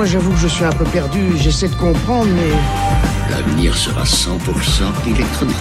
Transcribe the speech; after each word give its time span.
moi 0.00 0.06
j'avoue 0.06 0.32
que 0.32 0.38
je 0.38 0.48
suis 0.48 0.64
un 0.64 0.72
peu 0.72 0.86
perdu, 0.86 1.36
j'essaie 1.36 1.68
de 1.68 1.74
comprendre, 1.74 2.30
mais... 2.34 3.30
L'avenir 3.30 3.76
sera 3.76 4.02
100% 4.02 4.38
électronique. 5.06 5.54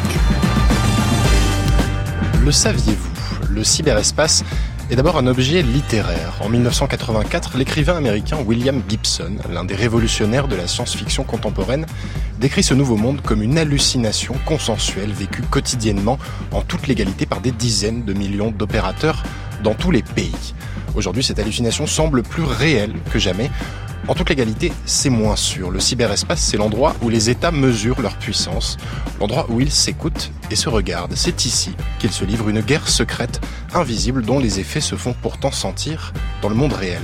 Le 2.41 2.49
saviez-vous? 2.49 3.09
Le 3.49 3.65
cyberespace 3.65 4.45
est 4.89 4.95
d'abord 4.95 5.17
un 5.17 5.27
objet 5.27 5.61
littéraire. 5.61 6.35
En 6.39 6.47
1984, 6.47 7.57
l'écrivain 7.57 7.97
américain 7.97 8.37
William 8.45 8.81
Gibson, 8.87 9.39
l'un 9.51 9.65
des 9.65 9.75
révolutionnaires 9.75 10.47
de 10.47 10.55
la 10.55 10.67
science-fiction 10.67 11.25
contemporaine, 11.25 11.85
décrit 12.39 12.63
ce 12.63 12.73
nouveau 12.73 12.95
monde 12.95 13.19
comme 13.21 13.43
une 13.43 13.57
hallucination 13.57 14.35
consensuelle 14.45 15.11
vécue 15.11 15.41
quotidiennement 15.41 16.17
en 16.53 16.61
toute 16.61 16.87
légalité 16.87 17.25
par 17.25 17.41
des 17.41 17.51
dizaines 17.51 18.05
de 18.05 18.13
millions 18.13 18.51
d'opérateurs 18.51 19.21
dans 19.65 19.73
tous 19.73 19.91
les 19.91 20.01
pays. 20.01 20.53
Aujourd'hui, 20.95 21.23
cette 21.23 21.39
hallucination 21.39 21.87
semble 21.87 22.23
plus 22.23 22.43
réelle 22.43 22.93
que 23.11 23.19
jamais. 23.19 23.51
En 24.07 24.15
toute 24.15 24.29
légalité, 24.29 24.73
c'est 24.85 25.09
moins 25.09 25.35
sûr. 25.35 25.69
Le 25.69 25.79
cyberespace, 25.79 26.41
c'est 26.41 26.57
l'endroit 26.57 26.95
où 27.01 27.09
les 27.09 27.29
États 27.29 27.51
mesurent 27.51 28.01
leur 28.01 28.17
puissance, 28.17 28.77
l'endroit 29.19 29.45
où 29.49 29.59
ils 29.61 29.71
s'écoutent 29.71 30.31
et 30.49 30.55
se 30.55 30.69
regardent. 30.69 31.15
C'est 31.15 31.45
ici 31.45 31.75
qu'ils 31.99 32.11
se 32.11 32.25
livrent 32.25 32.49
une 32.49 32.61
guerre 32.61 32.87
secrète, 32.87 33.39
invisible, 33.73 34.23
dont 34.23 34.39
les 34.39 34.59
effets 34.59 34.81
se 34.81 34.95
font 34.95 35.13
pourtant 35.21 35.51
sentir 35.51 36.13
dans 36.41 36.49
le 36.49 36.55
monde 36.55 36.73
réel. 36.73 37.01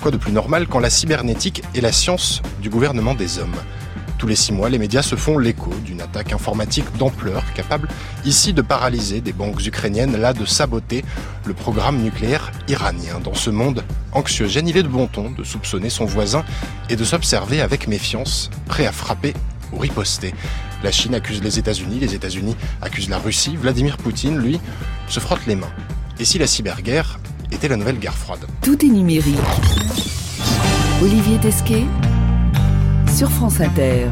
Quoi 0.00 0.10
de 0.10 0.16
plus 0.16 0.32
normal 0.32 0.66
quand 0.66 0.78
la 0.78 0.90
cybernétique 0.90 1.62
est 1.74 1.80
la 1.80 1.92
science 1.92 2.40
du 2.62 2.70
gouvernement 2.70 3.14
des 3.14 3.38
hommes? 3.38 3.56
Tous 4.18 4.26
les 4.26 4.36
six 4.36 4.52
mois, 4.52 4.70
les 4.70 4.78
médias 4.78 5.02
se 5.02 5.14
font 5.14 5.36
l'écho 5.36 5.70
d'une 5.84 6.00
attaque 6.00 6.32
informatique 6.32 6.86
d'ampleur 6.96 7.42
capable 7.52 7.88
ici 8.24 8.54
de 8.54 8.62
paralyser 8.62 9.20
des 9.20 9.34
banques 9.34 9.66
ukrainiennes, 9.66 10.16
là 10.16 10.32
de 10.32 10.46
saboter 10.46 11.04
le 11.44 11.52
programme 11.52 11.98
nucléaire 11.98 12.50
iranien. 12.66 13.20
Dans 13.22 13.34
ce 13.34 13.50
monde 13.50 13.84
anxiogène, 14.16 14.68
il 14.68 14.74
de 14.74 14.88
bon 14.88 15.06
ton 15.06 15.30
de 15.30 15.44
soupçonner 15.44 15.90
son 15.90 16.04
voisin 16.04 16.44
et 16.90 16.96
de 16.96 17.04
s'observer 17.04 17.60
avec 17.60 17.86
méfiance, 17.86 18.50
prêt 18.66 18.86
à 18.86 18.92
frapper 18.92 19.34
ou 19.72 19.78
riposter. 19.78 20.34
La 20.82 20.92
Chine 20.92 21.14
accuse 21.14 21.42
les 21.42 21.58
États-Unis, 21.58 21.98
les 22.00 22.14
États-Unis 22.14 22.56
accusent 22.82 23.08
la 23.08 23.18
Russie, 23.18 23.56
Vladimir 23.56 23.96
Poutine, 23.96 24.38
lui, 24.38 24.60
se 25.08 25.20
frotte 25.20 25.46
les 25.46 25.56
mains. 25.56 25.72
Et 26.18 26.24
si 26.24 26.38
la 26.38 26.46
cyberguerre 26.46 27.18
était 27.50 27.68
la 27.68 27.76
nouvelle 27.76 27.98
guerre 27.98 28.16
froide? 28.16 28.44
Tout 28.62 28.84
est 28.84 28.88
numérique. 28.88 29.38
Olivier 31.02 31.38
Tesquet 31.38 31.84
sur 33.14 33.30
France 33.30 33.60
Inter. 33.60 34.08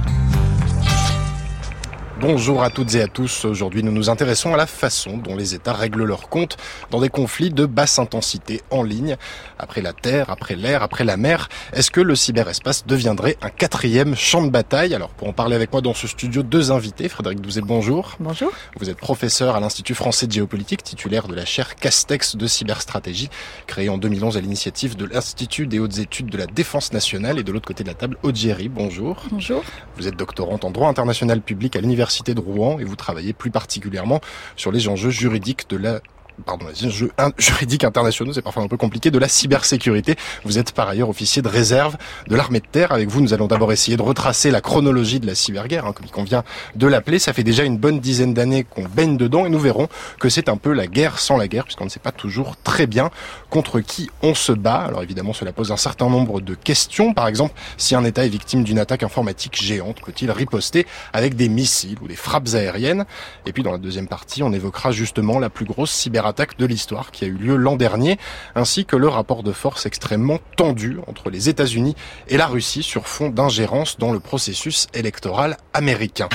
Bonjour 2.27 2.62
à 2.62 2.70
toutes 2.70 2.94
et 2.94 3.03
à 3.03 3.06
tous. 3.06 3.44
Aujourd'hui, 3.44 3.83
nous 3.83 3.92
nous 3.92 4.08
intéressons 4.08 4.55
à 4.55 4.56
la 4.56 4.67
façon 4.67 5.19
dont 5.19 5.36
les 5.36 5.55
États 5.55 5.75
règlent 5.75 6.05
leurs 6.05 6.31
comptes 6.31 6.56
dans 6.91 6.98
des 6.98 7.11
conflits 7.11 7.50
de 7.50 7.66
basse 7.66 7.98
intensité 7.98 8.62
en 8.70 8.83
ligne. 8.83 9.19
Après 9.58 9.83
la 9.83 9.92
terre, 9.92 10.31
après 10.31 10.56
l'air, 10.56 10.83
après 10.83 11.05
la 11.05 11.19
mer, 11.19 11.50
est-ce 11.75 11.91
que 11.91 12.00
le 12.00 12.16
cyberespace 12.16 12.86
deviendrait 12.86 13.36
un 13.42 13.50
quatrième 13.50 14.16
champ 14.16 14.42
de 14.42 14.48
bataille? 14.48 14.94
Alors, 14.94 15.11
pour 15.11 15.28
en 15.28 15.34
parler 15.34 15.55
avec 15.55 15.70
moi 15.70 15.83
dans 15.83 15.92
ce 15.92 16.08
studio, 16.08 16.42
deux 16.42 16.72
invités. 16.72 17.11
Frédéric 17.11 17.42
Douzet, 17.42 17.61
bonjour. 17.61 18.16
Bonjour. 18.19 18.50
Vous 18.81 18.88
êtes 18.88 18.97
professeur 18.97 19.55
à 19.55 19.61
l'Institut 19.61 19.94
français 19.94 20.27
de 20.27 20.33
géopolitique, 20.33 20.83
titulaire 20.83 21.28
de 21.28 21.34
la 21.34 21.44
chaire 21.44 21.77
Castex 21.77 22.36
de 22.36 22.47
cyberstratégie, 22.47 23.28
créée 23.66 23.91
en 23.91 23.98
2011 23.98 24.38
à 24.38 24.41
l'initiative 24.41 24.97
de 24.97 25.05
l'Institut 25.05 25.66
des 25.66 25.78
hautes 25.78 25.98
études 25.98 26.31
de 26.31 26.38
la 26.38 26.47
défense 26.47 26.94
nationale 26.94 27.38
et 27.38 27.42
de 27.42 27.53
l'autre 27.53 27.66
côté 27.66 27.84
de 27.84 27.88
la 27.91 27.94
table, 27.94 28.16
Odjeri. 28.22 28.70
Bonjour. 28.70 29.27
Bonjour. 29.31 29.62
Vous 29.98 30.09
êtes 30.09 30.16
doctorante 30.16 30.64
en 30.64 30.70
droit 30.70 30.88
international 30.88 31.42
public 31.42 31.77
à 31.77 31.83
l'Université 31.83 32.14
de 32.23 32.41
Rouen 32.41 32.79
et 32.79 32.84
vous 32.84 32.97
travaillez 32.97 33.33
plus 33.33 33.51
particulièrement 33.51 34.20
sur 34.57 34.70
les 34.70 34.89
enjeux 34.89 35.11
juridiques 35.11 35.69
de 35.69 35.77
la 35.77 36.01
pardon, 36.45 36.67
les 36.67 36.87
enjeux 36.87 37.13
juridiques 37.39 37.85
internationaux, 37.85 38.33
c'est 38.33 38.43
parfois 38.43 38.63
un 38.63 38.69
peu 38.69 38.77
compliqué, 38.77 39.11
de 39.11 39.19
la 39.19 39.29
cybersécurité. 39.29 40.17
Vous 40.45 40.59
êtes 40.59 40.73
par 40.73 40.89
ailleurs 40.89 41.09
officier 41.09 41.43
de 41.43 41.49
réserve 41.49 41.97
de 42.29 42.37
l'armée 42.37 42.61
de 42.61 42.67
terre. 42.67 42.93
Avec 42.93 43.09
vous, 43.09 43.21
nous 43.21 43.35
allons 43.35 43.47
d'abord 43.47 43.73
essayer 43.73 43.97
de 43.97 44.03
retracer 44.03 44.50
la 44.50 44.61
chronologie 44.61 45.21
de 45.21 45.27
la 45.27 45.34
cyberguerre, 45.34 45.87
hein, 45.87 45.93
comme 45.93 46.06
il 46.06 46.12
convient 46.12 46.44
de 46.75 46.87
l'appeler. 46.87 47.19
Ça 47.19 47.33
fait 47.33 47.44
déjà 47.44 47.65
une 47.65 47.78
bonne 47.78 48.00
dizaine 48.00 48.34
d'années 48.34 48.65
qu'on 48.65 48.84
baigne 48.84 49.17
dedans 49.17 49.47
et 49.47 49.49
nous 49.49 49.59
verrons 49.59 49.89
que 50.19 50.28
c'est 50.28 50.49
un 50.49 50.56
peu 50.56 50.73
la 50.73 50.87
guerre 50.87 51.19
sans 51.19 51.37
la 51.37 51.49
guerre, 51.49 51.65
puisqu'on 51.65 51.84
ne 51.84 51.91
sait 51.91 52.00
pas 52.00 52.12
toujours 52.12 52.56
très 52.56 52.87
bien 52.87 53.11
contre 53.50 53.81
qui 53.81 54.11
on 54.23 54.34
se 54.34 54.53
bat. 54.53 54.84
Alors 54.87 55.03
évidemment, 55.03 55.33
cela 55.33 55.53
pose 55.53 55.73
un 55.73 55.77
certain 55.77 56.09
nombre 56.09 56.41
de 56.41 56.55
questions. 56.55 57.15
Par 57.15 57.28
exemple, 57.28 57.55
si 57.77 57.94
un 57.94 58.05
État 58.05 58.25
est 58.25 58.28
victime 58.28 58.65
d'une 58.65 58.78
attaque 58.78 59.03
informatique 59.03 59.61
géante, 59.61 60.00
peut-il 60.05 60.31
riposter 60.31 60.87
avec 61.12 61.37
des 61.37 61.49
missiles 61.49 61.99
ou 62.03 62.09
des 62.09 62.17
frappes 62.17 62.49
aériennes? 62.55 63.05
Et 63.47 63.53
puis 63.53 63.62
dans 63.62 63.73
la 63.73 63.78
deuxième 63.78 64.09
partie, 64.09 64.43
on 64.43 64.53
évoquera 64.53 64.93
justement 64.93 65.39
la 65.39 65.50
plus 65.50 65.65
grosse 65.65 65.91
cyber 65.91 66.24
attaque 66.27 66.59
de 66.59 66.67
l'histoire 66.67 67.11
qui 67.11 67.25
a 67.25 67.29
eu 67.29 67.33
lieu 67.35 67.57
l'an 67.57 67.77
dernier, 67.77 68.19
ainsi 68.55 68.85
que 68.85 68.97
le 68.97 69.09
rapport 69.09 69.43
de 69.43 69.53
force 69.53 69.87
extrêmement 69.87 70.39
tendu 70.57 70.99
entre 71.07 71.31
les 71.31 71.49
États-Unis 71.49 71.97
et 72.29 72.37
la 72.37 72.47
Russie 72.47 72.83
sur 72.83 73.07
fond 73.07 73.29
d'ingérence 73.29 73.99
dans 73.99 74.12
le 74.12 74.21
processus 74.21 74.87
électoral 74.95 75.57
américain. 75.73 76.29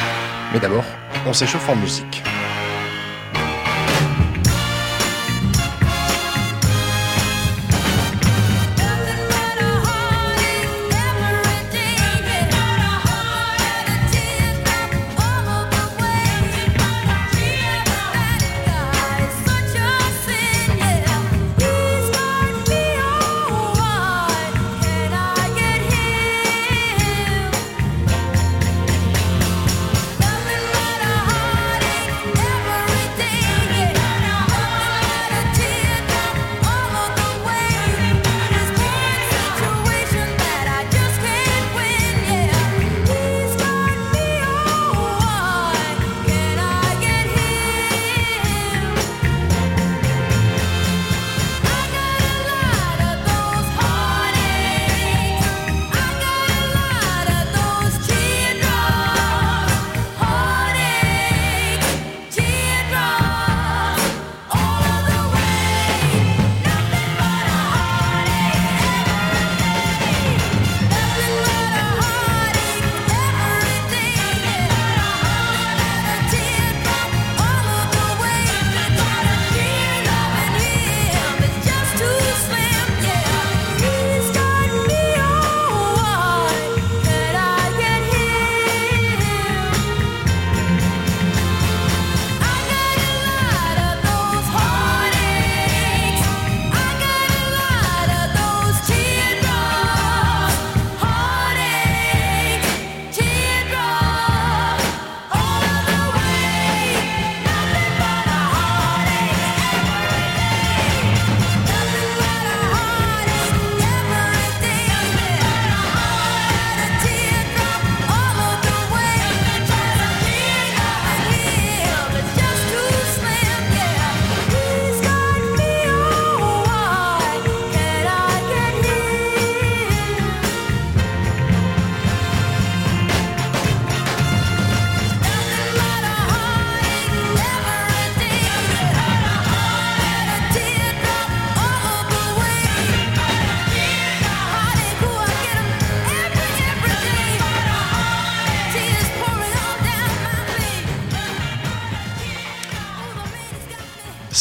Mais 0.54 0.60
d'abord, 0.60 0.86
on 1.26 1.34
s'échauffe 1.34 1.70
en 1.70 1.76
musique. 1.76 2.24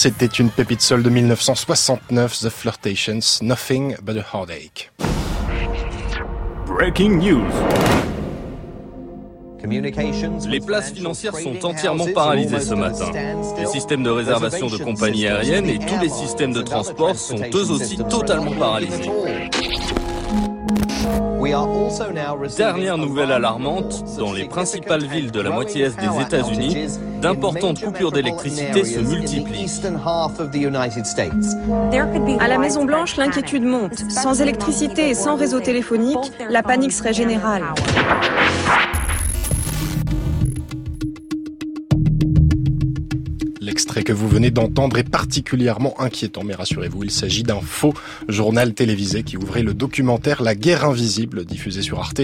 C'était 0.08 0.24
une 0.24 0.48
pépite 0.48 0.80
seule 0.80 1.02
de 1.02 1.10
1969, 1.10 2.38
The 2.38 2.48
Flirtations, 2.48 3.42
Nothing 3.42 3.94
but 4.02 4.16
a 4.16 4.24
Heartache. 4.32 4.90
Breaking 6.66 7.18
news. 7.18 7.44
Les 10.48 10.60
places 10.60 10.92
financières 10.92 11.36
sont 11.36 11.62
entièrement 11.62 12.06
paralysées 12.14 12.58
ce 12.58 12.72
matin. 12.72 13.10
Les 13.58 13.66
systèmes 13.66 14.02
de 14.02 14.08
réservation 14.08 14.68
de 14.68 14.78
compagnies 14.78 15.26
aériennes 15.26 15.68
et 15.68 15.78
tous 15.78 16.00
les 16.00 16.08
systèmes 16.08 16.54
de 16.54 16.62
transport 16.62 17.14
sont 17.14 17.42
eux 17.52 17.70
aussi 17.70 17.98
totalement 17.98 18.52
paralysés. 18.52 19.10
Dernière 22.56 22.98
nouvelle 22.98 23.32
alarmante, 23.32 24.04
dans 24.18 24.32
les 24.32 24.46
principales 24.46 25.04
villes 25.04 25.30
de 25.30 25.40
la 25.40 25.50
moitié 25.50 25.84
est 25.84 25.98
des 25.98 26.22
États-Unis, 26.22 26.98
d'importantes 27.22 27.80
coupures 27.82 28.12
d'électricité 28.12 28.84
se 28.84 29.00
multiplient. 29.00 29.66
À 32.40 32.48
la 32.48 32.58
Maison 32.58 32.84
Blanche, 32.84 33.16
l'inquiétude 33.16 33.64
monte. 33.64 33.98
Sans 34.10 34.40
électricité 34.42 35.08
et 35.08 35.14
sans 35.14 35.36
réseau 35.36 35.60
téléphonique, 35.60 36.32
la 36.50 36.62
panique 36.62 36.92
serait 36.92 37.14
générale. 37.14 37.64
Que 44.08 44.12
vous 44.14 44.26
venez 44.26 44.50
d'entendre 44.50 44.96
est 44.96 45.06
particulièrement 45.06 46.00
inquiétant, 46.00 46.42
mais 46.42 46.54
rassurez-vous, 46.54 47.04
il 47.04 47.10
s'agit 47.10 47.42
d'un 47.42 47.60
faux 47.60 47.92
journal 48.26 48.72
télévisé 48.72 49.22
qui 49.22 49.36
ouvrait 49.36 49.62
le 49.62 49.74
documentaire 49.74 50.42
La 50.42 50.54
guerre 50.54 50.86
invisible, 50.86 51.44
diffusé 51.44 51.82
sur 51.82 51.98
Arte 51.98 52.22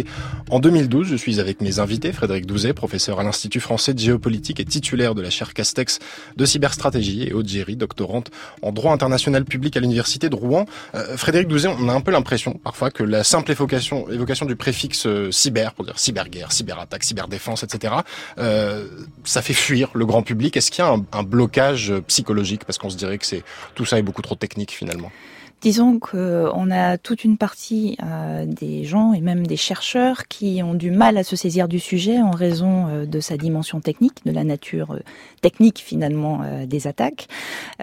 en 0.48 0.60
2012. 0.60 1.06
Je 1.08 1.14
suis 1.14 1.40
avec 1.40 1.60
mes 1.60 1.80
invités, 1.80 2.10
Frédéric 2.12 2.46
Douzet, 2.46 2.72
professeur 2.72 3.20
à 3.20 3.22
l'Institut 3.22 3.60
français 3.60 3.92
de 3.92 3.98
géopolitique 3.98 4.60
et 4.60 4.64
titulaire 4.64 5.14
de 5.14 5.20
la 5.20 5.28
chaire 5.28 5.52
Castex 5.52 5.98
de 6.38 6.46
cyberstratégie, 6.46 7.24
et 7.24 7.32
Géry, 7.44 7.76
doctorante 7.76 8.30
en 8.62 8.72
droit 8.72 8.94
international 8.94 9.44
public 9.44 9.76
à 9.76 9.80
l'Université 9.80 10.30
de 10.30 10.34
Rouen. 10.34 10.64
Euh, 10.94 11.18
Frédéric 11.18 11.48
Douzet, 11.48 11.68
on 11.68 11.90
a 11.90 11.92
un 11.92 12.00
peu 12.00 12.12
l'impression 12.12 12.54
parfois 12.64 12.90
que 12.90 13.02
la 13.02 13.24
simple 13.24 13.50
évocation, 13.50 14.08
évocation 14.08 14.46
du 14.46 14.56
préfixe 14.56 15.06
euh, 15.06 15.30
cyber, 15.30 15.74
pour 15.74 15.84
dire 15.84 15.98
cyberguerre, 15.98 16.50
cyberattaque, 16.50 17.04
cyberdéfense, 17.04 17.62
etc., 17.62 17.92
euh, 18.38 18.86
ça 19.24 19.42
fait 19.42 19.52
fuir 19.52 19.90
le 19.92 20.06
grand 20.06 20.22
public. 20.22 20.56
Est-ce 20.56 20.70
qu'il 20.70 20.82
y 20.82 20.88
a 20.88 20.96
un 21.12 21.22
blocage 21.22 21.73
psychologique 22.06 22.64
parce 22.64 22.78
qu'on 22.78 22.90
se 22.90 22.96
dirait 22.96 23.18
que 23.18 23.26
c'est 23.26 23.42
tout 23.74 23.84
ça 23.84 23.98
est 23.98 24.02
beaucoup 24.02 24.22
trop 24.22 24.34
technique 24.34 24.72
finalement. 24.72 25.10
Disons 25.64 25.98
qu'on 25.98 26.70
a 26.70 26.98
toute 26.98 27.24
une 27.24 27.38
partie 27.38 27.96
euh, 28.02 28.44
des 28.44 28.84
gens 28.84 29.14
et 29.14 29.22
même 29.22 29.46
des 29.46 29.56
chercheurs 29.56 30.28
qui 30.28 30.60
ont 30.62 30.74
du 30.74 30.90
mal 30.90 31.16
à 31.16 31.24
se 31.24 31.36
saisir 31.36 31.68
du 31.68 31.80
sujet 31.80 32.20
en 32.20 32.32
raison 32.32 32.86
euh, 32.88 33.06
de 33.06 33.18
sa 33.18 33.38
dimension 33.38 33.80
technique, 33.80 34.26
de 34.26 34.30
la 34.30 34.44
nature 34.44 34.92
euh, 34.92 35.00
technique 35.40 35.78
finalement 35.78 36.42
euh, 36.44 36.66
des 36.66 36.86
attaques. 36.86 37.28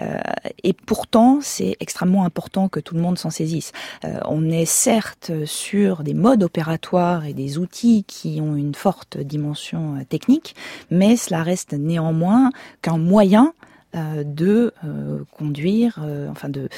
Euh, 0.00 0.20
et 0.62 0.74
pourtant, 0.74 1.40
c'est 1.42 1.76
extrêmement 1.80 2.24
important 2.24 2.68
que 2.68 2.78
tout 2.78 2.94
le 2.94 3.00
monde 3.00 3.18
s'en 3.18 3.30
saisisse. 3.30 3.72
Euh, 4.04 4.20
on 4.28 4.48
est 4.48 4.64
certes 4.66 5.32
sur 5.44 6.04
des 6.04 6.14
modes 6.14 6.44
opératoires 6.44 7.24
et 7.26 7.32
des 7.32 7.58
outils 7.58 8.04
qui 8.06 8.40
ont 8.40 8.54
une 8.54 8.76
forte 8.76 9.18
dimension 9.18 10.04
technique, 10.08 10.54
mais 10.92 11.16
cela 11.16 11.42
reste 11.42 11.72
néanmoins 11.72 12.52
qu'un 12.80 12.98
moyen 12.98 13.54
euh, 13.56 13.71
de 13.94 14.72
euh, 14.84 15.18
conduire, 15.36 16.00
euh, 16.02 16.28
enfin 16.30 16.48
de, 16.48 16.68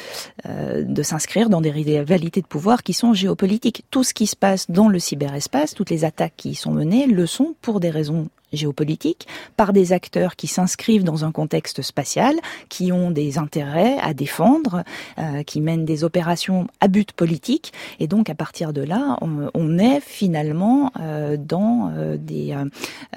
de 0.45 1.03
s'inscrire 1.03 1.49
dans 1.49 1.61
des 1.61 1.71
rivalités 1.71 2.41
de 2.41 2.47
pouvoir 2.47 2.83
qui 2.83 2.93
sont 2.93 3.15
géopolitiques. 3.15 3.85
Tout 3.91 4.05
ce 4.05 4.15
qui 4.15 4.27
se 4.27 4.37
passe 4.37 4.71
dans 4.71 4.89
le 4.89 4.99
cyberespace, 4.99 5.75
toutes 5.75 5.91
les 5.91 6.05
attaques 6.05 6.35
qui 6.37 6.51
y 6.51 6.55
sont 6.55 6.73
menées, 6.73 7.07
le 7.07 7.27
sont 7.27 7.55
pour 7.63 7.81
des 7.81 7.91
raisons 7.91 8.29
géopolitique 8.57 9.27
par 9.57 9.73
des 9.73 9.93
acteurs 9.93 10.37
qui 10.37 10.47
s'inscrivent 10.47 11.05
dans 11.05 11.25
un 11.25 11.33
contexte 11.33 11.83
spatial, 11.83 12.37
qui 12.69 12.93
ont 12.93 13.11
des 13.11 13.39
intérêts 13.39 13.97
à 14.01 14.15
défendre, 14.15 14.85
euh, 15.19 15.43
qui 15.43 15.61
mènent 15.61 15.85
des 15.85 16.05
opérations 16.05 16.67
à 16.81 16.89
but 16.89 17.13
politique. 17.13 17.73
Et 18.01 18.07
donc 18.07 18.31
à 18.31 18.35
partir 18.35 18.73
de 18.73 18.83
là, 18.83 19.19
on, 19.21 19.79
est 19.79 20.01
finalement 20.01 20.93
euh, 21.01 21.37
dans 21.37 21.91
euh, 21.97 22.17
des 22.17 22.55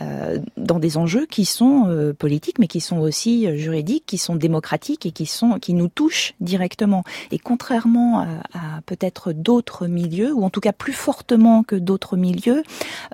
euh, 0.01 0.39
dans 0.57 0.79
des 0.79 0.97
enjeux 0.97 1.25
qui 1.25 1.45
sont 1.45 1.85
euh, 1.87 2.13
politiques, 2.13 2.57
mais 2.59 2.67
qui 2.67 2.79
sont 2.79 2.99
aussi 2.99 3.57
juridiques, 3.57 4.05
qui 4.05 4.17
sont 4.17 4.35
démocratiques 4.35 5.05
et 5.05 5.11
qui 5.11 5.25
sont 5.25 5.59
qui 5.59 5.73
nous 5.73 5.87
touchent 5.87 6.33
directement. 6.41 7.03
Et 7.31 7.39
contrairement 7.39 8.19
à, 8.19 8.25
à 8.53 8.81
peut-être 8.85 9.33
d'autres 9.33 9.87
milieux, 9.87 10.33
ou 10.33 10.43
en 10.43 10.49
tout 10.49 10.61
cas 10.61 10.73
plus 10.73 10.93
fortement 10.93 11.63
que 11.63 11.75
d'autres 11.75 12.17
milieux, 12.17 12.63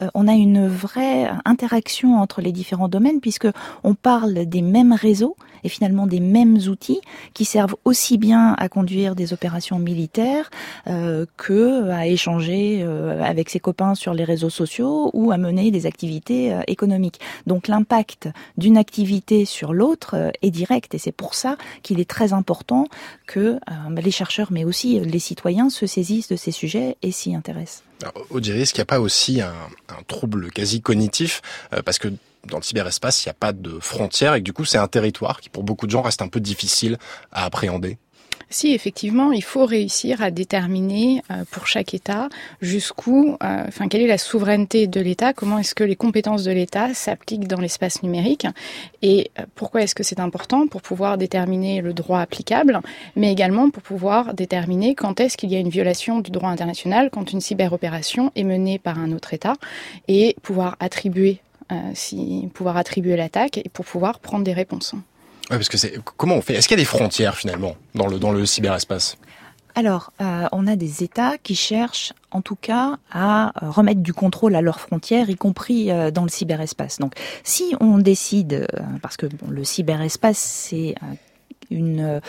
euh, 0.01 0.07
on 0.13 0.27
a 0.27 0.33
une 0.33 0.67
vraie 0.67 1.29
interaction 1.45 2.12
entre 2.21 2.41
les 2.41 2.51
différents 2.51 2.87
domaines 2.87 3.19
puisque 3.19 3.47
on 3.83 3.93
parle 3.95 4.45
des 4.45 4.61
mêmes 4.61 4.93
réseaux 4.93 5.35
et 5.63 5.69
finalement 5.69 6.07
des 6.07 6.19
mêmes 6.19 6.57
outils 6.67 7.01
qui 7.33 7.45
servent 7.45 7.75
aussi 7.85 8.17
bien 8.17 8.53
à 8.57 8.69
conduire 8.69 9.15
des 9.15 9.33
opérations 9.33 9.79
militaires 9.79 10.49
euh, 10.87 11.25
que 11.37 11.89
à 11.89 12.07
échanger 12.07 12.81
euh, 12.81 13.21
avec 13.23 13.49
ses 13.49 13.59
copains 13.59 13.95
sur 13.95 14.13
les 14.13 14.23
réseaux 14.23 14.49
sociaux 14.49 15.09
ou 15.13 15.31
à 15.31 15.37
mener 15.37 15.71
des 15.71 15.85
activités 15.85 16.53
euh, 16.53 16.61
économiques. 16.67 17.19
Donc 17.47 17.67
l'impact 17.67 18.29
d'une 18.57 18.77
activité 18.77 19.45
sur 19.45 19.73
l'autre 19.73 20.15
euh, 20.15 20.29
est 20.41 20.51
direct 20.51 20.93
et 20.95 20.97
c'est 20.97 21.11
pour 21.11 21.35
ça 21.35 21.57
qu'il 21.81 21.99
est 21.99 22.09
très 22.09 22.33
important 22.33 22.87
que 23.27 23.59
les 23.89 24.11
chercheurs 24.11 24.51
mais 24.51 24.63
aussi 24.63 24.99
les 24.99 25.19
citoyens 25.19 25.69
se 25.69 25.87
saisissent 25.87 26.27
de 26.27 26.35
ces 26.35 26.51
sujets 26.51 26.97
et 27.01 27.11
s'y 27.11 27.35
intéressent. 27.35 27.83
Audrey, 28.29 28.61
est-ce 28.61 28.73
qu'il 28.73 28.81
n'y 28.81 28.83
a 28.83 28.93
pas 28.97 28.99
aussi 28.99 29.41
un, 29.41 29.53
un 29.89 30.03
trouble 30.07 30.51
quasi 30.51 30.81
cognitif 30.81 31.41
Parce 31.85 31.99
que 31.99 32.09
dans 32.47 32.57
le 32.57 32.63
cyberespace, 32.63 33.23
il 33.23 33.29
n'y 33.29 33.31
a 33.31 33.35
pas 33.35 33.53
de 33.53 33.79
frontières 33.79 34.35
et 34.35 34.39
que 34.39 34.45
du 34.45 34.53
coup, 34.53 34.65
c'est 34.65 34.77
un 34.77 34.87
territoire 34.87 35.41
qui, 35.41 35.49
pour 35.49 35.63
beaucoup 35.63 35.85
de 35.85 35.91
gens, 35.91 36.01
reste 36.01 36.21
un 36.21 36.27
peu 36.27 36.39
difficile 36.39 36.97
à 37.31 37.45
appréhender. 37.45 37.97
Si, 38.53 38.71
effectivement, 38.71 39.31
il 39.31 39.43
faut 39.43 39.65
réussir 39.65 40.21
à 40.21 40.29
déterminer 40.29 41.23
euh, 41.31 41.43
pour 41.49 41.65
chaque 41.65 41.95
État 41.95 42.29
jusqu'où, 42.61 43.35
euh, 43.43 43.63
enfin, 43.67 43.87
quelle 43.87 44.01
est 44.01 44.07
la 44.07 44.19
souveraineté 44.19 44.85
de 44.85 45.01
l'État, 45.01 45.33
comment 45.33 45.57
est-ce 45.57 45.73
que 45.73 45.83
les 45.83 45.95
compétences 45.95 46.43
de 46.43 46.51
l'État 46.51 46.93
s'appliquent 46.93 47.47
dans 47.47 47.59
l'espace 47.59 48.03
numérique 48.03 48.45
et 49.01 49.31
euh, 49.39 49.45
pourquoi 49.55 49.81
est-ce 49.81 49.95
que 49.95 50.03
c'est 50.03 50.19
important 50.19 50.67
pour 50.67 50.83
pouvoir 50.83 51.17
déterminer 51.17 51.81
le 51.81 51.93
droit 51.93 52.19
applicable, 52.19 52.79
mais 53.15 53.31
également 53.31 53.71
pour 53.71 53.81
pouvoir 53.81 54.35
déterminer 54.35 54.93
quand 54.93 55.19
est-ce 55.19 55.35
qu'il 55.35 55.51
y 55.51 55.55
a 55.55 55.59
une 55.59 55.69
violation 55.69 56.19
du 56.19 56.29
droit 56.29 56.49
international, 56.49 57.09
quand 57.11 57.31
une 57.31 57.41
cyberopération 57.41 58.31
est 58.35 58.43
menée 58.43 58.77
par 58.77 58.99
un 58.99 59.13
autre 59.13 59.33
État 59.33 59.55
et 60.07 60.35
pouvoir 60.43 60.75
attribuer, 60.79 61.41
si, 61.93 62.49
pouvoir 62.53 62.77
attribuer 62.77 63.15
l'attaque 63.15 63.57
et 63.57 63.69
pour 63.69 63.85
pouvoir 63.85 64.19
prendre 64.19 64.43
des 64.43 64.53
réponses. 64.53 64.93
Ouais, 65.49 65.57
parce 65.57 65.69
que 65.69 65.77
c'est 65.77 65.99
comment 66.17 66.35
on 66.35 66.41
fait? 66.41 66.55
Est-ce 66.55 66.67
qu'il 66.67 66.77
y 66.77 66.81
a 66.81 66.83
des 66.83 66.89
frontières 66.89 67.35
finalement 67.35 67.75
dans 67.95 68.07
le 68.07 68.17
dans 68.19 68.31
le 68.31 68.45
cyberespace? 68.45 69.17
Alors, 69.75 70.13
euh, 70.21 70.47
on 70.51 70.67
a 70.67 70.75
des 70.75 71.03
États 71.03 71.37
qui 71.39 71.55
cherchent, 71.55 72.13
en 72.31 72.41
tout 72.41 72.55
cas, 72.55 72.97
à 73.11 73.47
euh, 73.47 73.71
remettre 73.71 74.01
du 74.01 74.13
contrôle 74.13 74.55
à 74.55 74.61
leurs 74.61 74.79
frontières, 74.79 75.29
y 75.29 75.35
compris 75.35 75.89
euh, 75.89 76.11
dans 76.11 76.23
le 76.23 76.29
cyberespace. 76.29 76.99
Donc, 76.99 77.15
si 77.43 77.75
on 77.79 77.97
décide, 77.97 78.53
euh, 78.53 78.83
parce 79.01 79.17
que 79.17 79.25
bon, 79.25 79.49
le 79.49 79.63
cyberespace, 79.63 80.37
c'est 80.37 80.93
euh, 81.01 81.15
une, 81.69 82.21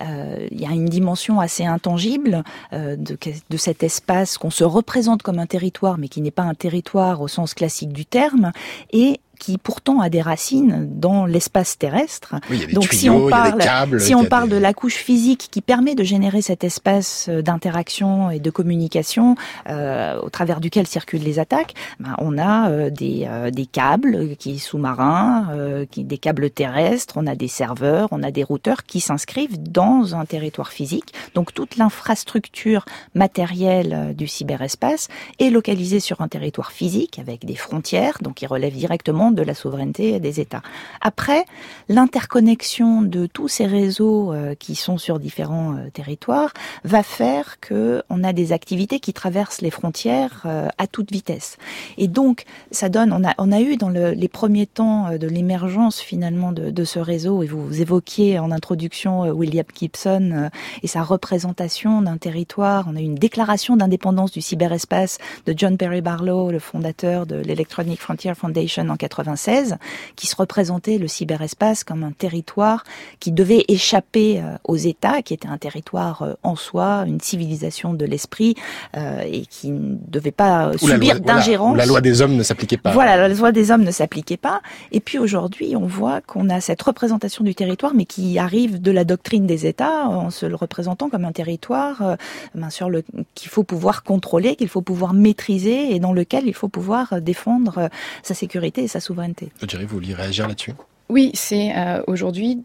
euh, 0.00 0.48
il 0.50 0.60
y 0.60 0.66
a 0.66 0.70
une 0.70 0.86
dimension 0.86 1.40
assez 1.40 1.64
intangible 1.64 2.42
euh, 2.72 2.96
de, 2.96 3.16
de 3.50 3.56
cet 3.56 3.82
espace 3.82 4.38
qu'on 4.38 4.50
se 4.50 4.64
représente 4.64 5.22
comme 5.22 5.38
un 5.38 5.46
territoire, 5.46 5.98
mais 5.98 6.08
qui 6.08 6.20
n'est 6.20 6.30
pas 6.30 6.42
un 6.42 6.54
territoire 6.54 7.20
au 7.20 7.28
sens 7.28 7.54
classique 7.54 7.92
du 7.92 8.06
terme, 8.06 8.52
et 8.92 9.20
qui 9.38 9.58
pourtant 9.58 10.00
a 10.00 10.08
des 10.08 10.20
racines 10.22 10.88
dans 11.00 11.26
l'espace 11.26 11.76
terrestre. 11.78 12.36
Oui, 12.48 12.56
il 12.56 12.60
y 12.60 12.64
a 12.64 12.66
des 12.68 12.72
Donc 12.74 12.84
tuyaux, 12.88 12.98
si 13.00 13.10
on 13.10 13.28
parle, 13.28 13.58
des 13.58 13.64
câbles, 13.64 14.00
si 14.00 14.14
on 14.14 14.24
parle 14.24 14.48
des- 14.48 14.54
de 14.56 14.60
la 14.60 14.72
couche 14.72 14.94
physique 14.96 15.48
qui 15.50 15.60
permet 15.60 15.94
de 15.94 16.04
générer 16.04 16.42
cet 16.42 16.62
espace 16.64 17.26
euh, 17.28 17.42
d'interaction 17.42 18.30
et 18.30 18.38
de 18.38 18.50
communication 18.50 19.34
euh, 19.68 20.20
au 20.20 20.30
travers 20.30 20.60
duquel 20.60 20.86
circulent 20.86 21.22
les 21.24 21.38
attaques, 21.40 21.74
ben, 21.98 22.14
on 22.18 22.38
a 22.38 22.70
euh, 22.70 22.90
des, 22.90 23.24
euh, 23.26 23.50
des 23.50 23.66
câbles 23.66 24.36
qui 24.38 24.58
sous-marins, 24.60 25.48
euh, 25.52 25.86
qui, 25.90 26.04
des 26.04 26.18
câbles 26.18 26.50
terrestres, 26.50 27.14
on 27.16 27.26
a 27.26 27.34
des 27.34 27.48
serveurs, 27.48 28.08
on 28.12 28.22
a 28.22 28.30
des 28.30 28.44
routeurs 28.44 28.84
qui 28.84 29.00
s'inscrivent 29.00 29.60
dans 29.60 30.14
un 30.14 30.24
territoire 30.24 30.68
physique. 30.68 31.12
Donc 31.34 31.52
toute 31.52 31.76
l'infrastructure 31.76 32.84
matérielle 33.14 33.92
euh, 33.92 34.12
du 34.12 34.26
cyberespace 34.28 35.08
est 35.38 35.50
localisée 35.50 36.00
sur 36.00 36.20
un 36.20 36.28
territoire 36.28 36.70
physique 36.72 37.18
avec 37.18 37.44
des 37.44 37.56
frontières, 37.56 38.18
donc 38.20 38.34
qui 38.34 38.46
relèvent 38.46 38.76
directement 38.76 39.30
de 39.34 39.42
la 39.42 39.54
souveraineté 39.54 40.20
des 40.20 40.40
États. 40.40 40.62
Après, 41.00 41.44
l'interconnexion 41.88 43.02
de 43.02 43.26
tous 43.26 43.48
ces 43.48 43.66
réseaux 43.66 44.32
euh, 44.32 44.54
qui 44.54 44.74
sont 44.74 44.98
sur 44.98 45.18
différents 45.18 45.74
euh, 45.74 45.90
territoires 45.92 46.52
va 46.84 47.02
faire 47.02 47.60
que 47.60 48.02
on 48.10 48.24
a 48.24 48.32
des 48.32 48.52
activités 48.52 49.00
qui 49.00 49.12
traversent 49.12 49.60
les 49.60 49.70
frontières 49.70 50.42
euh, 50.46 50.68
à 50.78 50.86
toute 50.86 51.10
vitesse. 51.12 51.56
Et 51.98 52.08
donc, 52.08 52.44
ça 52.70 52.88
donne, 52.88 53.12
on 53.38 53.52
a, 53.52 53.60
eu 53.60 53.76
dans 53.76 53.88
le- 53.88 54.12
les 54.12 54.28
premiers 54.28 54.66
temps 54.66 55.16
de 55.16 55.26
l'émergence 55.26 56.00
finalement 56.00 56.52
de, 56.52 56.70
de 56.70 56.84
ce 56.84 56.98
réseau, 56.98 57.42
et 57.42 57.46
vous, 57.46 57.80
évoquiez 57.80 58.38
en 58.38 58.50
introduction 58.50 59.22
William 59.30 59.66
Gibson 59.78 60.50
et 60.82 60.86
sa 60.86 61.02
représentation 61.02 62.02
d'un 62.02 62.16
territoire. 62.16 62.86
On 62.88 62.96
a 62.96 63.00
eu 63.00 63.04
une 63.04 63.14
déclaration 63.14 63.76
d'indépendance 63.76 64.32
du 64.32 64.40
cyberespace 64.40 65.18
de 65.46 65.54
John 65.56 65.76
Perry 65.76 66.00
Barlow, 66.00 66.50
le 66.50 66.58
fondateur 66.58 67.26
de 67.26 67.36
l'Electronic 67.36 68.00
Frontier 68.00 68.34
Foundation 68.34 68.88
en 68.88 68.96
80 69.12 69.32
96, 69.32 69.76
qui 70.16 70.26
se 70.26 70.36
représentait 70.36 70.98
le 70.98 71.08
cyberespace 71.08 71.84
comme 71.84 72.02
un 72.02 72.12
territoire 72.12 72.84
qui 73.20 73.32
devait 73.32 73.64
échapper 73.68 74.40
euh, 74.40 74.56
aux 74.64 74.76
États, 74.76 75.22
qui 75.22 75.34
était 75.34 75.48
un 75.48 75.58
territoire 75.58 76.22
euh, 76.22 76.34
en 76.42 76.56
soi, 76.56 77.04
une 77.06 77.20
civilisation 77.20 77.94
de 77.94 78.04
l'esprit, 78.04 78.54
euh, 78.96 79.22
et 79.24 79.46
qui 79.46 79.70
ne 79.70 79.96
devait 80.08 80.32
pas 80.32 80.72
subir 80.76 81.20
d'ingérence. 81.20 81.76
La 81.76 81.86
loi 81.86 82.00
des 82.00 82.22
hommes 82.22 82.34
ne 82.34 82.42
s'appliquait 82.42 82.76
pas. 82.76 82.92
Voilà, 82.92 83.16
la 83.16 83.28
loi 83.28 83.52
des 83.52 83.70
hommes 83.70 83.84
ne 83.84 83.90
s'appliquait 83.90 84.36
pas. 84.36 84.60
Et 84.90 85.00
puis 85.00 85.18
aujourd'hui, 85.18 85.74
on 85.76 85.86
voit 85.86 86.20
qu'on 86.20 86.48
a 86.50 86.60
cette 86.60 86.82
représentation 86.82 87.44
du 87.44 87.54
territoire, 87.54 87.94
mais 87.94 88.04
qui 88.04 88.38
arrive 88.38 88.80
de 88.80 88.90
la 88.90 89.04
doctrine 89.04 89.46
des 89.46 89.66
États, 89.66 90.06
en 90.08 90.30
se 90.30 90.46
le 90.46 90.56
représentant 90.56 91.08
comme 91.08 91.24
un 91.24 91.32
territoire 91.32 92.16
ben, 92.54 92.70
sur 92.70 92.88
le 92.88 93.02
qu'il 93.34 93.50
faut 93.50 93.64
pouvoir 93.64 94.02
contrôler, 94.02 94.56
qu'il 94.56 94.68
faut 94.68 94.82
pouvoir 94.82 95.12
maîtriser, 95.12 95.94
et 95.94 96.00
dans 96.00 96.12
lequel 96.12 96.46
il 96.46 96.54
faut 96.54 96.68
pouvoir 96.68 97.20
défendre 97.20 97.88
sa 98.22 98.34
sécurité 98.34 98.82
et 98.82 98.88
sa 98.88 99.00
souveraineté. 99.02 99.50
Thierry, 99.66 99.84
vous 99.84 99.96
vouliez 99.96 100.14
réagir 100.14 100.48
là-dessus? 100.48 100.72
Oui, 101.08 101.30
c'est 101.34 101.74
aujourd'hui 102.06 102.64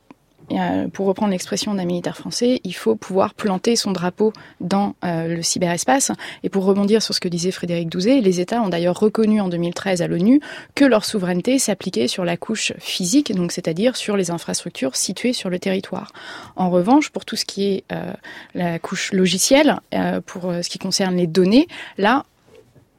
pour 0.93 1.07
reprendre 1.07 1.31
l'expression 1.31 1.73
d'un 1.73 1.85
militaire 1.85 2.17
français, 2.17 2.61
il 2.63 2.73
faut 2.73 2.95
pouvoir 2.95 3.33
planter 3.33 3.75
son 3.75 3.91
drapeau 3.91 4.31
dans 4.61 4.95
euh, 5.03 5.35
le 5.35 5.41
cyberespace. 5.41 6.11
Et 6.43 6.49
pour 6.49 6.63
rebondir 6.63 7.01
sur 7.01 7.13
ce 7.13 7.19
que 7.19 7.27
disait 7.27 7.51
Frédéric 7.51 7.89
Douzet, 7.89 8.21
les 8.21 8.39
États 8.39 8.61
ont 8.61 8.69
d'ailleurs 8.69 8.97
reconnu 8.97 9.41
en 9.41 9.49
2013 9.49 10.01
à 10.01 10.07
l'ONU 10.07 10.39
que 10.75 10.85
leur 10.85 11.03
souveraineté 11.03 11.59
s'appliquait 11.59 12.07
sur 12.07 12.23
la 12.23 12.37
couche 12.37 12.73
physique, 12.79 13.35
donc 13.35 13.51
c'est-à-dire 13.51 13.95
sur 13.97 14.15
les 14.15 14.31
infrastructures 14.31 14.95
situées 14.95 15.33
sur 15.33 15.49
le 15.49 15.59
territoire. 15.59 16.11
En 16.55 16.69
revanche, 16.69 17.09
pour 17.09 17.25
tout 17.25 17.35
ce 17.35 17.45
qui 17.45 17.65
est 17.65 17.83
euh, 17.91 18.13
la 18.53 18.79
couche 18.79 19.11
logicielle, 19.11 19.79
euh, 19.93 20.21
pour 20.25 20.43
ce 20.43 20.69
qui 20.69 20.79
concerne 20.79 21.17
les 21.17 21.27
données, 21.27 21.67
là, 21.97 22.25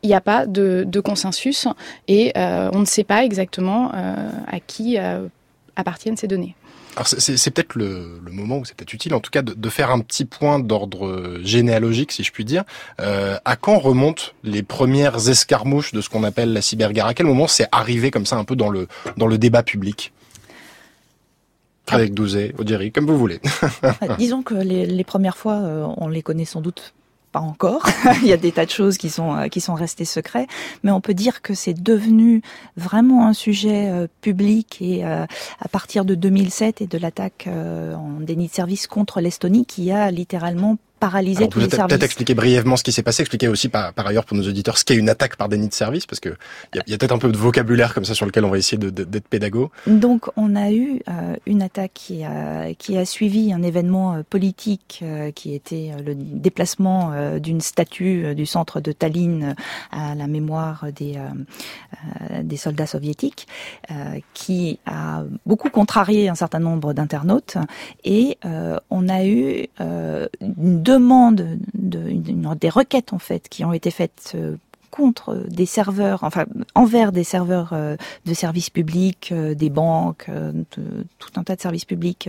il 0.03 0.09
n'y 0.09 0.15
a 0.15 0.21
pas 0.21 0.47
de, 0.47 0.85
de, 0.87 1.01
consensus 1.01 1.67
et 2.07 2.33
on 2.37 2.81
ne 2.81 2.85
sait 2.85 3.05
pas 3.05 3.25
exactement 3.25 3.91
à 3.91 4.61
qui 4.61 4.97
appartiennent 5.77 6.17
ces 6.17 6.29
données. 6.29 6.55
Alors 6.99 7.07
c'est 7.07 7.51
peut-être 7.53 7.77
le, 7.77 8.21
moment 8.33 8.59
où 8.59 8.65
c'est 8.65 8.75
peut-être 8.75 8.93
utile, 8.93 9.15
en 9.15 9.21
tout 9.21 9.31
cas, 9.31 9.43
de, 9.43 9.69
faire 9.69 9.93
un 9.93 10.01
petit 10.01 10.25
point 10.25 10.59
d'ordre 10.59 11.39
généalogique, 11.45 12.11
si 12.11 12.25
je 12.25 12.33
puis 12.33 12.45
dire. 12.45 12.65
Euh, 13.01 13.37
à 13.45 13.55
quand 13.55 13.79
remontent 13.79 14.25
les 14.43 14.65
premières 14.65 15.29
escarmouches 15.29 15.93
de 15.93 16.01
ce 16.01 16.09
qu'on 16.09 16.25
appelle 16.25 16.53
la 16.53 16.61
cyberguerre 16.61 17.07
À 17.07 17.15
quel 17.15 17.27
moment 17.27 17.47
c'est 17.47 17.69
arrivé 17.71 18.11
comme 18.11 18.27
ça 18.27 18.35
un 18.37 18.43
peu 18.43 18.57
dans 18.57 18.69
le 18.69 18.89
dans 19.17 19.29
le 19.29 19.39
débat 19.39 19.63
public? 19.63 20.13
Avec 21.87 22.15
Douzé, 22.15 22.53
Audiery, 22.59 22.91
comme 22.91 23.07
vous 23.07 23.17
voulez. 23.17 23.41
Disons 24.19 24.43
que 24.43 24.55
les, 24.55 24.85
les 24.85 25.05
premières 25.05 25.37
fois, 25.37 25.55
euh, 25.55 25.87
on 25.99 26.09
les 26.09 26.23
connaît 26.23 26.45
sans 26.45 26.61
doute 26.61 26.95
pas 27.31 27.41
encore. 27.41 27.83
Il 28.23 28.29
y 28.29 28.33
a 28.33 28.37
des 28.37 28.53
tas 28.53 28.65
de 28.65 28.71
choses 28.71 28.99
qui 28.99 29.11
sont 29.11 29.37
euh, 29.37 29.49
qui 29.49 29.61
sont 29.61 29.75
restées 29.75 30.05
secrets, 30.05 30.47
mais 30.83 30.91
on 30.91 31.01
peut 31.01 31.15
dire 31.15 31.43
que 31.43 31.55
c'est 31.55 31.75
devenu 31.75 32.43
vraiment 32.77 33.27
un 33.27 33.33
sujet 33.33 33.91
euh, 33.91 34.07
public 34.21 34.79
et 34.81 35.05
euh, 35.05 35.25
à 35.61 35.69
partir 35.69 36.05
de 36.05 36.15
2007 36.15 36.81
et 36.83 36.87
de 36.87 36.99
l'attaque 36.99 37.49
en 37.49 38.21
déni 38.21 38.49
de 38.49 38.53
service 38.53 38.87
contre 38.87 39.21
l'Estonie 39.21 39.67
qui 39.67 39.91
a 39.91 40.11
littéralement 40.11 40.79
paralyser 40.99 41.49
tous 41.49 41.61
les 41.61 41.71
services. 41.71 41.89
Peut-être 41.89 42.05
expliquer 42.05 42.35
brièvement 42.35 42.77
ce 42.77 42.85
qui 42.85 42.93
s'est 42.93 43.03
passé, 43.03 43.23
expliquer 43.23 43.49
aussi 43.49 43.69
par, 43.69 43.93
par 43.93 44.07
ailleurs 44.07 44.25
pour 44.25 44.37
nos 44.37 44.47
auditeurs 44.47 44.79
ce 44.79 44.85
qu'est 44.85 44.97
une 44.97 45.09
attaque 45.09 45.37
par 45.37 45.49
déni 45.49 45.69
de 45.69 45.75
service, 45.75 46.07
parce 46.07 46.21
que 46.21 46.31
il 46.75 46.83
y 46.87 46.93
a, 46.93 46.95
a 46.95 46.99
peut-être 46.99 47.13
un 47.13 47.19
peu 47.19 47.33
de 47.33 47.37
vocabulaire 47.37 47.95
comme 47.95 48.05
ça 48.05 48.15
sur 48.15 48.27
lequel 48.27 48.45
on 48.45 48.51
va 48.51 48.59
essayer 48.59 48.79
d'être 48.79 49.29
pédago. 49.29 49.71
Donc 49.87 50.29
on 50.37 50.57
a 50.57 50.71
eu 50.73 51.01
euh, 51.09 51.37
une 51.47 51.63
attaque 51.63 51.93
qui 51.95 52.25
a, 52.25 52.75
qui 52.75 52.97
a 52.97 53.05
suivi 53.05 53.53
un 53.53 53.63
événement 53.63 54.15
euh, 54.15 54.23
politique 54.29 55.01
euh, 55.03 55.31
qui 55.31 55.55
était 55.55 55.93
le 56.05 56.15
déplacement 56.15 57.13
d'une 57.39 57.61
statue 57.61 58.35
du 58.35 58.47
centre 58.47 58.81
de 58.81 58.93
Tallinn 58.93 59.55
à 59.91 60.15
la 60.15 60.27
mémoire 60.27 60.87
des, 60.95 61.19
des 62.43 62.57
soldats 62.57 62.87
soviétiques, 62.87 63.47
qui 64.35 64.79
a 64.87 65.23
beaucoup 65.47 65.71
contrarié 65.71 66.29
un 66.29 66.35
certain 66.35 66.59
nombre 66.59 66.93
d'internautes 66.93 67.57
et 68.05 68.39
on 68.91 69.09
a 69.09 69.25
eu 69.25 69.67
une 69.79 70.83
demande 70.89 71.59
de, 71.75 72.55
des 72.55 72.69
requêtes 72.71 73.13
en 73.13 73.19
fait 73.19 73.49
qui 73.51 73.65
ont 73.65 73.75
été 73.75 73.91
faites 73.91 74.33
euh, 74.35 74.57
contre 74.91 75.45
des 75.49 75.67
serveurs, 75.67 76.25
enfin 76.25 76.47
envers 76.75 77.13
des 77.13 77.25
serveurs 77.25 77.75
euh, 77.75 77.97
de 78.25 78.33
services 78.33 78.71
publics, 78.71 79.29
euh, 79.33 79.55
des 79.55 79.69
banques, 79.69 80.31
tout 80.71 81.33
un 81.37 81.45
tas 81.45 81.57
de 81.57 81.61
services 81.61 81.85
publics 81.85 82.29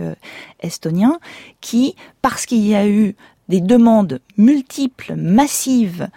estoniens, 0.60 1.18
qui, 1.62 1.96
parce 2.20 2.44
qu'il 2.44 2.66
y 2.66 2.74
a 2.74 2.86
eu 2.86 3.16
des 3.48 3.62
demandes 3.62 4.20
multiples, 4.36 5.14
massives 5.16 6.08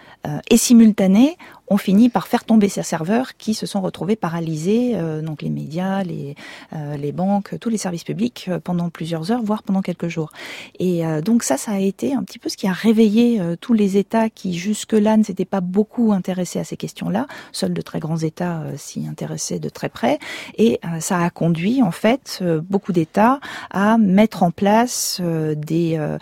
et 0.49 0.57
simultanées, 0.57 1.37
ont 1.69 1.77
fini 1.77 2.09
par 2.09 2.27
faire 2.27 2.43
tomber 2.43 2.69
ces 2.69 2.83
serveurs 2.83 3.35
qui 3.37 3.53
se 3.53 3.65
sont 3.65 3.81
retrouvés 3.81 4.15
paralysés, 4.15 4.91
euh, 4.95 5.21
donc 5.21 5.41
les 5.41 5.49
médias, 5.49 6.03
les, 6.03 6.35
euh, 6.73 6.97
les 6.97 7.11
banques, 7.11 7.57
tous 7.59 7.69
les 7.69 7.77
services 7.77 8.03
publics 8.03 8.45
euh, 8.49 8.59
pendant 8.59 8.89
plusieurs 8.89 9.31
heures, 9.31 9.41
voire 9.41 9.63
pendant 9.63 9.81
quelques 9.81 10.07
jours. 10.07 10.31
Et 10.79 11.03
donc 11.23 11.43
ça, 11.43 11.57
ça 11.57 11.71
a 11.71 11.79
été 11.79 12.13
un 12.13 12.23
petit 12.23 12.39
peu 12.39 12.49
ce 12.49 12.57
qui 12.57 12.67
a 12.67 12.71
réveillé 12.71 13.41
tous 13.61 13.73
les 13.73 13.97
États 13.97 14.29
qui 14.29 14.53
jusque-là 14.57 15.17
ne 15.17 15.23
s'étaient 15.23 15.45
pas 15.45 15.61
beaucoup 15.61 16.13
intéressés 16.13 16.59
à 16.59 16.63
ces 16.63 16.77
questions-là. 16.77 17.27
Seuls 17.51 17.73
de 17.73 17.81
très 17.81 17.99
grands 17.99 18.17
États 18.17 18.63
s'y 18.77 19.07
intéressaient 19.07 19.59
de 19.59 19.69
très 19.69 19.89
près. 19.89 20.19
Et 20.57 20.79
ça 20.99 21.19
a 21.19 21.29
conduit 21.29 21.81
en 21.81 21.91
fait 21.91 22.43
beaucoup 22.69 22.91
d'États 22.91 23.39
à 23.71 23.97
mettre 23.97 24.43
en 24.43 24.51
place 24.51 25.21
des, 25.21 26.17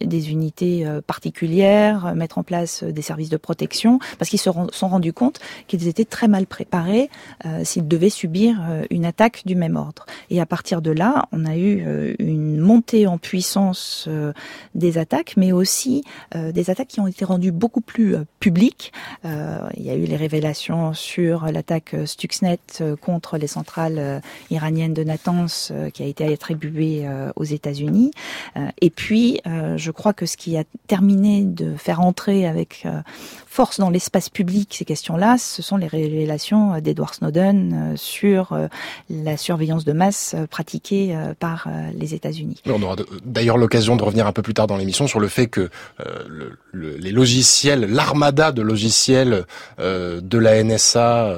des 0.00 0.30
unités 0.30 0.86
particulières, 1.06 2.13
mettre 2.14 2.38
en 2.38 2.42
place 2.42 2.82
des 2.82 3.02
services 3.02 3.28
de 3.28 3.36
protection 3.36 3.98
parce 4.18 4.30
qu'ils 4.30 4.40
se 4.40 4.50
sont 4.72 4.88
rendus 4.88 5.12
compte 5.12 5.40
qu'ils 5.66 5.88
étaient 5.88 6.04
très 6.04 6.28
mal 6.28 6.46
préparés 6.46 7.10
euh, 7.46 7.64
s'ils 7.64 7.88
devaient 7.88 8.10
subir 8.10 8.56
euh, 8.68 8.84
une 8.90 9.04
attaque 9.04 9.42
du 9.46 9.54
même 9.54 9.76
ordre. 9.76 10.06
Et 10.30 10.40
à 10.40 10.46
partir 10.46 10.82
de 10.82 10.90
là, 10.90 11.26
on 11.32 11.44
a 11.44 11.56
eu 11.56 11.84
euh, 11.86 12.14
une 12.18 12.58
montée 12.58 13.06
en 13.06 13.18
puissance 13.18 14.08
des 14.74 14.98
attaques, 14.98 15.34
mais 15.36 15.52
aussi 15.52 16.04
des 16.34 16.70
attaques 16.70 16.88
qui 16.88 17.00
ont 17.00 17.06
été 17.06 17.24
rendues 17.24 17.52
beaucoup 17.52 17.80
plus 17.80 18.16
publiques. 18.40 18.92
il 19.24 19.82
y 19.82 19.90
a 19.90 19.94
eu 19.94 20.04
les 20.04 20.16
révélations 20.16 20.92
sur 20.92 21.46
l'attaque 21.46 21.94
Stuxnet 22.04 22.58
contre 23.00 23.38
les 23.38 23.46
centrales 23.46 24.20
iraniennes 24.50 24.94
de 24.94 25.04
Natanz 25.04 25.72
qui 25.92 26.02
a 26.02 26.06
été 26.06 26.32
attribuée 26.32 27.08
aux 27.36 27.44
États-Unis. 27.44 28.10
et 28.80 28.90
puis, 28.90 29.40
je 29.44 29.90
crois 29.90 30.12
que 30.12 30.26
ce 30.26 30.36
qui 30.36 30.56
a 30.56 30.64
terminé 30.86 31.42
de 31.42 31.74
faire 31.76 32.00
entrer 32.04 32.46
avec 32.46 32.86
force 33.54 33.78
dans 33.78 33.88
l'espace 33.88 34.30
public 34.30 34.74
ces 34.76 34.84
questions-là, 34.84 35.38
ce 35.38 35.62
sont 35.62 35.76
les 35.76 35.86
révélations 35.86 36.80
d'Edward 36.80 37.14
Snowden 37.14 37.92
euh, 37.92 37.96
sur 37.96 38.52
euh, 38.52 38.66
la 39.08 39.36
surveillance 39.36 39.84
de 39.84 39.92
masse 39.92 40.34
euh, 40.36 40.48
pratiquée 40.48 41.16
par 41.38 41.68
les 41.94 42.14
États-Unis. 42.14 42.60
On 42.66 42.82
aura 42.82 42.96
d'ailleurs 43.24 43.56
l'occasion 43.56 43.94
de 43.96 44.02
revenir 44.02 44.26
un 44.26 44.32
peu 44.32 44.42
plus 44.42 44.54
tard 44.54 44.66
dans 44.66 44.76
l'émission 44.76 45.06
sur 45.06 45.20
le 45.20 45.28
fait 45.28 45.46
que 45.46 45.70
les 46.72 47.12
logiciels, 47.12 47.86
l'armada 47.88 48.52
de 48.52 48.62
logiciels 48.62 49.44
de 49.78 50.38
la 50.38 50.62
NSA 50.62 51.36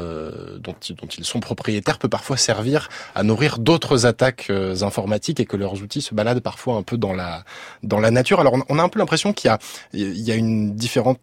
dont, 0.60 0.74
ils 1.18 1.24
sont 1.24 1.40
propriétaires 1.40 1.98
peut 1.98 2.08
parfois 2.08 2.36
servir 2.36 2.88
à 3.14 3.22
nourrir 3.22 3.58
d'autres 3.58 4.06
attaques 4.06 4.50
informatiques 4.80 5.40
et 5.40 5.46
que 5.46 5.56
leurs 5.56 5.82
outils 5.82 6.02
se 6.02 6.14
baladent 6.14 6.40
parfois 6.40 6.76
un 6.76 6.82
peu 6.82 6.96
dans 6.96 7.12
la 7.12 7.44
dans 7.82 8.00
la 8.00 8.10
nature. 8.10 8.40
Alors 8.40 8.56
on, 8.68 8.78
a 8.78 8.82
un 8.82 8.88
peu 8.88 8.98
l'impression 8.98 9.32
qu'il 9.32 9.48
y 9.48 9.52
a 9.52 9.58
il 9.92 10.20
y 10.20 10.32
a 10.32 10.34
une 10.34 10.55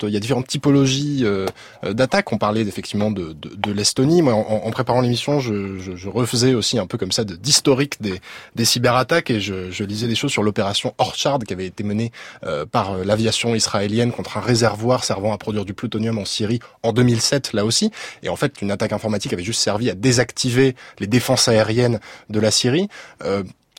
il 0.04 0.13
y 0.13 0.18
a 0.18 0.20
différentes 0.20 0.48
typologies 0.48 1.22
euh, 1.24 1.46
d'attaque. 1.84 2.32
On 2.32 2.38
parlait 2.38 2.62
effectivement 2.62 3.12
de, 3.12 3.36
l'Estonie. 3.72 4.22
Moi, 4.22 4.34
en, 4.34 4.70
préparant 4.72 5.02
l'émission, 5.02 5.40
je, 5.40 6.08
refaisais 6.08 6.54
aussi 6.54 6.80
un 6.80 6.88
peu 6.88 6.98
comme 6.98 7.12
ça 7.12 7.24
d'historique 7.24 7.98
des, 8.02 8.66
cyberattaques 8.66 9.30
et 9.30 9.40
je, 9.40 9.84
lisais 9.84 10.08
des 10.08 10.16
choses 10.16 10.32
sur 10.32 10.44
l'opération 10.44 10.94
Orchard 10.98 11.40
qui 11.40 11.54
avait 11.54 11.66
été 11.66 11.84
menée 11.84 12.12
euh, 12.46 12.66
par 12.66 12.94
euh, 12.94 13.04
l'aviation 13.04 13.56
israélienne 13.56 14.12
contre 14.12 14.38
un 14.38 14.42
réservoir 14.42 15.04
servant 15.04 15.34
à 15.34 15.38
produire 15.38 15.66
du 15.66 15.74
plutonium 15.74 16.18
en 16.18 16.25
Syrie 16.25 16.60
en 16.84 16.94
2007, 16.94 17.54
là 17.54 17.66
aussi. 17.66 17.92
Et 18.22 18.30
en 18.30 18.36
fait, 18.36 18.62
une 18.62 18.72
attaque 18.72 18.94
informatique 18.94 19.34
avait 19.34 19.44
juste 19.44 19.62
servi 19.62 19.90
à 19.90 19.96
désactiver 19.96 20.75
les 21.00 21.08
défenses 21.08 21.48
aériennes 21.48 22.00
de 22.30 22.40
la 22.40 22.52
Syrie 22.52 22.88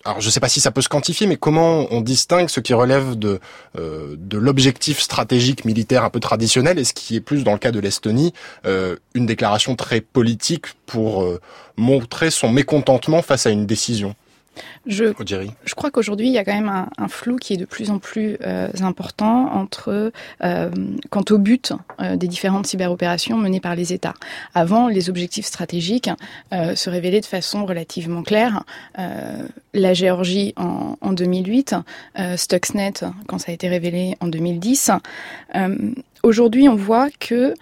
alors 0.04 0.20
je 0.20 0.26
ne 0.26 0.30
sais 0.30 0.40
pas 0.40 0.48
si 0.48 0.60
ça 0.60 0.70
peut 0.70 0.82
se 0.82 0.88
quantifier, 0.88 1.26
mais 1.26 1.36
comment 1.36 1.86
on 1.90 2.00
distingue 2.00 2.48
ce 2.48 2.60
qui 2.60 2.74
relève 2.74 3.18
de, 3.18 3.40
euh, 3.78 4.16
de 4.18 4.36
l'objectif 4.36 5.00
stratégique 5.00 5.64
militaire 5.64 6.04
un 6.04 6.10
peu 6.10 6.20
traditionnel 6.20 6.78
et 6.78 6.84
ce 6.84 6.92
qui 6.92 7.16
est 7.16 7.20
plus 7.20 7.42
dans 7.42 7.52
le 7.52 7.58
cas 7.58 7.72
de 7.72 7.80
l'Estonie, 7.80 8.34
euh, 8.66 8.96
une 9.14 9.24
déclaration 9.24 9.76
très 9.76 10.02
politique 10.02 10.66
pour 10.86 11.22
euh, 11.22 11.40
montrer 11.76 12.30
son 12.30 12.50
mécontentement 12.50 13.22
face 13.22 13.46
à 13.46 13.50
une 13.50 13.64
décision? 13.66 14.14
Je, 14.86 15.04
je 15.64 15.74
crois 15.74 15.90
qu'aujourd'hui, 15.90 16.28
il 16.28 16.32
y 16.32 16.38
a 16.38 16.44
quand 16.44 16.54
même 16.54 16.86
un, 16.98 17.08
flou 17.08 17.36
qui 17.36 17.54
est 17.54 17.56
de 17.56 17.64
plus 17.64 17.90
en 17.90 17.98
plus 17.98 18.36
euh, 18.42 18.68
important 18.80 19.52
entre 19.52 20.12
euh, 20.42 20.70
quant 21.10 21.24
au 21.30 21.38
but 21.38 21.72
euh, 22.00 22.16
des 22.16 22.28
différentes 22.28 22.66
cyberopérations 22.66 23.36
menées 23.36 23.60
par 23.60 23.74
les 23.74 23.92
États. 23.92 24.14
Avant, 24.54 24.88
les 24.88 25.10
objectifs 25.10 25.46
stratégiques 25.46 26.10
se 26.52 26.90
révélaient 26.90 27.20
de 27.20 27.26
façon 27.26 27.66
relativement 27.66 28.22
claire. 28.22 28.64
la 28.96 29.94
Géorgie 29.94 30.52
en, 30.56 30.96
en 31.00 31.12
2008, 31.12 31.76
Stuxnet 32.36 32.92
quand 33.26 33.38
ça 33.38 33.50
a 33.50 33.54
été 33.54 33.68
révélé 33.68 34.16
en 34.20 34.28
2010. 34.28 34.90
Aujourd'hui, 36.22 36.68
on 36.68 36.74
voit 36.74 37.08
que 37.18 37.54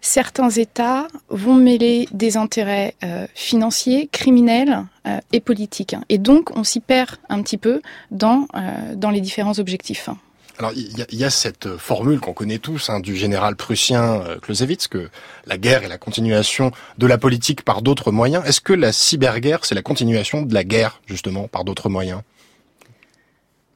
certains 0.00 0.50
États 0.50 1.08
vont 1.28 1.54
mêler 1.54 2.08
des 2.12 2.36
intérêts 2.36 2.94
euh, 3.04 3.26
financiers, 3.34 4.08
criminels 4.10 4.84
euh, 5.06 5.18
et 5.32 5.40
politiques. 5.40 5.96
Et 6.08 6.18
donc, 6.18 6.56
on 6.56 6.64
s'y 6.64 6.80
perd 6.80 7.16
un 7.28 7.42
petit 7.42 7.58
peu 7.58 7.80
dans, 8.10 8.46
euh, 8.54 9.10
les 9.10 9.20
différents 9.20 9.58
objectifs. 9.58 10.10
Alors 10.58 10.72
il 10.74 10.88
y, 11.12 11.16
y, 11.16 11.24
a 11.24 11.30
cette 11.30 11.76
formule 11.76 12.18
qu'on 12.18 12.32
connaît 12.32 12.58
tous 12.58 12.90
hein, 12.90 12.98
du 12.98 13.14
général 13.14 13.54
prussien 13.54 14.24
Clausewitz 14.42 14.88
que 14.88 15.08
la 15.46 15.56
guerre 15.56 15.84
est 15.84 15.88
la 15.88 15.98
continuation 15.98 16.72
de 16.98 17.06
la 17.06 17.16
politique 17.16 17.62
par 17.62 17.80
d'autres 17.80 18.10
moyens. 18.10 18.44
Est-ce 18.44 18.60
que 18.60 18.72
la 18.72 18.90
cyberguerre 18.90 19.64
c'est 19.64 19.76
la 19.76 19.82
continuation 19.82 20.42
de 20.42 20.52
la 20.52 20.64
guerre 20.64 21.00
justement 21.06 21.46
par 21.46 21.62
d'autres 21.62 21.88
moyens? 21.88 22.22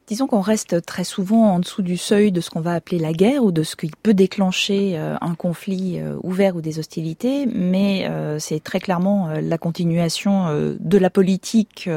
Disons 0.05 0.27
qu'on 0.27 0.41
reste 0.41 0.85
très 0.85 1.05
souvent 1.05 1.53
en 1.53 1.59
dessous 1.59 1.81
du 1.81 1.95
seuil 1.95 2.33
de 2.33 2.41
ce 2.41 2.49
qu'on 2.49 2.59
va 2.59 2.73
appeler 2.73 2.99
la 2.99 3.13
guerre 3.13 3.45
ou 3.45 3.53
de 3.53 3.63
ce 3.63 3.77
qui 3.77 3.89
peut 4.03 4.13
déclencher 4.13 4.97
euh, 4.97 5.15
un 5.21 5.33
conflit 5.33 5.97
euh, 5.97 6.17
ouvert 6.23 6.57
ou 6.57 6.61
des 6.61 6.77
hostilités, 6.77 7.45
mais 7.45 8.05
euh, 8.09 8.37
c'est 8.37 8.61
très 8.61 8.81
clairement 8.81 9.29
la 9.41 9.57
continuation 9.57 10.75
de 10.77 10.97
la 10.97 11.09
politique 11.09 11.89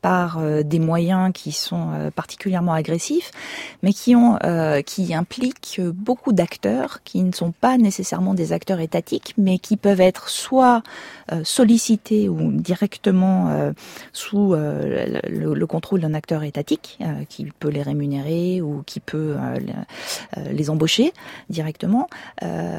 par 0.00 0.40
des 0.64 0.78
moyens 0.78 1.32
qui 1.34 1.52
sont 1.52 2.10
particulièrement 2.14 2.72
agressifs, 2.72 3.32
mais 3.82 3.92
qui 3.92 4.14
ont 4.14 4.38
qui 4.86 5.14
impliquent 5.14 5.80
beaucoup 5.80 6.32
d'acteurs 6.32 7.02
qui 7.04 7.22
ne 7.22 7.32
sont 7.32 7.52
pas 7.52 7.78
nécessairement 7.78 8.34
des 8.34 8.52
acteurs 8.52 8.80
étatiques, 8.80 9.34
mais 9.36 9.58
qui 9.58 9.76
peuvent 9.76 10.00
être 10.00 10.28
soit 10.28 10.82
sollicités 11.42 12.28
ou 12.28 12.52
directement 12.52 13.72
sous 14.12 14.54
le, 14.54 15.20
le, 15.28 15.66
contrôle 15.66 16.00
d'un 16.00 16.14
acteur 16.14 16.42
étatique 16.42 16.98
qui 17.44 17.52
peut 17.58 17.68
les 17.68 17.82
rémunérer 17.82 18.60
ou 18.60 18.82
qui 18.84 19.00
peut 19.00 19.36
euh, 19.38 19.58
euh, 20.36 20.52
les 20.52 20.70
embaucher 20.70 21.12
directement, 21.48 22.08
euh, 22.42 22.78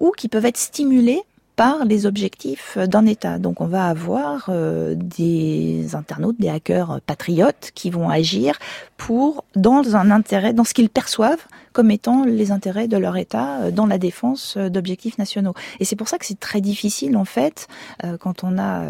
ou 0.00 0.12
qui 0.16 0.28
peuvent 0.28 0.46
être 0.46 0.56
stimulés 0.56 1.22
par 1.58 1.84
les 1.84 2.06
objectifs 2.06 2.78
d'un 2.78 3.04
État. 3.04 3.38
Donc 3.38 3.60
on 3.60 3.66
va 3.66 3.86
avoir 3.86 4.48
des 4.94 5.94
internautes, 5.94 6.36
des 6.38 6.48
hackers 6.48 7.00
patriotes 7.04 7.72
qui 7.74 7.90
vont 7.90 8.08
agir 8.08 8.58
pour 8.96 9.44
dans 9.56 9.96
un 9.96 10.10
intérêt, 10.12 10.52
dans 10.52 10.64
ce 10.64 10.72
qu'ils 10.72 10.88
perçoivent 10.88 11.44
comme 11.78 11.92
étant 11.92 12.24
les 12.24 12.50
intérêts 12.50 12.88
de 12.88 12.96
leur 12.96 13.16
État 13.16 13.60
euh, 13.60 13.70
dans 13.70 13.86
la 13.86 13.98
défense 13.98 14.56
euh, 14.56 14.68
d'objectifs 14.68 15.16
nationaux. 15.16 15.54
Et 15.78 15.84
c'est 15.84 15.94
pour 15.94 16.08
ça 16.08 16.18
que 16.18 16.26
c'est 16.26 16.40
très 16.40 16.60
difficile, 16.60 17.16
en 17.16 17.24
fait, 17.24 17.68
euh, 18.02 18.16
quand 18.18 18.42
on 18.42 18.58
a 18.58 18.82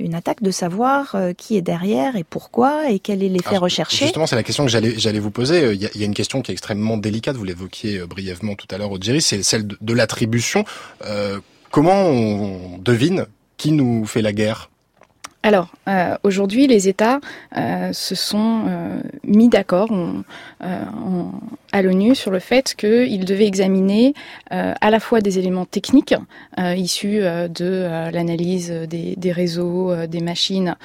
une 0.00 0.14
attaque, 0.14 0.42
de 0.42 0.50
savoir 0.50 1.14
qui 1.36 1.58
est 1.58 1.62
derrière 1.62 2.16
et 2.16 2.24
pourquoi 2.24 2.88
et 2.90 3.00
quel 3.00 3.22
est 3.22 3.28
l'effet 3.28 3.58
recherché. 3.58 4.06
Justement, 4.06 4.26
c'est 4.26 4.34
la 4.34 4.42
question 4.42 4.64
que 4.64 4.70
j'allais 4.70 4.98
j'allais 4.98 5.18
vous 5.18 5.30
poser. 5.30 5.74
Il 5.74 5.82
y, 5.82 5.84
a, 5.84 5.90
il 5.94 6.00
y, 6.00 6.04
a, 6.04 6.06
une 6.06 6.14
question 6.14 6.40
qui 6.40 6.52
est 6.52 6.54
extrêmement 6.54 6.96
délicate. 6.96 7.36
Vous 7.36 7.44
l'évoquiez 7.44 8.00
brièvement 8.06 8.54
tout 8.54 8.66
à 8.70 8.78
l'heure, 8.78 8.90
Audrey, 8.90 9.20
c'est 9.20 9.42
celle 9.42 9.66
de, 9.66 9.76
de 9.78 9.92
l'attribution. 9.92 10.64
Euh, 11.04 11.38
comment 11.72 12.04
on 12.04 12.78
devine 12.78 13.26
qui 13.56 13.72
nous 13.72 14.06
fait 14.06 14.22
la 14.22 14.32
guerre? 14.32 14.70
Alors, 15.44 15.72
euh, 15.88 16.16
aujourd'hui, 16.22 16.68
les 16.68 16.88
États 16.88 17.18
euh, 17.56 17.92
se 17.92 18.14
sont 18.14 18.62
euh, 18.68 19.00
mis 19.24 19.48
d'accord 19.48 19.88
à 21.72 21.82
l'ONU 21.82 22.14
sur 22.14 22.30
le 22.30 22.38
fait 22.38 22.76
qu'ils 22.76 23.24
devaient 23.24 23.46
examiner 23.46 24.14
à 24.50 24.90
la 24.90 25.00
fois 25.00 25.20
des 25.20 25.38
éléments 25.38 25.64
techniques 25.64 26.14
issus 26.58 27.20
de 27.20 28.10
l'analyse 28.12 28.70
des, 28.70 29.16
des, 29.16 29.32
réseaux, 29.32 30.06
des 30.06 30.20
machines 30.20 30.76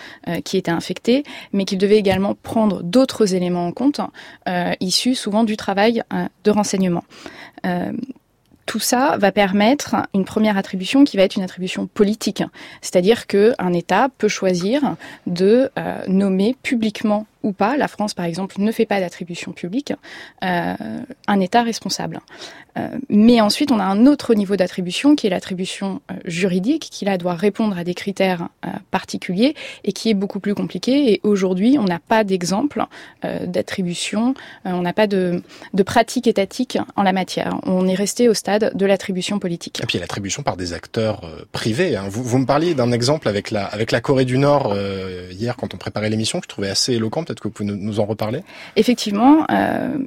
qui 0.45 0.57
étaient 0.57 0.71
infectées, 0.71 1.23
mais 1.53 1.65
qu'ils 1.65 1.77
devaient 1.77 1.97
également 1.97 2.35
prendre 2.35 2.81
d'autres 2.81 3.35
éléments 3.35 3.67
en 3.67 3.71
compte, 3.71 4.01
issus 4.79 5.15
souvent 5.15 5.43
du 5.43 5.57
travail 5.57 6.03
de 6.43 6.51
renseignement 6.51 7.03
tout 8.67 8.79
ça 8.79 9.17
va 9.17 9.31
permettre 9.31 9.95
une 10.13 10.25
première 10.25 10.57
attribution 10.57 11.05
qui 11.05 11.17
va 11.17 11.23
être 11.23 11.37
une 11.37 11.43
attribution 11.43 11.87
politique. 11.87 12.43
C'est-à-dire 12.81 13.25
qu'un 13.25 13.73
État 13.73 14.09
peut 14.17 14.27
choisir 14.27 14.95
de 15.25 15.71
euh, 15.79 16.03
nommer 16.07 16.55
publiquement 16.61 17.25
ou 17.43 17.53
pas, 17.53 17.77
la 17.77 17.87
France 17.87 18.13
par 18.13 18.25
exemple 18.25 18.55
ne 18.59 18.71
fait 18.71 18.85
pas 18.85 18.99
d'attribution 18.99 19.53
publique, 19.53 19.93
euh, 20.43 20.75
un 21.27 21.39
État 21.39 21.63
responsable. 21.63 22.19
Euh, 22.77 22.87
mais 23.09 23.41
ensuite, 23.41 23.71
on 23.71 23.79
a 23.79 23.83
un 23.83 24.05
autre 24.05 24.33
niveau 24.33 24.55
d'attribution 24.55 25.15
qui 25.15 25.27
est 25.27 25.29
l'attribution 25.29 26.01
euh, 26.11 26.15
juridique, 26.25 26.89
qui 26.91 27.05
là 27.05 27.17
doit 27.17 27.33
répondre 27.33 27.77
à 27.77 27.83
des 27.83 27.93
critères 27.93 28.49
euh, 28.65 28.69
particuliers 28.91 29.55
et 29.83 29.91
qui 29.91 30.09
est 30.09 30.13
beaucoup 30.13 30.39
plus 30.39 30.55
compliqué. 30.55 31.13
Et 31.13 31.21
aujourd'hui, 31.23 31.77
on 31.79 31.85
n'a 31.85 31.99
pas 31.99 32.23
d'exemple 32.23 32.85
d'attribution, 33.45 34.33
on 34.63 34.81
n'a 34.81 34.93
pas 34.93 35.07
de, 35.07 35.41
de 35.73 35.83
pratique 35.83 36.27
étatique 36.27 36.77
en 36.95 37.03
la 37.03 37.13
matière. 37.13 37.59
On 37.63 37.87
est 37.87 37.95
resté 37.95 38.29
au 38.29 38.33
stade 38.33 38.71
de 38.75 38.85
l'attribution 38.85 39.39
politique. 39.39 39.81
Et 39.81 39.85
puis 39.85 39.97
l'attribution 39.99 40.43
par 40.43 40.55
des 40.55 40.73
acteurs 40.73 41.21
privés. 41.51 41.95
Hein. 41.95 42.05
Vous, 42.09 42.23
vous, 42.23 42.37
me 42.37 42.45
parliez 42.45 42.73
d'un 42.73 42.91
exemple 42.91 43.27
avec 43.27 43.51
la, 43.51 43.65
avec 43.65 43.91
la 43.91 44.01
Corée 44.01 44.25
du 44.25 44.37
Nord 44.37 44.75
hier 45.31 45.55
quand 45.57 45.73
on 45.73 45.77
préparait 45.77 46.09
l'émission 46.09 46.39
que 46.39 46.45
je 46.45 46.49
trouvais 46.49 46.69
assez 46.69 46.93
éloquent. 46.93 47.23
Peut-être 47.23 47.39
que 47.39 47.47
vous 47.47 47.53
pouvez 47.53 47.71
nous 47.71 47.99
en 47.99 48.05
reparler 48.05 48.43
Effectivement, 48.75 49.45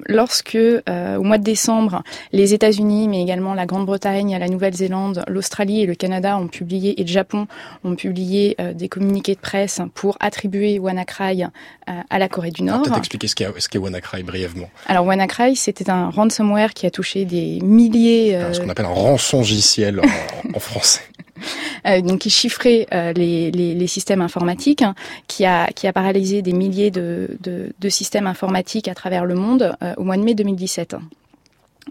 lorsque 0.06 0.58
au 0.58 1.22
mois 1.22 1.38
de 1.38 1.44
décembre, 1.44 2.02
les 2.32 2.54
États-Unis, 2.60 3.08
mais 3.08 3.22
également 3.22 3.54
la 3.54 3.64
Grande-Bretagne, 3.64 4.36
la 4.38 4.48
Nouvelle-Zélande, 4.48 5.24
l'Australie 5.28 5.80
et 5.80 5.86
le 5.86 5.94
Canada 5.94 6.36
ont 6.36 6.46
publié, 6.46 7.00
et 7.00 7.04
le 7.04 7.08
Japon 7.08 7.46
ont 7.84 7.94
publié 7.94 8.54
euh, 8.60 8.74
des 8.74 8.88
communiqués 8.88 9.34
de 9.34 9.40
presse 9.40 9.80
pour 9.94 10.18
attribuer 10.20 10.78
WannaCry 10.78 11.44
euh, 11.44 11.92
à 12.10 12.18
la 12.18 12.28
Corée 12.28 12.50
du 12.50 12.62
Nord. 12.62 12.82
Peut-être 12.82 12.98
expliquer 12.98 13.28
ce 13.28 13.34
qu'est 13.68 13.78
WannaCry 13.78 14.22
brièvement. 14.22 14.68
Alors 14.86 15.06
WannaCry, 15.06 15.56
c'était 15.56 15.88
un 15.88 16.10
ransomware 16.10 16.74
qui 16.74 16.86
a 16.86 16.90
touché 16.90 17.24
des 17.24 17.60
milliers... 17.62 18.36
Euh... 18.36 18.52
ce 18.52 18.60
qu'on 18.60 18.68
appelle 18.68 18.86
un 18.86 18.88
rançongiciel 18.88 20.00
en, 20.00 20.56
en 20.56 20.60
français. 20.60 21.00
Euh, 21.86 22.02
donc 22.02 22.18
qui 22.18 22.28
chiffrait 22.30 22.86
euh, 22.92 23.14
les, 23.14 23.50
les, 23.50 23.74
les, 23.74 23.86
systèmes 23.86 24.20
informatiques, 24.20 24.82
hein, 24.82 24.94
qui, 25.28 25.46
a, 25.46 25.68
qui 25.68 25.86
a 25.86 25.94
paralysé 25.94 26.42
des 26.42 26.52
milliers 26.52 26.90
de, 26.90 27.38
de, 27.40 27.72
de 27.78 27.88
systèmes 27.88 28.26
informatiques 28.26 28.86
à 28.86 28.94
travers 28.94 29.24
le 29.24 29.34
monde 29.34 29.74
euh, 29.82 29.94
au 29.96 30.04
mois 30.04 30.18
de 30.18 30.22
mai 30.22 30.34
2017. 30.34 30.96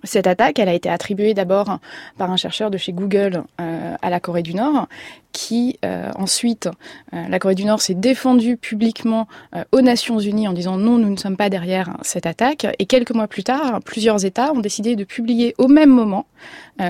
Cette 0.03 0.27
attaque, 0.27 0.59
elle 0.59 0.69
a 0.69 0.73
été 0.73 0.89
attribuée 0.89 1.33
d'abord 1.33 1.79
par 2.17 2.31
un 2.31 2.37
chercheur 2.37 2.71
de 2.71 2.77
chez 2.77 2.93
Google 2.93 3.43
euh, 3.59 3.95
à 4.01 4.09
la 4.09 4.19
Corée 4.19 4.43
du 4.43 4.53
Nord, 4.53 4.87
qui 5.31 5.77
euh, 5.83 6.09
ensuite, 6.15 6.69
euh, 7.13 7.27
la 7.27 7.39
Corée 7.39 7.55
du 7.55 7.65
Nord 7.65 7.81
s'est 7.81 7.95
défendue 7.95 8.57
publiquement 8.57 9.27
aux 9.71 9.81
Nations 9.81 10.19
Unies 10.19 10.47
en 10.47 10.53
disant 10.53 10.77
non, 10.77 10.97
nous 10.97 11.09
ne 11.09 11.17
sommes 11.17 11.37
pas 11.37 11.49
derrière 11.49 11.97
cette 12.01 12.25
attaque. 12.25 12.67
Et 12.79 12.85
quelques 12.85 13.11
mois 13.11 13.27
plus 13.27 13.43
tard, 13.43 13.79
plusieurs 13.83 14.25
États 14.25 14.53
ont 14.53 14.59
décidé 14.59 14.95
de 14.95 15.03
publier 15.03 15.53
au 15.57 15.67
même 15.67 15.89
moment 15.89 16.25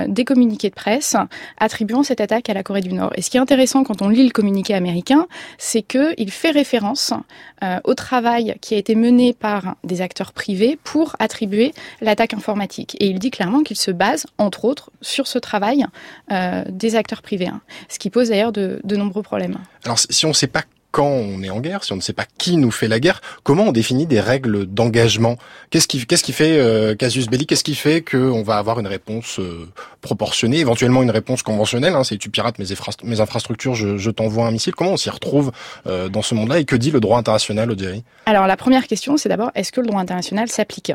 des 0.07 0.23
communiqués 0.23 0.69
de 0.69 0.75
presse 0.75 1.15
attribuant 1.57 2.03
cette 2.03 2.21
attaque 2.21 2.49
à 2.49 2.53
la 2.53 2.61
Corée 2.61 2.81
du 2.81 2.93
Nord. 2.93 3.11
Et 3.15 3.21
ce 3.21 3.29
qui 3.29 3.37
est 3.37 3.39
intéressant 3.39 3.83
quand 3.83 4.01
on 4.01 4.09
lit 4.09 4.23
le 4.23 4.31
communiqué 4.31 4.75
américain, 4.75 5.27
c'est 5.57 5.81
qu'il 5.81 6.31
fait 6.31 6.51
référence 6.51 7.13
au 7.83 7.93
travail 7.95 8.55
qui 8.61 8.75
a 8.75 8.77
été 8.77 8.93
mené 8.93 9.33
par 9.33 9.75
des 9.83 10.01
acteurs 10.01 10.31
privés 10.31 10.77
pour 10.83 11.15
attribuer 11.19 11.73
l'attaque 12.01 12.33
informatique. 12.33 12.88
Et 12.99 13.07
il 13.07 13.19
dit 13.19 13.31
clairement 13.31 13.63
qu'il 13.63 13.77
se 13.77 13.91
base, 13.91 14.25
entre 14.37 14.65
autres, 14.65 14.91
sur 15.01 15.27
ce 15.27 15.37
travail 15.37 15.85
euh, 16.31 16.63
des 16.69 16.95
acteurs 16.95 17.21
privés, 17.21 17.47
hein. 17.47 17.61
ce 17.87 17.99
qui 17.99 18.09
pose 18.09 18.29
d'ailleurs 18.29 18.51
de, 18.51 18.79
de 18.83 18.95
nombreux 18.95 19.23
problèmes. 19.23 19.57
Alors 19.85 19.99
si 19.99 20.25
on 20.25 20.29
ne 20.29 20.33
sait 20.33 20.47
pas 20.47 20.63
quand 20.91 21.07
on 21.07 21.43
est 21.43 21.49
en 21.49 21.59
guerre, 21.59 21.83
si 21.83 21.93
on 21.93 21.97
ne 21.97 22.01
sait 22.01 22.13
pas 22.13 22.25
qui 22.37 22.57
nous 22.57 22.71
fait 22.71 22.87
la 22.87 22.99
guerre, 22.99 23.21
comment 23.43 23.65
on 23.65 23.71
définit 23.71 24.07
des 24.07 24.19
règles 24.19 24.65
d'engagement? 24.65 25.37
Qu'est-ce 25.69 25.87
qui, 25.87 25.99
fait 26.31 26.59
euh, 26.59 26.95
casus 26.95 27.27
belli 27.27 27.45
Qu'est-ce 27.45 27.63
qui 27.63 27.75
fait 27.75 28.01
qu'on 28.01 28.41
va 28.41 28.57
avoir 28.57 28.79
une 28.79 28.87
réponse 28.87 29.39
euh, 29.39 29.67
proportionnée, 30.01 30.59
éventuellement 30.59 31.03
une 31.03 31.11
réponse 31.11 31.43
conventionnelle 31.43 31.93
hein, 31.93 32.03
C'est 32.03 32.17
tu 32.17 32.29
pirates 32.29 32.57
mes, 32.57 33.21
infrastructures, 33.21 33.75
je, 33.75 34.09
t'envoie 34.09 34.47
un 34.47 34.51
missile. 34.51 34.73
Comment 34.73 34.93
on 34.93 34.97
s'y 34.97 35.11
retrouve 35.11 35.51
euh, 35.85 36.09
dans 36.09 36.23
ce 36.23 36.33
monde-là? 36.33 36.59
Et 36.59 36.65
que 36.65 36.75
dit 36.75 36.89
le 36.89 36.99
droit 36.99 37.19
international, 37.19 37.69
Odiri 37.69 38.03
Alors 38.25 38.47
la 38.47 38.57
première 38.57 38.87
question, 38.87 39.17
c'est 39.17 39.29
d'abord 39.29 39.51
est-ce 39.53 39.71
que 39.71 39.81
le 39.81 39.87
droit 39.87 40.01
international 40.01 40.49
s'applique? 40.49 40.91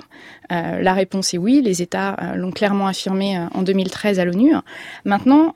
Euh, 0.51 0.83
La 0.83 0.95
réponse 0.95 1.35
est 1.35 1.39
oui. 1.39 1.63
Les 1.63 1.83
États 1.83 2.17
l'ont 2.35 2.51
clairement 2.51 2.89
affirmé 2.89 3.39
en 3.55 3.63
2013 3.63 4.19
à 4.19 4.25
l'ONU. 4.25 4.55
Maintenant, 5.05 5.55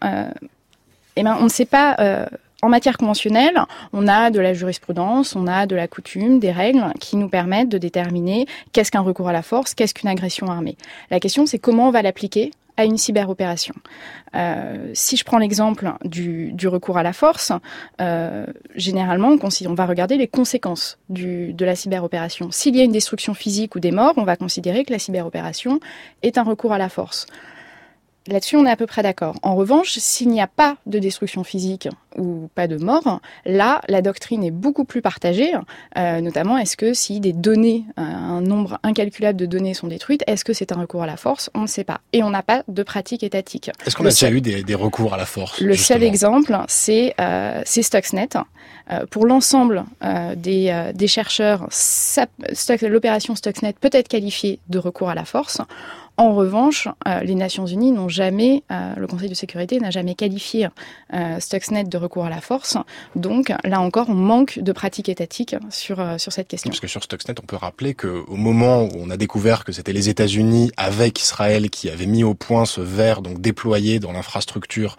eh 1.16 1.22
ben, 1.24 1.36
on 1.40 1.44
ne 1.44 1.48
sait 1.48 1.64
pas 1.64 2.28
en 2.62 2.68
matière 2.68 2.98
conventionnelle, 2.98 3.60
on 3.92 4.08
a 4.08 4.30
de 4.30 4.40
la 4.40 4.52
jurisprudence, 4.52 5.36
on 5.36 5.46
a 5.46 5.66
de 5.66 5.76
la 5.76 5.86
coutume, 5.86 6.40
des 6.40 6.50
règles 6.50 6.92
qui 7.00 7.16
nous 7.16 7.28
permettent 7.28 7.68
de 7.68 7.78
déterminer 7.78 8.46
qu'est-ce 8.72 8.90
qu'un 8.90 9.00
recours 9.00 9.28
à 9.28 9.32
la 9.32 9.42
force, 9.42 9.74
qu'est-ce 9.74 9.94
qu'une 9.94 10.08
agression 10.08 10.48
armée. 10.48 10.76
La 11.10 11.20
question, 11.20 11.46
c'est 11.46 11.58
comment 11.58 11.88
on 11.88 11.90
va 11.92 12.02
l'appliquer 12.02 12.50
à 12.76 12.84
une 12.84 12.96
cyberopération. 12.96 13.74
Euh, 14.36 14.90
si 14.94 15.16
je 15.16 15.24
prends 15.24 15.38
l'exemple 15.38 15.92
du, 16.04 16.54
recours 16.68 16.96
à 16.96 17.02
la 17.02 17.12
force, 17.12 17.52
euh, 18.00 18.46
généralement, 18.76 19.30
on, 19.30 19.48
on, 19.66 19.74
va 19.74 19.86
regarder 19.86 20.16
les 20.16 20.28
conséquences 20.28 20.96
de 21.08 21.64
la 21.64 21.74
cyberopération. 21.74 22.50
S'il 22.52 22.76
y 22.76 22.80
a 22.80 22.84
une 22.84 22.92
destruction 22.92 23.34
physique 23.34 23.74
ou 23.74 23.80
des 23.80 23.90
morts, 23.90 24.14
on 24.16 24.22
va 24.22 24.36
considérer 24.36 24.84
que 24.84 24.92
la 24.92 25.00
cyberopération 25.00 25.80
est 26.22 26.38
un 26.38 26.44
recours 26.44 26.72
à 26.72 26.78
la 26.78 26.88
force. 26.88 27.26
Là-dessus, 28.28 28.56
on 28.56 28.66
est 28.66 28.70
à 28.70 28.76
peu 28.76 28.86
près 28.86 29.02
d'accord. 29.02 29.36
En 29.42 29.56
revanche, 29.56 29.96
s'il 29.98 30.28
n'y 30.28 30.40
a 30.40 30.46
pas 30.46 30.76
de 30.86 30.98
destruction 30.98 31.44
physique 31.44 31.88
ou 32.16 32.50
pas 32.54 32.66
de 32.66 32.76
mort, 32.76 33.20
là, 33.46 33.80
la 33.88 34.02
doctrine 34.02 34.44
est 34.44 34.50
beaucoup 34.50 34.84
plus 34.84 35.00
partagée. 35.00 35.52
Euh, 35.96 36.20
notamment, 36.20 36.58
est-ce 36.58 36.76
que 36.76 36.92
si 36.92 37.20
des 37.20 37.32
données, 37.32 37.84
euh, 37.98 38.02
un 38.02 38.42
nombre 38.42 38.78
incalculable 38.82 39.38
de 39.38 39.46
données 39.46 39.72
sont 39.72 39.86
détruites. 39.86 40.22
Est-ce 40.26 40.44
que 40.44 40.52
c'est 40.52 40.72
un 40.72 40.80
recours 40.80 41.02
à 41.02 41.06
la 41.06 41.16
force? 41.16 41.48
On 41.54 41.62
ne 41.62 41.66
sait 41.66 41.84
pas. 41.84 42.00
Et 42.12 42.22
on 42.22 42.28
n'a 42.28 42.42
pas 42.42 42.64
de 42.68 42.82
pratique 42.82 43.22
étatique. 43.22 43.70
Est-ce 43.86 43.96
qu'on 43.96 44.04
a 44.04 44.10
déjà 44.10 44.30
eu 44.30 44.42
des, 44.42 44.74
recours 44.74 45.14
à 45.14 45.16
la 45.16 45.26
force 45.26 45.60
Le 45.60 45.74
seul 45.74 46.02
exemple, 46.02 46.56
c'est 46.68 47.14
euh, 47.20 47.62
Stuxnet. 47.64 48.28
Euh, 48.90 49.06
pour 49.10 49.26
l'ensemble 49.26 49.84
des, 50.36 50.90
des, 50.94 51.06
chercheurs, 51.08 51.68
l'opération 52.82 53.34
Stuxnet 53.34 53.74
peut 53.80 53.90
être 53.92 54.08
qualifiée 54.08 54.60
de 54.68 54.78
recours 54.78 55.10
à 55.10 55.14
la 55.14 55.24
force. 55.24 55.60
En 56.18 56.34
revanche, 56.34 56.88
euh, 57.06 57.20
les 57.20 57.36
Nations 57.36 57.64
Unies 57.64 57.92
n'ont 57.92 58.08
jamais, 58.08 58.64
euh, 58.72 58.92
le 58.96 59.06
Conseil 59.06 59.28
de 59.28 59.34
sécurité 59.34 59.78
n'a 59.78 59.92
jamais 59.92 60.16
qualifié 60.16 60.66
euh, 61.14 61.38
Stuxnet 61.38 61.84
de 61.84 61.96
recours 61.96 62.24
à 62.24 62.28
la 62.28 62.40
force. 62.40 62.76
Donc 63.14 63.52
là 63.62 63.80
encore, 63.80 64.10
on 64.10 64.14
manque 64.14 64.58
de 64.58 64.72
pratique 64.72 65.08
étatique 65.08 65.54
sur 65.70 65.98
sur 66.18 66.32
cette 66.32 66.48
question. 66.48 66.70
Parce 66.70 66.80
que 66.80 66.88
sur 66.88 67.04
Stuxnet, 67.04 67.36
on 67.40 67.46
peut 67.46 67.54
rappeler 67.54 67.94
que 67.94 68.24
au 68.26 68.34
moment 68.34 68.82
où 68.82 68.90
on 68.98 69.10
a 69.10 69.16
découvert 69.16 69.64
que 69.64 69.70
c'était 69.70 69.92
les 69.92 70.08
États-Unis 70.08 70.72
avec 70.76 71.20
Israël 71.22 71.70
qui 71.70 71.88
avaient 71.88 72.06
mis 72.06 72.24
au 72.24 72.34
point 72.34 72.64
ce 72.64 72.80
verre, 72.80 73.22
donc 73.22 73.40
déployé 73.40 74.00
dans 74.00 74.10
l'infrastructure 74.10 74.96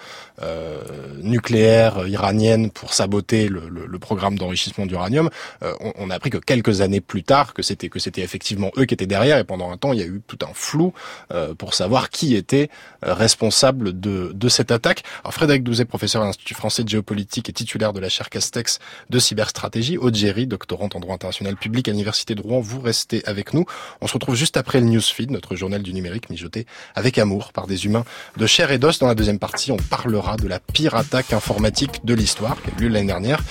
nucléaire 1.22 2.08
iranienne 2.08 2.72
pour 2.72 2.94
saboter 2.94 3.50
le, 3.50 3.68
le, 3.68 4.00
programme 4.00 4.38
d'enrichissement 4.38 4.86
d'uranium, 4.86 5.30
on, 5.62 5.92
on, 5.98 6.10
a 6.10 6.16
appris 6.16 6.30
que 6.30 6.38
quelques 6.38 6.80
années 6.80 7.02
plus 7.02 7.24
tard 7.24 7.54
que 7.54 7.62
c'était 7.62 7.90
que 7.90 8.00
c'était 8.00 8.22
effectivement 8.22 8.72
eux 8.78 8.86
qui 8.86 8.94
étaient 8.94 9.06
derrière. 9.06 9.38
Et 9.38 9.44
pendant 9.44 9.70
un 9.70 9.76
temps, 9.76 9.92
il 9.92 10.00
y 10.00 10.04
a 10.04 10.06
eu 10.06 10.22
tout 10.26 10.40
un 10.50 10.54
flou 10.54 10.94
euh, 11.09 11.09
pour 11.58 11.74
savoir 11.74 12.10
qui 12.10 12.36
était 12.36 12.70
euh, 13.06 13.14
responsable 13.14 14.00
de, 14.00 14.32
de 14.34 14.50
cette 14.50 14.72
attaque. 14.72 15.04
Alors 15.24 15.34
Frédéric 15.34 15.64
Douzet, 15.64 15.86
professeur 15.86 16.22
à 16.22 16.26
l'Institut 16.26 16.54
français 16.54 16.84
de 16.84 16.90
géopolitique 16.90 17.50
et 17.50 17.54
titulaire 17.54 17.94
de 17.94 18.00
la 18.00 18.10
chaire 18.10 18.30
Castex 18.30 18.80
de 19.10 19.20
cyberstratégie, 19.20 19.98
Aude 19.98 20.18
doctorante 20.48 20.96
en 20.96 21.00
droit 21.00 21.16
international 21.16 21.56
public 21.56 21.88
à 21.88 21.92
l'Université 21.92 22.36
de 22.36 22.42
Rouen, 22.42 22.60
vous 22.60 22.82
restez 22.82 23.24
avec 23.26 23.54
nous. 23.54 23.66
On 24.02 24.08
se 24.08 24.14
retrouve 24.14 24.36
juste 24.36 24.58
après 24.58 24.80
le 24.80 24.88
Newsfeed, 24.88 25.32
notre 25.32 25.56
journal 25.56 25.82
du 25.82 25.94
numérique 25.94 26.30
mijoté 26.30 26.66
avec 26.96 27.18
amour 27.18 27.54
par 27.54 27.68
des 27.68 27.86
humains 27.86 28.04
de 28.38 28.46
chair 28.46 28.72
et 28.72 28.78
d'os. 28.78 29.00
Dans 29.00 29.08
la 29.08 29.16
deuxième 29.16 29.40
partie, 29.40 29.72
on 29.72 29.78
parlera 29.78 30.36
de 30.36 30.48
la 30.48 30.60
pire 30.60 30.96
attaque 30.96 31.34
informatique 31.34 32.06
de 32.06 32.14
l'histoire 32.14 32.62
qui 32.62 32.70
a 32.70 32.74
eu 32.78 32.84
lieu 32.84 32.90
l'année 32.90 33.08
dernière 33.08 33.42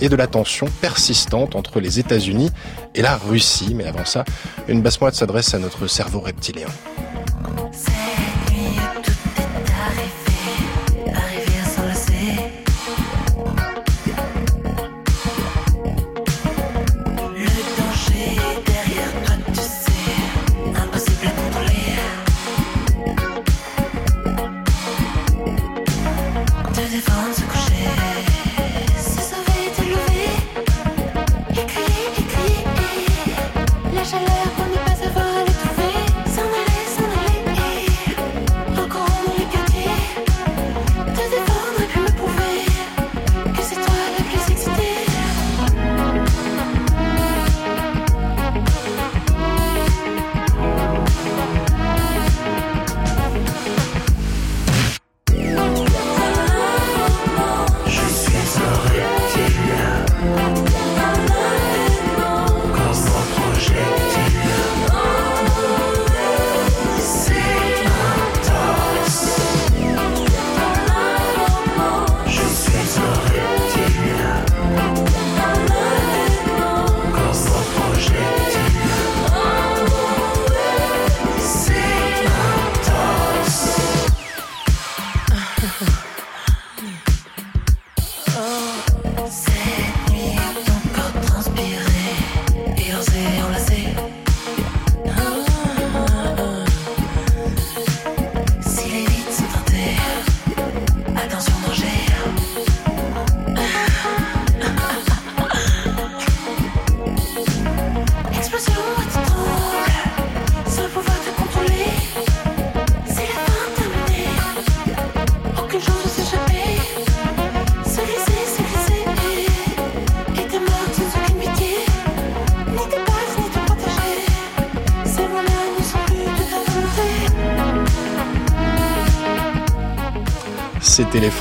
et 0.00 0.08
de 0.08 0.16
la 0.16 0.26
tension 0.26 0.66
persistante 0.80 1.56
entre 1.56 1.80
les 1.80 1.98
États-Unis 1.98 2.50
et 2.94 3.02
la 3.02 3.16
Russie. 3.16 3.74
Mais 3.74 3.86
avant 3.86 4.04
ça, 4.04 4.24
une 4.68 4.82
basse 4.82 5.00
moite 5.00 5.14
s'adresse 5.14 5.54
à 5.54 5.58
notre 5.58 5.86
cerveau 5.86 6.20
reptilien. 6.20 6.68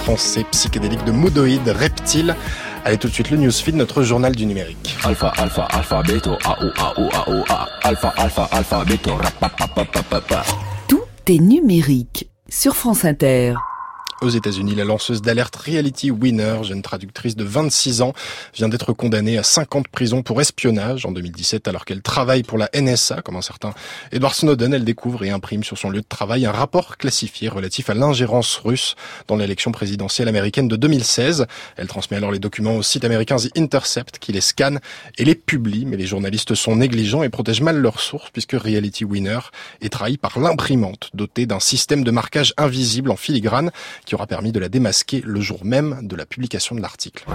Français 0.07 0.45
psychédéliques 0.51 1.03
de 1.03 1.11
Moodoïd 1.11 1.67
Reptile. 1.67 2.33
Allez 2.85 2.97
tout 2.97 3.09
de 3.09 3.13
suite 3.13 3.29
le 3.29 3.35
newsfeed, 3.35 3.75
notre 3.75 4.03
journal 4.03 4.33
du 4.33 4.45
numérique. 4.45 4.95
Alpha, 5.03 5.33
alpha, 5.35 5.63
alpha, 5.63 6.01
beto, 6.01 6.37
a, 6.45 6.63
o, 6.63 6.71
a, 6.77 6.93
o, 6.97 7.09
a, 7.11 7.29
o, 7.29 7.43
a. 7.49 7.67
Alpha, 7.83 8.13
alpha, 8.15 8.47
alpha, 8.53 8.85
beto, 8.85 9.15
rap, 9.15 9.51
Tout 10.87 11.01
est 11.27 11.39
numérique 11.39 12.29
sur 12.47 12.73
France 12.77 13.03
Inter. 13.03 13.55
Aux 14.19 14.29
États-Unis, 14.29 14.73
la 14.73 14.83
lanceuse 14.83 15.21
d'alerte 15.21 15.55
Reality 15.55 16.09
Winner, 16.09 16.63
jeune 16.63 16.81
traductrice 16.81 17.35
de 17.35 17.43
26 17.43 18.01
ans, 18.01 18.13
vient 18.55 18.67
d'être 18.67 18.91
condamnée 18.91 19.37
à 19.37 19.43
50 19.43 19.89
prisons 19.89 20.23
pour 20.23 20.41
espionnage 20.41 21.05
en 21.05 21.11
2017 21.11 21.67
alors 21.67 21.85
qu'elle 21.85 22.01
travaille 22.01 22.41
pour 22.41 22.57
la 22.57 22.67
NSA, 22.73 23.21
comme 23.21 23.35
un 23.35 23.43
certain 23.43 23.75
Edward 24.11 24.33
Snowden. 24.33 24.73
Elle 24.73 24.85
découvre 24.85 25.23
et 25.23 25.29
imprime 25.29 25.63
sur 25.63 25.77
son 25.77 25.91
lieu 25.91 26.01
de 26.01 26.07
travail 26.07 26.47
un 26.47 26.51
rapport 26.51 26.97
classifié 26.97 27.47
relatif 27.47 27.91
à 27.91 27.93
l'ingérence 27.93 28.55
russe 28.55 28.95
dans 29.27 29.35
l'élection 29.35 29.71
présidentielle 29.71 30.27
américaine 30.27 30.67
de 30.67 30.75
2016. 30.75 31.45
Elle 31.75 31.87
transmet 31.87 32.17
alors 32.17 32.31
les 32.31 32.39
documents 32.39 32.75
au 32.75 32.81
site 32.81 33.05
américain 33.05 33.35
The 33.35 33.55
Intercept 33.55 34.17
qui 34.17 34.31
les 34.31 34.41
scanne 34.41 34.79
et 35.19 35.25
les 35.25 35.35
publie, 35.35 35.85
mais 35.85 35.95
les 35.95 36.07
journalistes 36.07 36.55
sont 36.55 36.75
négligents 36.75 37.21
et 37.21 37.29
protègent 37.29 37.61
mal 37.61 37.77
leurs 37.77 37.99
sources 37.99 38.31
puisque 38.31 38.53
Reality 38.53 39.05
Winner 39.05 39.41
est 39.81 39.93
trahi 39.93 40.17
par 40.17 40.39
l'imprimante 40.39 41.11
dotée 41.13 41.45
d'un 41.45 41.59
système 41.59 42.03
de 42.03 42.09
marquage 42.09 42.55
invisible 42.57 43.11
en 43.11 43.15
filigrane 43.15 43.69
qui 44.07 44.15
aura 44.15 44.25
permis 44.25 44.53
de 44.53 44.59
la 44.59 44.69
démasquer 44.69 45.21
le 45.23 45.41
jour 45.41 45.65
même 45.65 45.99
de 46.01 46.15
la 46.15 46.25
publication 46.25 46.75
de 46.75 46.81
l'article. 46.81 47.25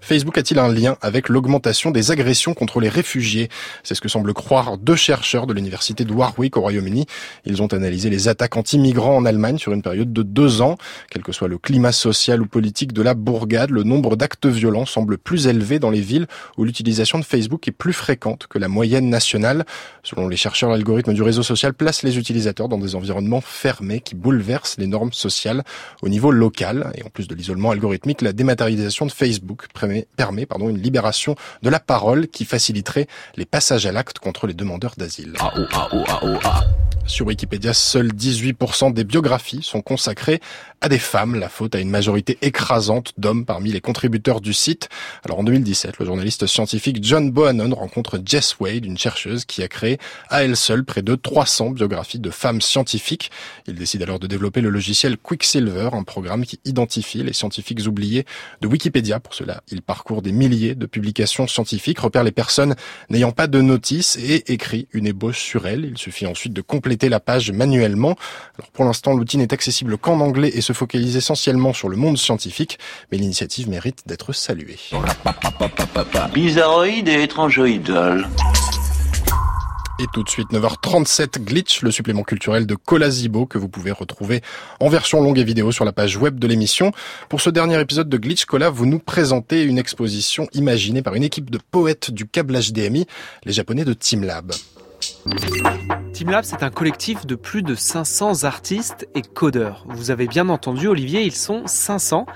Facebook 0.00 0.38
a-t-il 0.38 0.58
un 0.58 0.72
lien 0.72 0.96
avec 1.02 1.28
l'augmentation 1.28 1.90
des 1.90 2.10
agressions 2.10 2.54
contre 2.54 2.80
les 2.80 2.88
réfugiés? 2.88 3.48
C'est 3.82 3.94
ce 3.94 4.00
que 4.00 4.08
semblent 4.08 4.32
croire 4.32 4.78
deux 4.78 4.96
chercheurs 4.96 5.46
de 5.46 5.52
l'université 5.52 6.04
de 6.04 6.12
Warwick 6.12 6.56
au 6.56 6.62
Royaume-Uni. 6.62 7.06
Ils 7.44 7.62
ont 7.62 7.66
analysé 7.66 8.10
les 8.10 8.28
attaques 8.28 8.56
anti-migrants 8.56 9.16
en 9.16 9.24
Allemagne 9.24 9.58
sur 9.58 9.72
une 9.72 9.82
période 9.82 10.12
de 10.12 10.22
deux 10.22 10.62
ans. 10.62 10.76
Quel 11.10 11.22
que 11.22 11.32
soit 11.32 11.48
le 11.48 11.58
climat 11.58 11.92
social 11.92 12.40
ou 12.40 12.46
politique 12.46 12.92
de 12.92 13.02
la 13.02 13.14
bourgade, 13.14 13.70
le 13.70 13.82
nombre 13.82 14.16
d'actes 14.16 14.46
violents 14.46 14.86
semble 14.86 15.18
plus 15.18 15.46
élevé 15.46 15.78
dans 15.78 15.90
les 15.90 16.00
villes 16.00 16.26
où 16.56 16.64
l'utilisation 16.64 17.18
de 17.18 17.24
Facebook 17.24 17.68
est 17.68 17.72
plus 17.72 17.92
fréquente 17.92 18.46
que 18.48 18.58
la 18.58 18.68
moyenne 18.68 19.10
nationale. 19.10 19.64
Selon 20.02 20.28
les 20.28 20.36
chercheurs, 20.36 20.70
l'algorithme 20.70 21.12
du 21.12 21.22
réseau 21.22 21.42
social 21.42 21.74
place 21.74 22.02
les 22.02 22.18
utilisateurs 22.18 22.68
dans 22.68 22.78
des 22.78 22.94
environnements 22.94 23.42
fermés 23.42 24.00
qui 24.00 24.14
bouleversent 24.14 24.76
les 24.78 24.86
normes 24.86 25.12
sociales 25.12 25.62
au 26.02 26.08
niveau 26.08 26.30
local. 26.30 26.90
Et 26.94 27.02
en 27.02 27.10
plus 27.10 27.28
de 27.28 27.34
l'isolement 27.34 27.70
algorithmique, 27.70 28.22
la 28.22 28.32
dématérialisation 28.32 29.06
de 29.06 29.12
Facebook 29.12 29.66
permet, 29.90 30.06
permet 30.16 30.46
pardon, 30.46 30.68
une 30.68 30.80
libération 30.80 31.34
de 31.62 31.70
la 31.70 31.80
parole 31.80 32.28
qui 32.28 32.44
faciliterait 32.44 33.06
les 33.36 33.44
passages 33.44 33.86
à 33.86 33.92
l'acte 33.92 34.18
contre 34.18 34.46
les 34.46 34.54
demandeurs 34.54 34.94
d'asile. 34.96 35.34
Ah 35.40 35.52
oh 35.56 35.64
ah 35.72 35.88
oh 35.92 36.04
ah 36.08 36.20
oh 36.22 36.38
ah. 36.44 36.60
Sur 37.06 37.26
Wikipédia, 37.26 37.74
seuls 37.74 38.12
18% 38.12 38.92
des 38.92 39.04
biographies 39.04 39.62
sont 39.62 39.82
consacrées 39.82 40.40
à 40.82 40.88
des 40.88 40.98
femmes, 40.98 41.34
la 41.34 41.50
faute 41.50 41.74
à 41.74 41.78
une 41.78 41.90
majorité 41.90 42.38
écrasante 42.40 43.12
d'hommes 43.18 43.44
parmi 43.44 43.70
les 43.70 43.82
contributeurs 43.82 44.40
du 44.40 44.54
site. 44.54 44.88
Alors 45.24 45.40
en 45.40 45.44
2017, 45.44 45.98
le 45.98 46.06
journaliste 46.06 46.46
scientifique 46.46 46.98
John 47.02 47.30
Bohannon 47.30 47.74
rencontre 47.74 48.18
Jess 48.24 48.58
Wade, 48.60 48.86
une 48.86 48.96
chercheuse 48.96 49.44
qui 49.44 49.62
a 49.62 49.68
créé 49.68 49.98
à 50.30 50.42
elle 50.42 50.56
seule 50.56 50.84
près 50.84 51.02
de 51.02 51.14
300 51.14 51.70
biographies 51.70 52.18
de 52.18 52.30
femmes 52.30 52.62
scientifiques. 52.62 53.30
Il 53.66 53.74
décide 53.74 54.02
alors 54.02 54.18
de 54.18 54.26
développer 54.26 54.62
le 54.62 54.70
logiciel 54.70 55.18
Quicksilver, 55.18 55.90
un 55.92 56.02
programme 56.02 56.46
qui 56.46 56.58
identifie 56.64 57.22
les 57.22 57.34
scientifiques 57.34 57.86
oubliés 57.86 58.24
de 58.62 58.66
Wikipédia. 58.66 59.20
Pour 59.20 59.34
cela, 59.34 59.62
il 59.70 59.82
parcourt 59.82 60.22
des 60.22 60.32
milliers 60.32 60.74
de 60.74 60.86
publications 60.86 61.46
scientifiques, 61.46 61.98
repère 61.98 62.24
les 62.24 62.32
personnes 62.32 62.74
n'ayant 63.10 63.32
pas 63.32 63.48
de 63.48 63.60
notice 63.60 64.16
et 64.16 64.50
écrit 64.50 64.88
une 64.92 65.06
ébauche 65.06 65.40
sur 65.40 65.66
elles. 65.66 65.84
Il 65.84 65.98
suffit 65.98 66.26
ensuite 66.26 66.54
de 66.54 66.62
compléter 66.62 67.10
la 67.10 67.20
page 67.20 67.52
manuellement. 67.52 68.16
Alors 68.58 68.70
pour 68.70 68.86
l'instant, 68.86 69.12
l'outil 69.12 69.36
n'est 69.36 69.52
accessible 69.52 69.98
qu'en 69.98 70.20
anglais 70.20 70.50
et 70.54 70.62
se 70.70 70.78
focalise 70.78 71.16
essentiellement 71.16 71.72
sur 71.72 71.88
le 71.88 71.96
monde 71.96 72.16
scientifique, 72.16 72.78
mais 73.10 73.18
l'initiative 73.18 73.68
mérite 73.68 74.02
d'être 74.06 74.32
saluée. 74.32 74.78
Bizarroïde 76.32 77.08
et. 77.08 77.28
Et 80.02 80.06
tout 80.14 80.22
de 80.22 80.30
suite, 80.30 80.48
9h37, 80.50 81.40
Glitch, 81.40 81.82
le 81.82 81.90
supplément 81.90 82.22
culturel 82.22 82.66
de 82.66 82.74
Colazibo 82.74 83.44
que 83.44 83.58
vous 83.58 83.68
pouvez 83.68 83.90
retrouver 83.90 84.40
en 84.78 84.88
version 84.88 85.20
longue 85.20 85.38
et 85.38 85.44
vidéo 85.44 85.72
sur 85.72 85.84
la 85.84 85.92
page 85.92 86.16
web 86.16 86.38
de 86.38 86.46
l'émission. 86.46 86.92
Pour 87.28 87.40
ce 87.42 87.50
dernier 87.50 87.78
épisode 87.80 88.08
de 88.08 88.16
Glitch, 88.16 88.44
Cola, 88.46 88.70
vous 88.70 88.86
nous 88.86 89.00
présentez 89.00 89.62
une 89.62 89.76
exposition 89.76 90.48
imaginée 90.54 91.02
par 91.02 91.16
une 91.16 91.24
équipe 91.24 91.50
de 91.50 91.58
poètes 91.70 92.12
du 92.12 92.26
câble 92.26 92.58
HDMI, 92.58 93.06
les 93.44 93.52
japonais 93.52 93.84
de 93.84 93.92
TeamLab. 93.92 94.52
TeamLab, 96.12 96.44
c'est 96.44 96.62
un 96.62 96.70
collectif 96.70 97.26
de 97.26 97.34
plus 97.34 97.62
de 97.62 97.74
500 97.74 98.44
artistes 98.44 99.06
et 99.14 99.22
codeurs. 99.22 99.84
Vous 99.88 100.10
avez 100.10 100.26
bien 100.26 100.48
entendu, 100.48 100.86
Olivier, 100.86 101.22
ils 101.22 101.34
sont 101.34 101.62
500. 101.66 102.26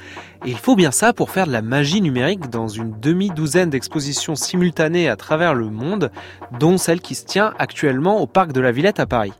Et 0.44 0.51
il 0.51 0.59
faut 0.59 0.77
bien 0.77 0.90
ça 0.90 1.12
pour 1.14 1.31
faire 1.31 1.47
de 1.47 1.53
la 1.53 1.62
magie 1.62 2.03
numérique 2.03 2.51
dans 2.51 2.68
une 2.68 2.99
demi-douzaine 3.01 3.70
d'expositions 3.70 4.35
simultanées 4.35 5.09
à 5.09 5.16
travers 5.16 5.55
le 5.55 5.70
monde, 5.70 6.11
dont 6.61 6.77
celle 6.77 7.01
qui 7.01 7.14
se 7.14 7.25
tient 7.25 7.55
actuellement 7.59 8.20
au 8.20 8.27
Parc 8.27 8.53
de 8.53 8.61
la 8.61 8.73
Villette 8.73 9.01
à 9.01 9.07
Paris. 9.07 9.33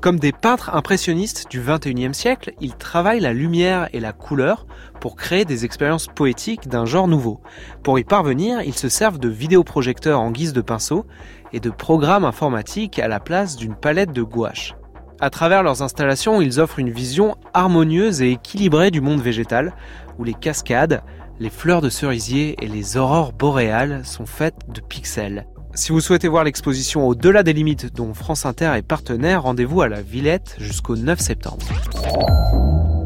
Comme 0.00 0.18
des 0.18 0.32
peintres 0.32 0.74
impressionnistes 0.74 1.50
du 1.50 1.60
21e 1.60 2.14
siècle, 2.14 2.54
ils 2.58 2.74
travaillent 2.74 3.20
la 3.20 3.34
lumière 3.34 3.90
et 3.92 4.00
la 4.00 4.14
couleur 4.14 4.66
pour 4.98 5.14
créer 5.14 5.44
des 5.44 5.66
expériences 5.66 6.06
poétiques 6.06 6.68
d'un 6.68 6.86
genre 6.86 7.06
nouveau. 7.06 7.40
Pour 7.82 7.98
y 7.98 8.04
parvenir, 8.04 8.62
ils 8.62 8.74
se 8.74 8.88
servent 8.88 9.18
de 9.18 9.28
vidéoprojecteurs 9.28 10.20
en 10.20 10.30
guise 10.30 10.54
de 10.54 10.62
pinceau 10.62 11.04
et 11.52 11.60
de 11.60 11.70
programmes 11.70 12.24
informatiques 12.24 12.98
à 12.98 13.08
la 13.08 13.20
place 13.20 13.56
d'une 13.56 13.74
palette 13.74 14.12
de 14.12 14.22
gouache. 14.22 14.74
À 15.20 15.28
travers 15.28 15.62
leurs 15.62 15.82
installations, 15.82 16.40
ils 16.40 16.60
offrent 16.60 16.78
une 16.78 16.90
vision 16.90 17.36
harmonieuse 17.52 18.22
et 18.22 18.32
équilibrée 18.32 18.90
du 18.90 19.00
monde 19.00 19.20
végétal, 19.20 19.74
où 20.18 20.24
les 20.24 20.34
cascades, 20.34 21.02
les 21.38 21.50
fleurs 21.50 21.82
de 21.82 21.90
cerisier 21.90 22.56
et 22.64 22.68
les 22.68 22.96
aurores 22.96 23.32
boréales 23.32 24.04
sont 24.04 24.26
faites 24.26 24.58
de 24.68 24.80
pixels. 24.80 25.46
Si 25.74 25.92
vous 25.92 26.00
souhaitez 26.00 26.26
voir 26.26 26.44
l'exposition 26.44 27.06
au-delà 27.06 27.42
des 27.42 27.52
limites 27.52 27.94
dont 27.94 28.12
France 28.14 28.44
Inter 28.44 28.72
est 28.76 28.82
partenaire, 28.82 29.42
rendez-vous 29.42 29.82
à 29.82 29.88
la 29.88 30.02
Villette 30.02 30.56
jusqu'au 30.58 30.96
9 30.96 31.20
septembre. 31.20 31.64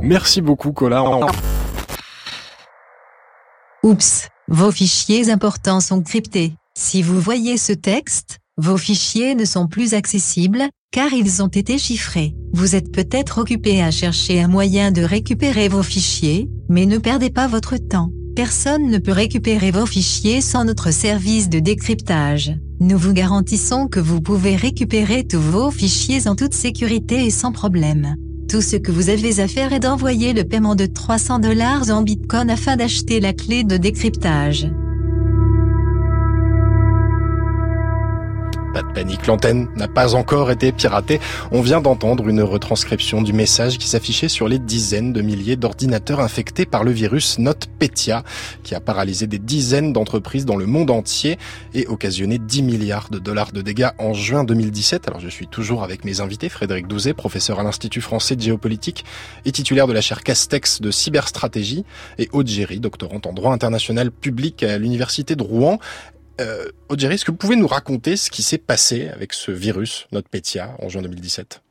Merci 0.00 0.40
beaucoup, 0.40 0.72
Cola. 0.72 1.02
Oups, 3.82 4.28
vos 4.48 4.70
fichiers 4.70 5.30
importants 5.30 5.80
sont 5.80 6.02
cryptés. 6.02 6.54
Si 6.76 7.02
vous 7.02 7.20
voyez 7.20 7.56
ce 7.56 7.72
texte, 7.72 8.40
vos 8.56 8.76
fichiers 8.76 9.36
ne 9.36 9.44
sont 9.44 9.68
plus 9.68 9.94
accessibles, 9.94 10.64
car 10.90 11.12
ils 11.12 11.40
ont 11.40 11.48
été 11.48 11.78
chiffrés. 11.78 12.34
Vous 12.52 12.74
êtes 12.74 12.90
peut-être 12.90 13.38
occupé 13.38 13.80
à 13.80 13.92
chercher 13.92 14.40
un 14.40 14.48
moyen 14.48 14.90
de 14.90 15.02
récupérer 15.02 15.68
vos 15.68 15.84
fichiers, 15.84 16.48
mais 16.68 16.86
ne 16.86 16.98
perdez 16.98 17.30
pas 17.30 17.46
votre 17.46 17.76
temps. 17.76 18.10
Personne 18.34 18.88
ne 18.88 18.98
peut 18.98 19.12
récupérer 19.12 19.70
vos 19.70 19.86
fichiers 19.86 20.40
sans 20.40 20.64
notre 20.64 20.90
service 20.90 21.48
de 21.48 21.60
décryptage. 21.60 22.56
Nous 22.80 22.98
vous 22.98 23.12
garantissons 23.12 23.86
que 23.86 24.00
vous 24.00 24.20
pouvez 24.20 24.56
récupérer 24.56 25.24
tous 25.24 25.40
vos 25.40 25.70
fichiers 25.70 26.26
en 26.26 26.34
toute 26.34 26.54
sécurité 26.54 27.24
et 27.24 27.30
sans 27.30 27.52
problème. 27.52 28.16
Tout 28.48 28.60
ce 28.60 28.76
que 28.76 28.90
vous 28.90 29.10
avez 29.10 29.40
à 29.40 29.46
faire 29.46 29.72
est 29.72 29.80
d'envoyer 29.80 30.32
le 30.32 30.42
paiement 30.42 30.74
de 30.74 30.86
300 30.86 31.38
dollars 31.38 31.90
en 31.90 32.02
Bitcoin 32.02 32.50
afin 32.50 32.76
d'acheter 32.76 33.20
la 33.20 33.32
clé 33.32 33.62
de 33.62 33.76
décryptage. 33.76 34.68
Pas 38.74 38.82
de 38.82 38.92
panique, 38.92 39.28
l'antenne 39.28 39.68
n'a 39.76 39.86
pas 39.86 40.16
encore 40.16 40.50
été 40.50 40.72
piratée. 40.72 41.20
On 41.52 41.60
vient 41.60 41.80
d'entendre 41.80 42.28
une 42.28 42.42
retranscription 42.42 43.22
du 43.22 43.32
message 43.32 43.78
qui 43.78 43.86
s'affichait 43.86 44.28
sur 44.28 44.48
les 44.48 44.58
dizaines 44.58 45.12
de 45.12 45.22
milliers 45.22 45.54
d'ordinateurs 45.54 46.18
infectés 46.18 46.66
par 46.66 46.82
le 46.82 46.90
virus 46.90 47.38
NotPetya, 47.38 48.24
qui 48.64 48.74
a 48.74 48.80
paralysé 48.80 49.28
des 49.28 49.38
dizaines 49.38 49.92
d'entreprises 49.92 50.44
dans 50.44 50.56
le 50.56 50.66
monde 50.66 50.90
entier 50.90 51.38
et 51.72 51.86
occasionné 51.86 52.38
10 52.38 52.62
milliards 52.64 53.10
de 53.10 53.20
dollars 53.20 53.52
de 53.52 53.62
dégâts 53.62 53.90
en 53.98 54.12
juin 54.12 54.42
2017. 54.42 55.06
Alors 55.06 55.20
je 55.20 55.28
suis 55.28 55.46
toujours 55.46 55.84
avec 55.84 56.04
mes 56.04 56.20
invités, 56.20 56.48
Frédéric 56.48 56.88
Douzet, 56.88 57.14
professeur 57.14 57.60
à 57.60 57.62
l'Institut 57.62 58.00
français 58.00 58.34
de 58.34 58.42
géopolitique 58.42 59.04
et 59.44 59.52
titulaire 59.52 59.86
de 59.86 59.92
la 59.92 60.00
chaire 60.00 60.24
Castex 60.24 60.80
de 60.80 60.90
cyberstratégie, 60.90 61.84
et 62.18 62.28
Aude 62.32 62.48
Géry, 62.48 62.80
doctorante 62.80 63.28
en 63.28 63.34
droit 63.34 63.52
international 63.52 64.10
public 64.10 64.64
à 64.64 64.78
l'Université 64.78 65.36
de 65.36 65.44
Rouen. 65.44 65.78
Euh, 66.40 66.68
Audrey, 66.88 67.14
est-ce 67.14 67.24
que 67.24 67.30
vous 67.30 67.36
pouvez 67.36 67.56
nous 67.56 67.66
raconter 67.66 68.16
ce 68.16 68.30
qui 68.30 68.42
s'est 68.42 68.58
passé 68.58 69.08
avec 69.08 69.32
ce 69.32 69.50
virus, 69.50 70.06
NotPetya, 70.12 70.76
en 70.80 70.88
juin 70.88 71.02
2017 71.02 71.62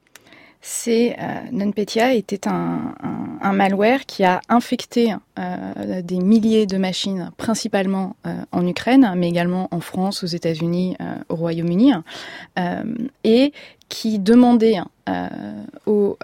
c'est 0.66 1.18
euh, 1.20 2.12
était 2.14 2.48
un, 2.48 2.96
un, 3.42 3.52
malware 3.52 4.06
qui 4.06 4.24
a 4.24 4.40
infecté 4.48 5.14
euh, 5.38 6.02
des 6.02 6.20
milliers 6.20 6.66
de 6.66 6.78
machines, 6.78 7.32
principalement 7.36 8.16
euh, 8.26 8.34
en 8.54 8.66
Ukraine, 8.66 9.14
mais 9.18 9.28
également 9.28 9.68
en 9.72 9.82
France, 9.82 10.24
aux 10.24 10.28
États-Unis, 10.28 10.96
euh, 11.02 11.16
au 11.28 11.36
Royaume-Uni, 11.36 11.92
et 13.26 13.52
qui 13.90 14.20
demandait 14.20 14.78
aux, 15.86 16.18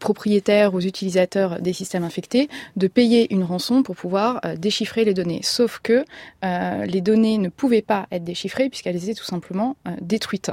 propriétaires, 0.00 0.74
aux 0.74 0.80
utilisateurs 0.80 1.60
des 1.60 1.72
systèmes 1.72 2.02
infectés 2.02 2.48
de 2.76 2.88
payer 2.88 3.32
une 3.32 3.44
rançon 3.44 3.82
pour 3.82 3.94
pouvoir 3.94 4.40
déchiffrer 4.58 5.04
les 5.04 5.14
données. 5.14 5.40
Sauf 5.42 5.78
que 5.82 6.04
les 6.42 7.00
données 7.00 7.38
ne 7.38 7.48
pouvaient 7.48 7.82
pas 7.82 8.06
être 8.10 8.24
déchiffrées 8.24 8.68
puisqu'elles 8.68 9.02
étaient 9.02 9.14
tout 9.14 9.24
simplement 9.24 9.76
détruites. 10.02 10.50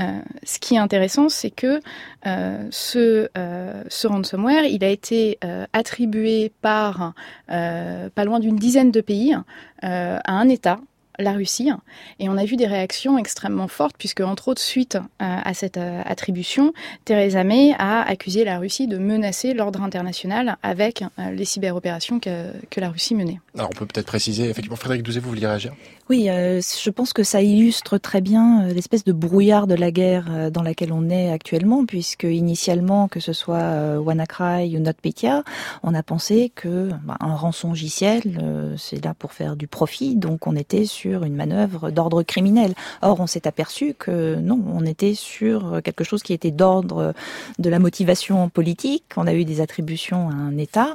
Euh, 0.00 0.20
ce 0.42 0.58
qui 0.58 0.74
est 0.74 0.78
intéressant, 0.78 1.28
c'est 1.28 1.50
que 1.50 1.80
euh, 2.26 2.68
ce, 2.70 3.28
euh, 3.36 3.82
ce, 3.88 4.06
ransomware, 4.06 4.64
il 4.64 4.84
a 4.84 4.88
été 4.88 5.38
attribué 5.72 6.52
par 6.60 7.14
pas 7.48 8.24
loin 8.24 8.40
d'une 8.40 8.56
dizaine 8.56 8.90
de 8.90 9.00
pays 9.00 9.36
à 9.82 10.32
un 10.32 10.48
État 10.48 10.78
la 11.18 11.32
Russie. 11.32 11.70
Et 12.18 12.28
on 12.28 12.36
a 12.36 12.44
vu 12.44 12.56
des 12.56 12.66
réactions 12.66 13.18
extrêmement 13.18 13.68
fortes, 13.68 13.96
puisque, 13.98 14.20
entre 14.20 14.48
autres, 14.48 14.62
suite 14.62 14.98
à 15.18 15.54
cette 15.54 15.76
attribution, 15.78 16.72
Theresa 17.04 17.44
May 17.44 17.74
a 17.78 18.02
accusé 18.02 18.44
la 18.44 18.58
Russie 18.58 18.86
de 18.86 18.98
menacer 18.98 19.54
l'ordre 19.54 19.82
international 19.82 20.56
avec 20.62 21.04
les 21.32 21.44
cyberopérations 21.44 22.20
que, 22.20 22.52
que, 22.70 22.80
la 22.80 22.90
Russie 22.90 23.14
menait. 23.14 23.40
Alors, 23.56 23.70
on 23.72 23.78
peut 23.78 23.86
peut-être 23.86 24.06
préciser, 24.06 24.48
effectivement, 24.48 24.76
Frédéric 24.76 25.02
Douzet, 25.02 25.20
vous 25.20 25.30
vouliez 25.30 25.46
réagir? 25.46 25.72
Oui, 26.08 26.28
euh, 26.28 26.60
je 26.60 26.90
pense 26.90 27.12
que 27.12 27.24
ça 27.24 27.42
illustre 27.42 27.98
très 27.98 28.20
bien 28.20 28.62
euh, 28.62 28.72
l'espèce 28.72 29.02
de 29.02 29.12
brouillard 29.12 29.66
de 29.66 29.74
la 29.74 29.90
guerre 29.90 30.26
euh, 30.30 30.50
dans 30.50 30.62
laquelle 30.62 30.92
on 30.92 31.10
est 31.10 31.32
actuellement, 31.32 31.84
puisque 31.84 32.22
initialement, 32.22 33.08
que 33.08 33.18
ce 33.18 33.32
soit 33.32 33.56
euh, 33.56 33.98
WannaCry 33.98 34.76
ou 34.76 34.80
NotPetya, 34.80 35.42
on 35.82 35.94
a 35.94 36.02
pensé 36.04 36.52
que 36.54 36.90
bah, 37.02 37.16
un 37.18 37.34
rançongiciel, 37.34 38.38
euh, 38.40 38.76
c'est 38.78 39.04
là 39.04 39.14
pour 39.14 39.32
faire 39.32 39.56
du 39.56 39.66
profit, 39.66 40.14
donc 40.14 40.46
on 40.46 40.54
était 40.54 40.84
sur 40.84 41.05
une 41.14 41.34
manœuvre 41.34 41.90
d'ordre 41.90 42.22
criminel. 42.22 42.74
Or, 43.02 43.20
on 43.20 43.26
s'est 43.26 43.46
aperçu 43.46 43.94
que 43.94 44.36
non, 44.36 44.60
on 44.72 44.84
était 44.84 45.14
sur 45.14 45.80
quelque 45.82 46.04
chose 46.04 46.22
qui 46.22 46.32
était 46.32 46.50
d'ordre 46.50 47.14
de 47.58 47.70
la 47.70 47.78
motivation 47.78 48.48
politique. 48.48 49.04
On 49.16 49.26
a 49.26 49.34
eu 49.34 49.44
des 49.44 49.60
attributions 49.60 50.28
à 50.28 50.32
un 50.32 50.56
État, 50.58 50.94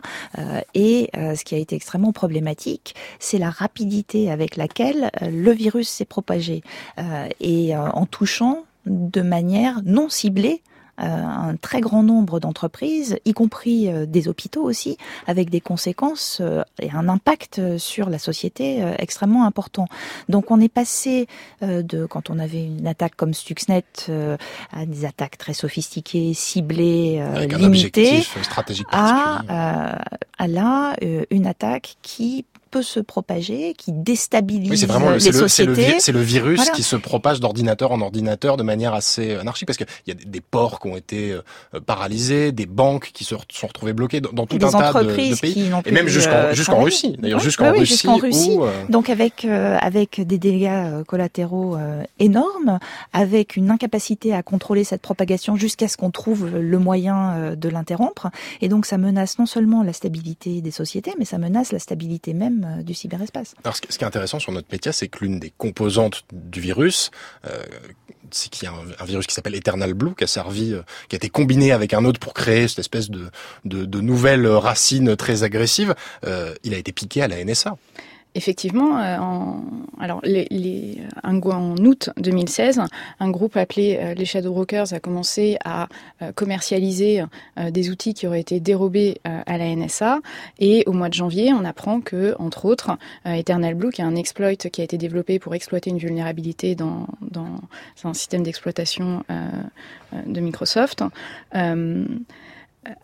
et 0.74 1.10
ce 1.13 1.43
qui 1.43 1.56
a 1.56 1.58
été 1.58 1.76
extrêmement 1.76 2.12
problématique, 2.12 2.95
c'est 3.19 3.38
la 3.38 3.50
rapidité 3.50 4.32
avec 4.32 4.56
laquelle 4.56 5.12
le 5.21 5.52
virus 5.52 5.89
s'est 5.89 6.06
propagé 6.06 6.63
euh, 6.97 7.28
et 7.39 7.76
euh, 7.76 7.89
en 7.91 8.06
touchant 8.06 8.65
de 8.86 9.21
manière 9.21 9.82
non 9.86 10.10
ciblée 10.10 10.62
euh, 10.62 10.71
un 11.02 11.56
très 11.56 11.82
grand 11.82 12.04
nombre 12.04 12.40
d'entreprises, 12.40 13.18
y 13.26 13.34
compris 13.34 13.90
des 14.08 14.28
hôpitaux 14.28 14.64
aussi, 14.64 14.98
avec 15.28 15.50
des 15.50 15.62
conséquences 15.62 16.42
et 16.82 16.92
un 16.92 17.10
impact 17.10 17.78
sur 17.78 18.10
la 18.10 18.20
société 18.20 18.84
extrêmement 19.00 19.46
important. 19.46 19.88
Donc 20.30 20.52
on 20.52 20.62
est 20.62 20.70
passé 20.70 21.28
de, 21.62 22.06
quand 22.06 22.30
on 22.30 22.40
avait 22.40 22.64
une 22.64 22.88
attaque 22.88 23.16
comme 23.16 23.34
Stuxnet, 23.34 23.84
à 24.72 24.86
des 24.86 25.06
attaques 25.06 25.38
très 25.38 25.54
sophistiquées, 25.54 26.34
ciblées, 26.34 27.24
limitées, 27.50 28.22
stratégique 28.22 28.88
à, 28.92 29.98
à 30.38 30.48
là 30.48 30.96
une 31.30 31.48
attaque 31.48 31.98
qui 32.02 32.46
peut 32.72 32.82
se 32.82 33.00
propager, 33.00 33.74
qui 33.78 33.92
déstabilise 33.92 34.70
Oui, 34.72 34.78
c'est 34.78 34.86
vraiment 34.86 35.10
le, 35.10 35.16
les 35.16 35.20
c'est 35.20 35.32
le, 35.32 35.48
c'est 35.48 35.66
le, 35.66 35.76
sociétés. 35.76 36.00
c'est 36.00 36.12
le 36.12 36.22
virus 36.22 36.58
Voilà. 36.58 36.72
qui 36.72 36.84
se 36.84 36.96
propage 36.96 37.40
d'ordinateur 37.40 37.92
en 37.92 38.02
ordinateur 38.02 38.58
de 38.58 38.64
manière 38.64 38.94
assez 38.94 39.36
anarchique 39.36 39.68
parce 39.68 39.78
qu'il 39.78 39.88
y 40.08 40.12
a 40.12 40.16
des, 40.16 40.42
ports 40.42 40.80
qui 40.80 40.88
ont 40.88 40.98
été 40.98 41.32
euh, 41.32 41.80
paralysés, 41.86 42.52
des 42.52 42.66
banques 42.66 43.12
qui 43.14 43.24
se 43.26 43.36
sont 43.52 43.68
retrouvées 43.68 43.94
bloquées 43.94 44.22
dans, 44.22 44.32
dans 44.32 44.46
tout 44.48 44.58
des 44.58 44.66
un 44.66 44.72
tas 44.72 45.04
de, 45.04 45.14
pays 45.14 45.70
et 45.86 45.92
même 45.92 46.08
jusqu'en 46.08 46.32
euh, 46.34 46.54
jusqu'en 46.54 46.74
travaillé. 46.74 46.86
Russie. 46.86 47.16
D'ailleurs, 47.20 47.40
jusqu'en 47.40 47.72
oui, 47.72 47.80
Russie, 47.80 47.94
jusqu'en 47.94 48.16
Russie. 48.18 48.52
où, 48.58 48.64
euh, 48.64 48.72
Donc 48.90 49.10
avec 49.10 49.46
euh, 49.46 49.78
avec 49.82 50.22
des 50.22 50.38
dégâts 50.38 50.68
euh, 50.72 51.04
collatéraux 51.04 51.76
euh, 51.76 52.04
énormes, 52.20 52.80
avec 53.14 53.56
une 53.56 53.70
incapacité 53.70 54.34
à 54.34 54.44
contrôler 54.44 54.84
cette 54.84 55.02
propagation 55.02 55.56
jusqu'à 55.56 55.88
ce 55.88 55.98
qu'on 55.98 56.12
trouve 56.12 56.48
le 56.50 56.80
moyen 56.80 57.32
euh, 57.36 57.56
de 57.56 57.70
l'interrompre. 57.70 58.30
Et 58.62 58.70
donc 58.70 58.86
ça 58.86 58.98
menace 58.98 59.38
non 59.40 59.46
seulement 59.46 59.84
la 59.84 59.94
stabilité 59.94 60.62
des 60.62 60.72
sociétés, 60.72 61.14
mais 61.20 61.26
ça 61.26 61.38
menace 61.38 61.72
la 61.72 61.80
stabilité 61.80 62.34
même 62.34 62.61
euh, 62.65 62.84
du 62.84 62.93
cyberespace. 62.93 63.56
Alors, 63.63 63.76
ce 63.76 63.82
qui 63.82 64.04
est 64.04 64.08
intéressant 64.08 64.39
sur 64.39 64.52
notre 64.52 64.67
métier, 64.71 64.91
c'est 64.91 65.08
que 65.08 65.24
l'une 65.24 65.39
des 65.39 65.52
composantes 65.58 66.24
du 66.32 66.62
virus, 66.62 67.12
euh, 67.45 67.63
c'est 68.32 68.50
qu'il 68.50 68.63
y 68.63 68.67
a 68.67 68.74
un, 69.00 69.06
virus 69.06 69.28
qui 69.28 69.36
s'appelle 69.36 69.56
Eternal 69.56 69.93
Blue, 69.93 70.15
qui 70.15 70.24
a 70.24 70.28
servi, 70.28 70.74
euh, 70.74 70.82
qui 71.10 71.15
a 71.15 71.17
été 71.17 71.30
combiné 71.30 71.71
avec 71.71 71.93
un 71.93 72.06
autre 72.06 72.19
pour 72.19 72.34
créer 72.34 72.67
cette 72.67 72.80
espèce 72.80 73.10
de, 73.10 73.30
de, 73.65 73.86
de 73.86 74.02
nouvelles 74.02 74.47
racines 74.47 75.15
très 75.15 75.43
agressives. 75.43 75.95
Euh, 76.26 76.54
il 76.63 76.74
a 76.74 76.78
été 76.78 76.91
piqué 76.91 77.21
à 77.21 77.28
la 77.28 77.43
NSA. 77.43 77.78
Effectivement, 78.34 78.98
euh, 78.98 79.17
en, 79.17 79.62
alors 80.00 80.22
en 80.24 81.76
août 81.78 82.10
2016, 82.15 82.82
un 83.20 83.30
groupe 83.30 83.58
appelé 83.58 84.00
euh, 84.00 84.13
les 84.13 84.24
Shadow 84.24 84.54
Brokers 84.54 84.94
a 84.94 85.02
commencé 85.02 85.58
à 85.65 85.89
euh, 86.22 86.32
commercialiser 86.32 87.24
des 87.58 87.89
outils 87.89 88.13
qui 88.13 88.28
auraient 88.28 88.39
été 88.39 88.60
dérobés 88.60 89.20
à 89.24 89.58
la 89.58 89.76
NSA. 89.76 90.20
Et 90.60 90.84
au 90.86 90.94
mois 90.94 91.10
de 91.10 91.13
janvier, 91.13 91.54
on 91.54 91.65
apprend 91.65 92.00
que, 92.00 92.36
entre 92.39 92.65
autres, 92.65 92.98
Eternal 93.26 93.76
Blue, 93.76 93.91
qui 93.91 94.02
est 94.02 94.06
un 94.06 94.15
exploit 94.15 94.56
qui 94.56 94.82
a 94.82 94.84
été 94.84 94.98
développé 94.98 95.39
pour 95.39 95.54
exploiter 95.54 95.89
une 95.89 95.98
vulnérabilité 95.98 96.76
dans, 96.76 97.08
un 98.04 98.13
système 98.13 98.44
d'exploitation 98.44 99.24
de 100.12 100.39
Microsoft, 100.39 101.04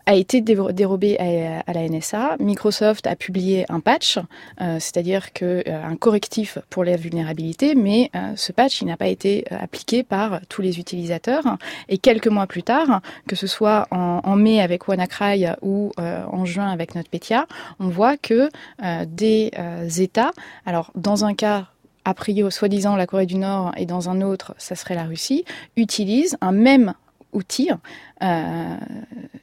a 0.06 0.14
été 0.14 0.40
dérobé 0.40 1.18
à, 1.18 1.72
la 1.72 1.88
NSA. 1.88 2.36
Microsoft 2.40 3.06
a 3.06 3.14
publié 3.14 3.64
un 3.68 3.80
patch, 3.80 4.18
euh, 4.60 4.78
c'est-à-dire 4.80 5.32
que 5.32 5.62
euh, 5.66 5.84
un 5.84 5.96
correctif 5.96 6.58
pour 6.68 6.82
la 6.82 6.96
vulnérabilité, 6.96 7.74
mais 7.74 8.10
euh, 8.16 8.32
ce 8.34 8.50
patch 8.52 8.82
n'a 8.82 8.96
pas 8.96 9.06
été 9.06 9.44
appliqué 9.50 10.02
par 10.02 10.40
tous 10.48 10.62
les 10.62 10.80
utilisateurs. 10.80 11.44
Et 11.88 11.98
quelques 11.98 12.26
mois 12.26 12.46
plus 12.46 12.64
tard, 12.64 13.00
que 13.28 13.36
ce 13.36 13.46
soit 13.46 13.86
en, 13.90 14.20
en 14.24 14.36
mai 14.36 14.60
avec 14.60 14.88
WannaCry 14.88 15.46
ou 15.62 15.92
en 15.96 16.44
juin 16.44 16.70
avec 16.70 16.94
NotPetya, 16.94 17.46
on 17.78 17.88
voit 17.88 18.16
que 18.16 18.48
des 19.06 19.50
États, 19.98 20.30
alors 20.66 20.90
dans 20.94 21.24
un 21.24 21.34
cas 21.34 21.66
a 22.04 22.14
priori, 22.14 22.50
soi-disant 22.50 22.96
la 22.96 23.06
Corée 23.06 23.26
du 23.26 23.36
Nord 23.36 23.72
et 23.76 23.84
dans 23.84 24.08
un 24.08 24.22
autre, 24.22 24.54
ça 24.56 24.74
serait 24.74 24.94
la 24.94 25.04
Russie, 25.04 25.44
utilisent 25.76 26.38
un 26.40 26.52
même 26.52 26.94
outil, 27.32 27.70
euh, 28.22 28.76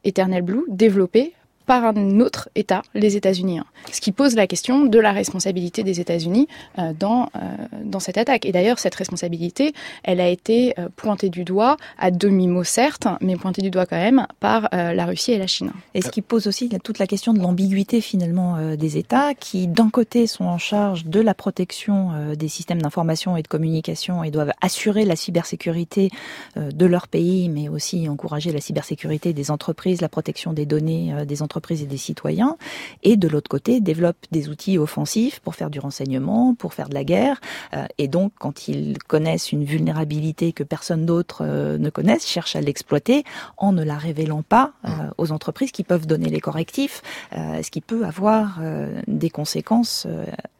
Eternal 0.04 0.41
Blue, 0.41 0.65
développé 0.67 1.34
par 1.65 1.84
un 1.84 2.19
autre 2.19 2.49
État, 2.56 2.82
les 2.93 3.15
États-Unis. 3.17 3.60
hein. 3.60 3.65
Ce 3.91 4.01
qui 4.01 4.12
pose 4.12 4.36
la 4.36 4.47
question 4.47 4.86
de 4.86 4.99
la 4.99 5.12
responsabilité 5.12 5.84
des 5.84 5.99
États-Unis 5.99 6.47
euh, 6.80 6.93
dans, 6.97 7.30
euh, 7.36 7.39
dans 7.84 7.99
cette 7.99 8.17
attaque. 8.17 8.45
Et 8.45 8.51
d'ailleurs, 8.51 8.80
cette 8.80 8.95
responsabilité, 8.95 9.73
elle 10.04 10.19
a 10.19 10.28
été 10.28 10.73
euh, 10.80 10.89
pointée 10.95 11.30
du 11.30 11.43
doigt, 11.43 11.78
à 11.97 12.12
demi-mot 12.12 12.63
certes, 12.63 13.08
mais 13.21 13.36
pointée 13.36 13.62
du 13.62 13.69
doigt 13.69 13.86
quand 13.86 13.97
même, 13.97 14.28
par 14.39 14.69
la 14.71 15.06
Russie 15.06 15.32
et 15.32 15.38
la 15.38 15.47
Chine. 15.47 15.71
Et 15.93 16.01
ce 16.01 16.10
qui 16.10 16.21
pose 16.21 16.47
aussi 16.47 16.69
toute 16.84 16.99
la 16.99 17.08
question 17.08 17.34
de 17.34 17.39
l'ambiguïté 17.39 18.01
finalement 18.01 18.75
des 18.75 18.97
États 18.97 19.34
qui, 19.34 19.67
d'un 19.67 19.89
côté, 19.89 20.28
sont 20.28 20.45
en 20.45 20.58
charge 20.58 21.06
de 21.06 21.19
la 21.19 21.34
protection 21.34 22.12
des 22.36 22.47
systèmes 22.47 22.82
d'information 22.82 23.38
et 23.38 23.41
de 23.41 23.47
communication 23.47 24.23
et 24.23 24.32
doivent 24.32 24.54
assurer 24.62 25.06
la 25.06 25.15
cybersécurité 25.15 26.10
de 26.56 26.86
leur 26.86 27.08
pays, 27.08 27.49
mais 27.49 27.69
aussi 27.69 28.08
encourager 28.10 28.51
la 28.51 28.62
cybersécurité 28.62 29.34
des 29.34 29.51
entreprises, 29.51 30.01
la 30.01 30.10
protection 30.10 30.54
des 30.54 30.65
données 30.65 31.13
des 31.25 31.41
entreprises 31.41 31.55
et 31.82 31.86
des 31.86 31.98
citoyens, 31.98 32.58
et 33.04 33.18
de 33.18 33.28
l'autre 33.28 33.50
côté, 33.50 33.82
développent 33.82 34.26
des 34.32 34.50
outils 34.50 34.78
offensifs 34.78 35.39
pour 35.39 35.56
faire 35.56 35.70
du 35.70 35.80
renseignement, 35.80 36.56
pour 36.56 36.74
faire 36.74 36.89
de 36.89 36.94
la 36.94 37.04
guerre, 37.04 37.39
euh, 37.74 37.86
et 37.98 38.08
donc 38.08 38.34
quand 38.39 38.68
ils 38.68 38.98
connaissent 39.00 39.52
une 39.52 39.63
vulnérabilité 39.63 40.54
que 40.54 40.63
personne 40.63 41.06
d'autre 41.06 41.39
euh, 41.41 41.78
ne 41.78 41.89
connaisse, 41.89 42.28
cherchent 42.28 42.56
à 42.56 42.62
l'exploiter 42.62 43.24
en 43.58 43.72
ne 43.72 43.84
la 43.84 43.98
révélant 43.98 44.44
pas 44.44 44.74
euh, 44.86 44.89
aux 45.18 45.32
entreprises 45.32 45.72
qui 45.72 45.84
peuvent 45.84 46.08
donner 46.08 46.30
les 46.30 46.39
correctifs, 46.39 47.02
ce 47.34 47.70
qui 47.70 47.82
peut 47.82 48.06
avoir 48.06 48.60
des 49.08 49.30
conséquences 49.30 50.08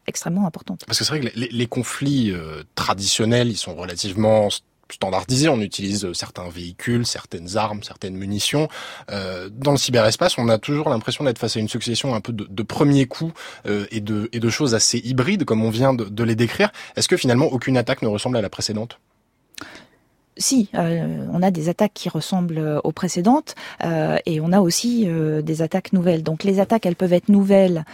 extrêmement 0.08 0.46
importantes. 0.48 0.84
Parce 0.88 1.00
que 1.00 1.06
c'est 1.06 1.14
vrai 1.14 1.20
que 1.22 1.40
les, 1.40 1.48
les 1.48 1.68
conflits 1.68 2.34
traditionnels, 2.76 3.50
ils 3.50 3.58
sont 3.58 3.76
relativement 3.76 4.50
On 5.50 5.62
utilise 5.62 6.06
euh, 6.06 6.14
certains 6.14 6.48
véhicules, 6.48 7.06
certaines 7.06 7.58
armes, 7.58 7.82
certaines 7.84 8.16
munitions. 8.16 8.68
Euh, 9.12 9.50
dans 9.52 9.72
le 9.72 9.78
cyberespace, 9.78 10.38
on 10.38 10.48
a 10.48 10.58
toujours 10.58 10.90
l'impression 10.90 11.24
d'être 11.24 11.40
face 11.40 11.58
à 11.58 11.60
une 11.60 11.68
succession 11.68 12.14
un 12.16 12.22
peu 12.22 12.34
de, 12.34 12.64
premiers 12.64 13.06
coups 13.06 13.34
euh, 13.66 13.86
et, 13.92 14.00
de, 14.00 14.50
choses 14.50 14.76
assez 14.76 15.00
hybrides, 15.00 15.44
comme 15.44 15.64
on 15.64 15.70
vient 15.70 15.94
de, 15.94 16.24
les 16.24 16.36
décrire. 16.36 16.72
Est-ce 16.96 17.08
que 17.08 17.18
finalement 17.18 17.46
aucune 17.46 17.78
attaque 17.78 18.02
ne 18.02 18.08
ressemble 18.08 18.38
à 18.38 18.42
la 18.42 18.50
précédente? 18.50 19.00
Si, 20.38 20.70
on 20.74 21.42
a 21.42 21.50
des 21.50 21.70
attaques 21.70 21.94
qui 21.94 22.10
ressemblent 22.10 22.82
aux 22.84 22.92
précédentes 22.92 23.56
et 23.82 24.42
on 24.42 24.52
a 24.52 24.60
aussi 24.60 25.08
des 25.44 25.62
attaques 25.62 25.94
nouvelles. 25.94 26.24
Donc 26.24 26.44
les 26.44 26.60
attaques, 26.60 26.86
elles 26.86 26.98
peuvent 26.98 27.14
être 27.14 27.30
nouvelles 27.30 27.86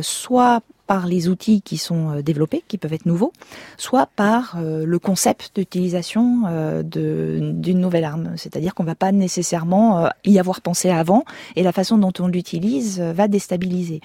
soit 0.00 0.62
par 0.86 1.06
les 1.06 1.28
outils 1.28 1.62
qui 1.62 1.78
sont 1.78 2.10
euh, 2.10 2.22
développés, 2.22 2.62
qui 2.68 2.78
peuvent 2.78 2.92
être 2.92 3.06
nouveaux, 3.06 3.32
soit 3.76 4.08
par 4.16 4.56
euh, 4.56 4.84
le 4.84 4.98
concept 4.98 5.52
d'utilisation 5.54 6.42
euh, 6.46 6.82
d'une 6.82 7.80
nouvelle 7.80 8.04
arme. 8.04 8.32
C'est-à-dire 8.36 8.74
qu'on 8.74 8.84
va 8.84 8.94
pas 8.94 9.12
nécessairement 9.12 10.08
y 10.24 10.38
avoir 10.38 10.60
pensé 10.60 10.90
avant 10.90 11.24
et 11.56 11.62
la 11.62 11.72
façon 11.72 11.98
dont 11.98 12.12
on 12.18 12.26
l'utilise 12.26 13.00
va 13.00 13.28
déstabiliser. 13.28 14.00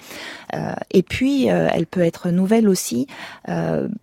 Et 0.90 1.02
puis, 1.02 1.46
elle 1.46 1.86
peut 1.86 2.00
être 2.00 2.30
nouvelle 2.30 2.68
aussi 2.68 3.06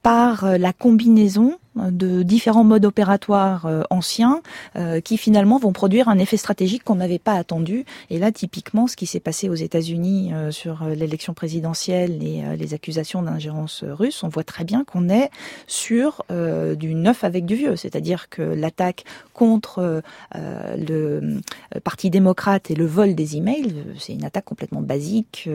par 0.01 0.57
la 0.57 0.73
combinaison 0.73 1.57
de 1.75 2.23
différents 2.23 2.63
modes 2.63 2.85
opératoires 2.85 3.65
euh, 3.65 3.83
anciens 3.89 4.41
euh, 4.75 5.01
qui 5.01 5.17
finalement 5.17 5.57
vont 5.59 5.73
produire 5.73 6.07
un 6.09 6.17
effet 6.17 6.37
stratégique 6.37 6.83
qu'on 6.83 6.95
n'avait 6.95 7.19
pas 7.19 7.33
attendu. 7.33 7.85
Et 8.09 8.17
là, 8.19 8.31
typiquement, 8.31 8.87
ce 8.87 8.95
qui 8.95 9.05
s'est 9.05 9.19
passé 9.19 9.49
aux 9.49 9.55
États-Unis 9.55 10.31
euh, 10.33 10.51
sur 10.51 10.85
l'élection 10.85 11.33
présidentielle 11.33 12.23
et 12.23 12.43
les 12.57 12.73
accusations 12.73 13.21
d'ingérence 13.21 13.83
russe, 13.83 14.23
on 14.23 14.29
voit 14.29 14.43
très 14.43 14.63
bien 14.63 14.83
qu'on 14.83 15.09
est 15.09 15.29
sur 15.67 16.23
du 16.29 16.95
neuf 16.95 17.23
avec 17.23 17.45
du 17.45 17.55
vieux, 17.55 17.75
c'est-à-dire 17.75 18.29
que 18.29 18.41
l'attaque 18.41 19.03
contre 19.33 20.01
le 20.33 21.39
Parti 21.83 22.09
démocrate 22.09 22.71
et 22.71 22.75
le 22.75 22.85
vol 22.85 23.15
des 23.15 23.37
emails, 23.37 23.73
c'est 23.99 24.13
une 24.13 24.23
attaque 24.25 24.45
complètement 24.45 24.81
basique. 24.81 25.49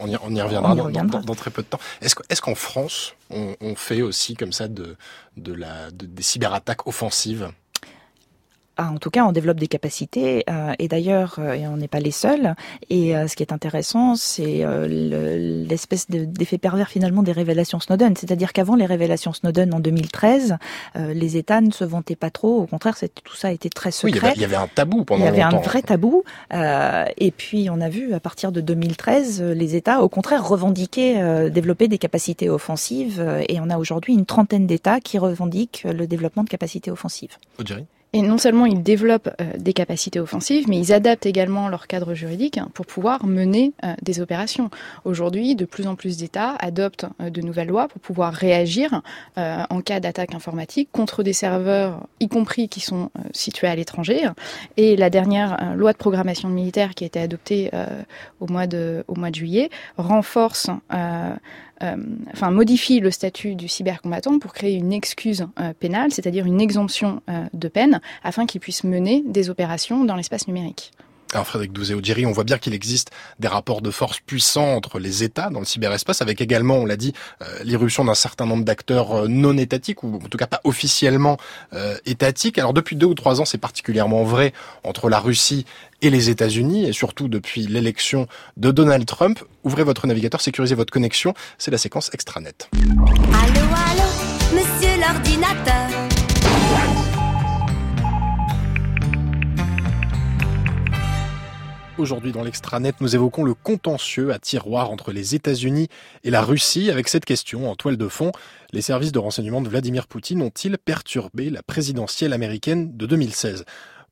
On 0.00 0.08
y, 0.08 0.16
on 0.22 0.34
y 0.34 0.40
reviendra, 0.40 0.72
On 0.72 0.74
y 0.74 0.78
dans- 0.78 0.84
reviendra. 0.84 1.18
Dans, 1.20 1.24
dans 1.26 1.34
très 1.34 1.50
peu 1.50 1.62
de 1.62 1.68
temps. 1.68 1.80
Est-ce 2.00 2.40
qu'en 2.42 2.54
France, 2.54 3.14
on, 3.30 3.54
on 3.60 3.74
fait 3.74 4.02
aussi 4.02 4.34
comme 4.34 4.52
ça 4.52 4.68
de, 4.68 4.96
de 5.38 5.52
la, 5.52 5.90
de- 5.90 6.06
des 6.06 6.22
cyberattaques 6.22 6.86
offensives 6.86 7.50
Ah, 8.80 8.92
en 8.94 8.98
tout 8.98 9.10
cas, 9.10 9.24
on 9.24 9.32
développe 9.32 9.58
des 9.58 9.66
capacités 9.66 10.44
euh, 10.48 10.72
et 10.78 10.86
d'ailleurs, 10.86 11.34
euh, 11.40 11.52
et 11.54 11.66
on 11.66 11.76
n'est 11.76 11.88
pas 11.88 11.98
les 11.98 12.12
seuls. 12.12 12.54
Et 12.90 13.16
euh, 13.16 13.26
ce 13.26 13.34
qui 13.34 13.42
est 13.42 13.52
intéressant, 13.52 14.14
c'est 14.14 14.64
euh, 14.64 14.86
le- 14.86 15.66
l'espèce 15.66 16.08
de- 16.08 16.24
d'effet 16.24 16.58
pervers 16.58 16.88
finalement 16.88 17.24
des 17.24 17.32
révélations 17.32 17.80
Snowden. 17.80 18.14
C'est-à-dire 18.16 18.52
qu'avant 18.52 18.76
les 18.76 18.86
révélations 18.86 19.32
Snowden 19.32 19.74
en 19.74 19.80
2013, 19.80 20.58
euh, 20.94 21.12
les 21.12 21.36
États 21.36 21.60
ne 21.60 21.72
se 21.72 21.82
vantaient 21.82 22.14
pas 22.14 22.30
trop. 22.30 22.60
Au 22.62 22.66
contraire, 22.66 22.96
tout 23.24 23.34
ça 23.34 23.50
était 23.50 23.68
très 23.68 23.90
Oui, 24.04 24.10
il 24.10 24.10
y, 24.10 24.14
secret. 24.14 24.26
avait, 24.28 24.36
il 24.36 24.42
y 24.42 24.44
avait 24.44 24.54
un 24.54 24.68
tabou 24.68 25.02
pendant 25.04 25.22
Il 25.22 25.24
y 25.24 25.28
avait 25.28 25.42
longtemps. 25.42 25.56
un 25.58 25.60
vrai 25.60 25.82
tabou. 25.82 26.22
Euh, 26.54 27.04
et 27.16 27.32
puis, 27.32 27.68
on 27.72 27.80
a 27.80 27.88
vu 27.88 28.14
à 28.14 28.20
partir 28.20 28.52
de 28.52 28.60
2013, 28.60 29.42
euh, 29.42 29.54
les 29.54 29.74
États, 29.74 30.02
au 30.02 30.08
contraire, 30.08 30.46
revendiquer, 30.48 31.20
euh, 31.20 31.50
développer 31.50 31.88
des 31.88 31.98
capacités 31.98 32.48
offensives. 32.48 33.20
Et 33.48 33.58
on 33.60 33.70
a 33.70 33.78
aujourd'hui 33.78 34.14
une 34.14 34.24
trentaine 34.24 34.68
d'États 34.68 35.00
qui 35.00 35.18
revendiquent 35.18 35.84
le 35.84 36.06
développement 36.06 36.44
de 36.44 36.48
capacités 36.48 36.92
offensives. 36.92 37.36
Audrey? 37.58 37.84
Et 38.14 38.22
non 38.22 38.38
seulement 38.38 38.64
ils 38.64 38.82
développent 38.82 39.28
euh, 39.40 39.52
des 39.58 39.74
capacités 39.74 40.18
offensives, 40.18 40.66
mais 40.66 40.78
ils 40.78 40.92
adaptent 40.94 41.26
également 41.26 41.68
leur 41.68 41.86
cadre 41.86 42.14
juridique 42.14 42.56
hein, 42.56 42.70
pour 42.72 42.86
pouvoir 42.86 43.26
mener 43.26 43.72
euh, 43.84 43.92
des 44.00 44.20
opérations. 44.20 44.70
Aujourd'hui, 45.04 45.54
de 45.54 45.66
plus 45.66 45.86
en 45.86 45.94
plus 45.94 46.16
d'États 46.16 46.54
adoptent 46.58 47.04
euh, 47.20 47.28
de 47.28 47.42
nouvelles 47.42 47.68
lois 47.68 47.86
pour 47.86 48.00
pouvoir 48.00 48.32
réagir 48.32 49.02
en 49.36 49.80
cas 49.82 50.00
d'attaque 50.00 50.34
informatique 50.34 50.88
contre 50.92 51.22
des 51.22 51.32
serveurs, 51.32 52.06
y 52.20 52.28
compris 52.28 52.68
qui 52.68 52.80
sont 52.80 53.10
situés 53.32 53.66
à 53.66 53.76
l'étranger. 53.76 54.28
Et 54.76 54.96
la 54.96 55.10
dernière 55.10 55.74
loi 55.76 55.92
de 55.92 55.98
programmation 55.98 56.48
militaire 56.48 56.94
qui 56.94 57.04
a 57.04 57.06
été 57.06 57.20
adoptée 57.20 57.70
au, 58.40 58.46
mois 58.46 58.66
de, 58.66 59.04
au 59.06 59.14
mois 59.14 59.30
de 59.30 59.36
juillet 59.36 59.70
renforce 59.96 60.70
enfin 62.32 62.50
modifie 62.50 63.00
le 63.00 63.10
statut 63.10 63.54
du 63.54 63.68
cybercombattant 63.68 64.38
pour 64.38 64.52
créer 64.52 64.74
une 64.74 64.92
excuse 64.92 65.46
euh, 65.60 65.72
pénale, 65.78 66.12
c'est-à-dire 66.12 66.46
une 66.46 66.60
exemption 66.60 67.22
euh, 67.28 67.44
de 67.52 67.68
peine, 67.68 68.00
afin 68.22 68.46
qu'il 68.46 68.60
puisse 68.60 68.84
mener 68.84 69.22
des 69.26 69.50
opérations 69.50 70.04
dans 70.04 70.16
l'espace 70.16 70.48
numérique. 70.48 70.92
Alors 71.34 71.46
Frédéric 71.46 71.72
Douzé-Audiri, 71.72 72.24
on 72.24 72.32
voit 72.32 72.44
bien 72.44 72.56
qu'il 72.56 72.72
existe 72.72 73.10
des 73.38 73.48
rapports 73.48 73.82
de 73.82 73.90
force 73.90 74.20
puissants 74.20 74.74
entre 74.74 74.98
les 74.98 75.22
États 75.24 75.50
dans 75.50 75.58
le 75.58 75.66
cyberespace, 75.66 76.22
avec 76.22 76.40
également, 76.40 76.76
on 76.76 76.86
l'a 76.86 76.96
dit, 76.96 77.12
euh, 77.42 77.62
l'irruption 77.64 78.04
d'un 78.04 78.14
certain 78.14 78.46
nombre 78.46 78.64
d'acteurs 78.64 79.12
euh, 79.12 79.28
non 79.28 79.56
étatiques, 79.58 80.02
ou 80.02 80.16
en 80.16 80.28
tout 80.28 80.38
cas 80.38 80.46
pas 80.46 80.60
officiellement 80.64 81.36
euh, 81.74 81.96
étatiques. 82.06 82.58
Alors 82.58 82.72
depuis 82.72 82.96
deux 82.96 83.06
ou 83.06 83.14
trois 83.14 83.42
ans, 83.42 83.44
c'est 83.44 83.58
particulièrement 83.58 84.24
vrai 84.24 84.54
entre 84.84 85.10
la 85.10 85.20
Russie 85.20 85.66
et 86.00 86.08
les 86.08 86.30
États-Unis, 86.30 86.86
et 86.88 86.92
surtout 86.92 87.28
depuis 87.28 87.66
l'élection 87.66 88.26
de 88.56 88.70
Donald 88.70 89.04
Trump. 89.04 89.40
Ouvrez 89.64 89.84
votre 89.84 90.06
navigateur, 90.06 90.40
sécurisez 90.40 90.74
votre 90.74 90.92
connexion, 90.92 91.34
c'est 91.58 91.70
la 91.70 91.78
séquence 91.78 92.10
extranet. 92.14 92.70
Allô, 92.72 94.04
monsieur 94.54 94.96
l'ordinateur. 94.98 96.07
Aujourd'hui 101.98 102.30
dans 102.30 102.44
l'extranet, 102.44 102.94
nous 103.00 103.16
évoquons 103.16 103.42
le 103.42 103.54
contentieux 103.54 104.32
à 104.32 104.38
tiroir 104.38 104.92
entre 104.92 105.10
les 105.10 105.34
États-Unis 105.34 105.88
et 106.22 106.30
la 106.30 106.42
Russie 106.42 106.92
avec 106.92 107.08
cette 107.08 107.24
question 107.24 107.68
en 107.68 107.74
toile 107.74 107.96
de 107.96 108.06
fond. 108.06 108.30
Les 108.72 108.82
services 108.82 109.10
de 109.10 109.18
renseignement 109.18 109.60
de 109.60 109.68
Vladimir 109.68 110.06
Poutine 110.06 110.40
ont-ils 110.42 110.78
perturbé 110.78 111.50
la 111.50 111.62
présidentielle 111.64 112.32
américaine 112.32 112.96
de 112.96 113.04
2016 113.04 113.64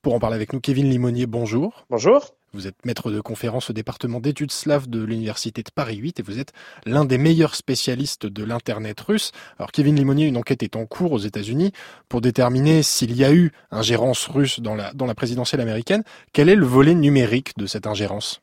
Pour 0.02 0.14
en 0.14 0.18
parler 0.18 0.34
avec 0.34 0.52
nous, 0.52 0.58
Kevin 0.58 0.90
Limonier, 0.90 1.26
bonjour. 1.26 1.86
Bonjour. 1.88 2.35
Vous 2.56 2.66
êtes 2.66 2.86
maître 2.86 3.10
de 3.10 3.20
conférence 3.20 3.68
au 3.68 3.74
département 3.74 4.18
d'études 4.18 4.50
slaves 4.50 4.88
de 4.88 5.04
l'université 5.04 5.62
de 5.62 5.68
Paris 5.70 5.96
8 5.96 6.20
et 6.20 6.22
vous 6.22 6.38
êtes 6.38 6.54
l'un 6.86 7.04
des 7.04 7.18
meilleurs 7.18 7.54
spécialistes 7.54 8.24
de 8.24 8.44
l'internet 8.44 8.98
russe. 8.98 9.32
Alors 9.58 9.72
Kevin 9.72 9.94
Limonier, 9.94 10.24
une 10.24 10.38
enquête 10.38 10.62
est 10.62 10.74
en 10.74 10.86
cours 10.86 11.12
aux 11.12 11.18
États-Unis 11.18 11.72
pour 12.08 12.22
déterminer 12.22 12.82
s'il 12.82 13.14
y 13.14 13.26
a 13.26 13.32
eu 13.34 13.52
ingérence 13.70 14.26
russe 14.28 14.60
dans 14.60 14.74
la 14.74 14.94
dans 14.94 15.04
la 15.04 15.14
présidentielle 15.14 15.60
américaine. 15.60 16.02
Quel 16.32 16.48
est 16.48 16.54
le 16.54 16.64
volet 16.64 16.94
numérique 16.94 17.52
de 17.58 17.66
cette 17.66 17.86
ingérence? 17.86 18.40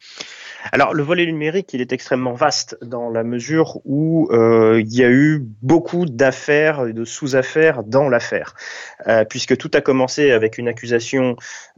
Alors 0.72 0.93
le 0.93 1.03
volet 1.03 1.26
numérique, 1.26 1.74
il 1.74 1.82
est 1.82 1.91
extrêmement 1.91 2.34
vaste 2.34 2.78
dans 2.82 3.09
la 3.09 3.24
mesure 3.24 3.82
où 3.86 4.30
euh, 4.32 4.82
il 4.82 4.95
y 4.95 5.03
a 5.03 5.09
eu 5.09 5.45
beaucoup 5.61 6.05
d'affaires 6.05 6.88
et 6.88 6.93
de 6.93 7.05
sous-affaires 7.05 7.84
dans 7.84 8.09
l'affaire, 8.09 8.55
euh, 9.07 9.26
puisque 9.26 9.57
tout 9.57 9.72
a 9.74 9.82
commencé 9.82 10.32
avec 10.32 10.57
une 10.57 10.68
accusation 10.68 11.36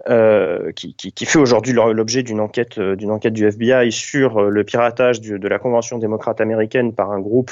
euh, 0.09 0.71
qui, 0.73 0.93
qui, 0.95 1.25
fait 1.25 1.39
aujourd'hui 1.39 1.73
l'objet 1.73 2.23
d'une 2.23 2.39
enquête 2.39 2.79
d'une 2.79 3.11
enquête 3.11 3.33
du 3.33 3.47
FBI 3.47 3.91
sur 3.91 4.43
le 4.43 4.63
piratage 4.63 5.21
de 5.21 5.47
la 5.47 5.59
Convention 5.59 5.97
démocrate 5.97 6.39
américaine 6.41 6.93
par 6.93 7.11
un 7.11 7.19
groupe 7.19 7.51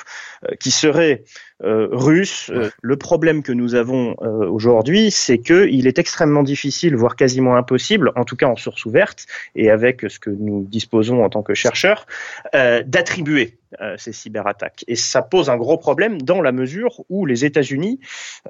qui 0.59 0.71
serait 0.71 1.23
russe. 1.61 2.49
Euh, 2.53 2.69
le 2.81 2.97
problème 2.97 3.43
que 3.43 3.51
nous 3.51 3.75
avons 3.75 4.15
euh, 4.21 4.47
aujourd'hui, 4.49 5.11
c'est 5.11 5.37
que 5.37 5.67
il 5.67 5.87
est 5.87 5.99
extrêmement 5.99 6.43
difficile, 6.43 6.95
voire 6.95 7.15
quasiment 7.15 7.55
impossible, 7.55 8.11
en 8.15 8.25
tout 8.25 8.35
cas 8.35 8.47
en 8.47 8.55
source 8.55 8.85
ouverte 8.85 9.25
et 9.55 9.69
avec 9.69 10.05
ce 10.09 10.19
que 10.19 10.29
nous 10.29 10.65
disposons 10.67 11.23
en 11.23 11.29
tant 11.29 11.43
que 11.43 11.53
chercheurs, 11.53 12.05
d'attribuer 12.53 13.57
ces 13.97 14.13
cyberattaques. 14.13 14.83
Et 14.87 14.95
ça 14.95 15.21
pose 15.21 15.49
un 15.49 15.57
gros 15.57 15.77
problème 15.77 16.21
dans 16.21 16.41
la 16.41 16.51
mesure 16.51 17.01
où 17.09 17.25
les 17.25 17.45
États-Unis 17.45 17.99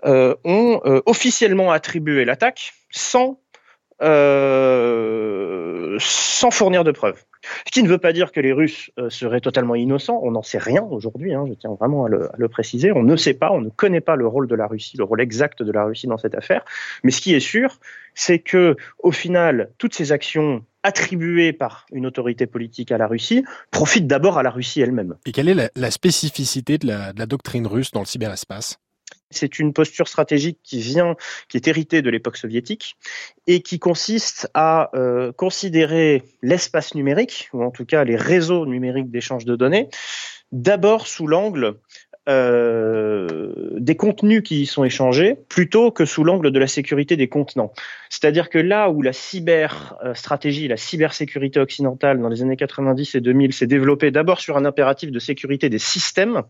ont 0.04 0.82
officiellement 1.06 1.72
attribué 1.72 2.26
l'attaque 2.26 2.74
sans 2.90 3.40
sans 6.00 6.52
fournir 6.52 6.84
de 6.84 6.92
preuves. 6.92 7.24
Ce 7.66 7.72
qui 7.72 7.84
ne 7.84 7.90
veut 7.90 7.98
pas 7.98 8.14
dire 8.14 8.32
que 8.32 8.40
les 8.40 8.54
Russes 8.54 8.92
euh, 8.98 9.10
seraient 9.10 9.42
totalement 9.42 9.76
innocents. 9.76 10.20
On 10.24 10.32
n'en 10.32 10.44
sait 10.44 10.58
rien 10.58 10.84
aujourd'hui. 10.84 11.34
Hein, 11.34 11.46
je 11.48 11.54
tiens 11.54 11.74
vraiment 11.80 12.06
à 12.06 12.10
le, 12.10 12.48
préciser. 12.50 12.92
On 12.92 13.04
ne 13.04 13.16
sait 13.16 13.34
pas, 13.34 13.52
on 13.52 13.62
ne 13.62 13.70
connaît 13.70 14.02
pas 14.02 14.16
le 14.16 14.28
rôle 14.28 14.48
de 14.48 14.56
la 14.56 14.68
Russie, 14.68 14.98
le 14.98 15.04
rôle 15.04 15.22
exact 15.22 15.64
de 15.64 15.72
la 15.72 15.86
Russie 15.86 16.08
dans 16.08 16.18
cette 16.18 16.36
affaire. 16.36 16.64
Mais 17.04 17.12
ce 17.12 17.22
qui 17.22 17.34
est 17.34 17.40
sûr, 17.40 17.80
c'est 18.14 18.40
que, 18.40 18.76
au 19.00 19.12
final, 19.12 19.72
toutes 19.78 19.96
ces 19.96 20.12
actions 20.12 20.64
attribuées 20.84 21.54
par 21.54 21.86
une 21.94 22.06
autorité 22.06 22.46
politique 22.46 22.92
à 22.92 22.98
la 22.98 23.08
Russie 23.08 23.46
profitent 23.72 24.08
d'abord 24.08 24.38
à 24.38 24.44
la 24.44 24.50
Russie 24.50 24.82
elle-même. 24.82 25.16
Et 25.26 25.32
quelle 25.32 25.48
est 25.48 25.72
la, 25.76 25.92
spécificité 25.92 26.78
de 26.78 26.88
la 26.88 27.26
doctrine 27.26 27.66
russe 27.66 27.92
dans 27.92 28.02
le 28.02 28.06
cyberespace? 28.06 28.78
C'est 29.36 29.60
une 29.60 29.74
posture 29.74 30.08
stratégique 30.08 30.60
qui 30.64 30.80
vient, 30.80 31.16
qui 31.50 31.58
est 31.58 31.68
héritée 31.68 32.02
de 32.02 32.10
l'époque 32.10 32.38
soviétique 32.38 32.96
et 33.48 33.62
qui 33.62 33.80
consiste 33.80 34.50
à 34.54 34.90
euh, 34.96 35.32
considérer 35.32 36.24
l'espace 36.42 36.96
numérique, 36.96 37.50
ou 37.54 37.64
en 37.64 37.72
tout 37.72 37.86
cas 37.86 38.04
les 38.04 38.16
réseaux 38.16 38.66
numériques 38.66 39.12
d'échange 39.12 39.46
de 39.46 39.56
données, 39.56 39.90
d'abord 40.52 41.08
sous 41.08 41.28
l'angle 41.28 41.76
euh, 42.30 43.52
des 43.80 43.98
contenus 43.98 44.44
qui 44.44 44.62
y 44.62 44.66
sont 44.66 44.86
échangés 44.86 45.36
plutôt 45.50 45.92
que 45.92 46.06
sous 46.06 46.24
l'angle 46.24 46.52
de 46.52 46.60
la 46.60 46.68
sécurité 46.68 47.18
des 47.18 47.28
contenants. 47.28 47.74
C'est-à-dire 48.10 48.50
que 48.50 48.58
là 48.58 48.90
où 48.90 49.02
la 49.02 49.12
cyber 49.12 49.98
stratégie, 50.14 50.70
la 50.70 50.78
cybersécurité 50.78 51.60
occidentale 51.60 52.22
dans 52.22 52.30
les 52.30 52.42
années 52.42 52.56
90 52.56 53.16
et 53.16 53.22
2000 53.22 53.52
s'est 53.52 53.68
développée 53.68 54.12
d'abord 54.12 54.40
sur 54.40 54.56
un 54.56 54.64
impératif 54.64 55.12
de 55.12 55.20
sécurité 55.20 55.68
des 55.68 55.80
systèmes, 55.80 56.44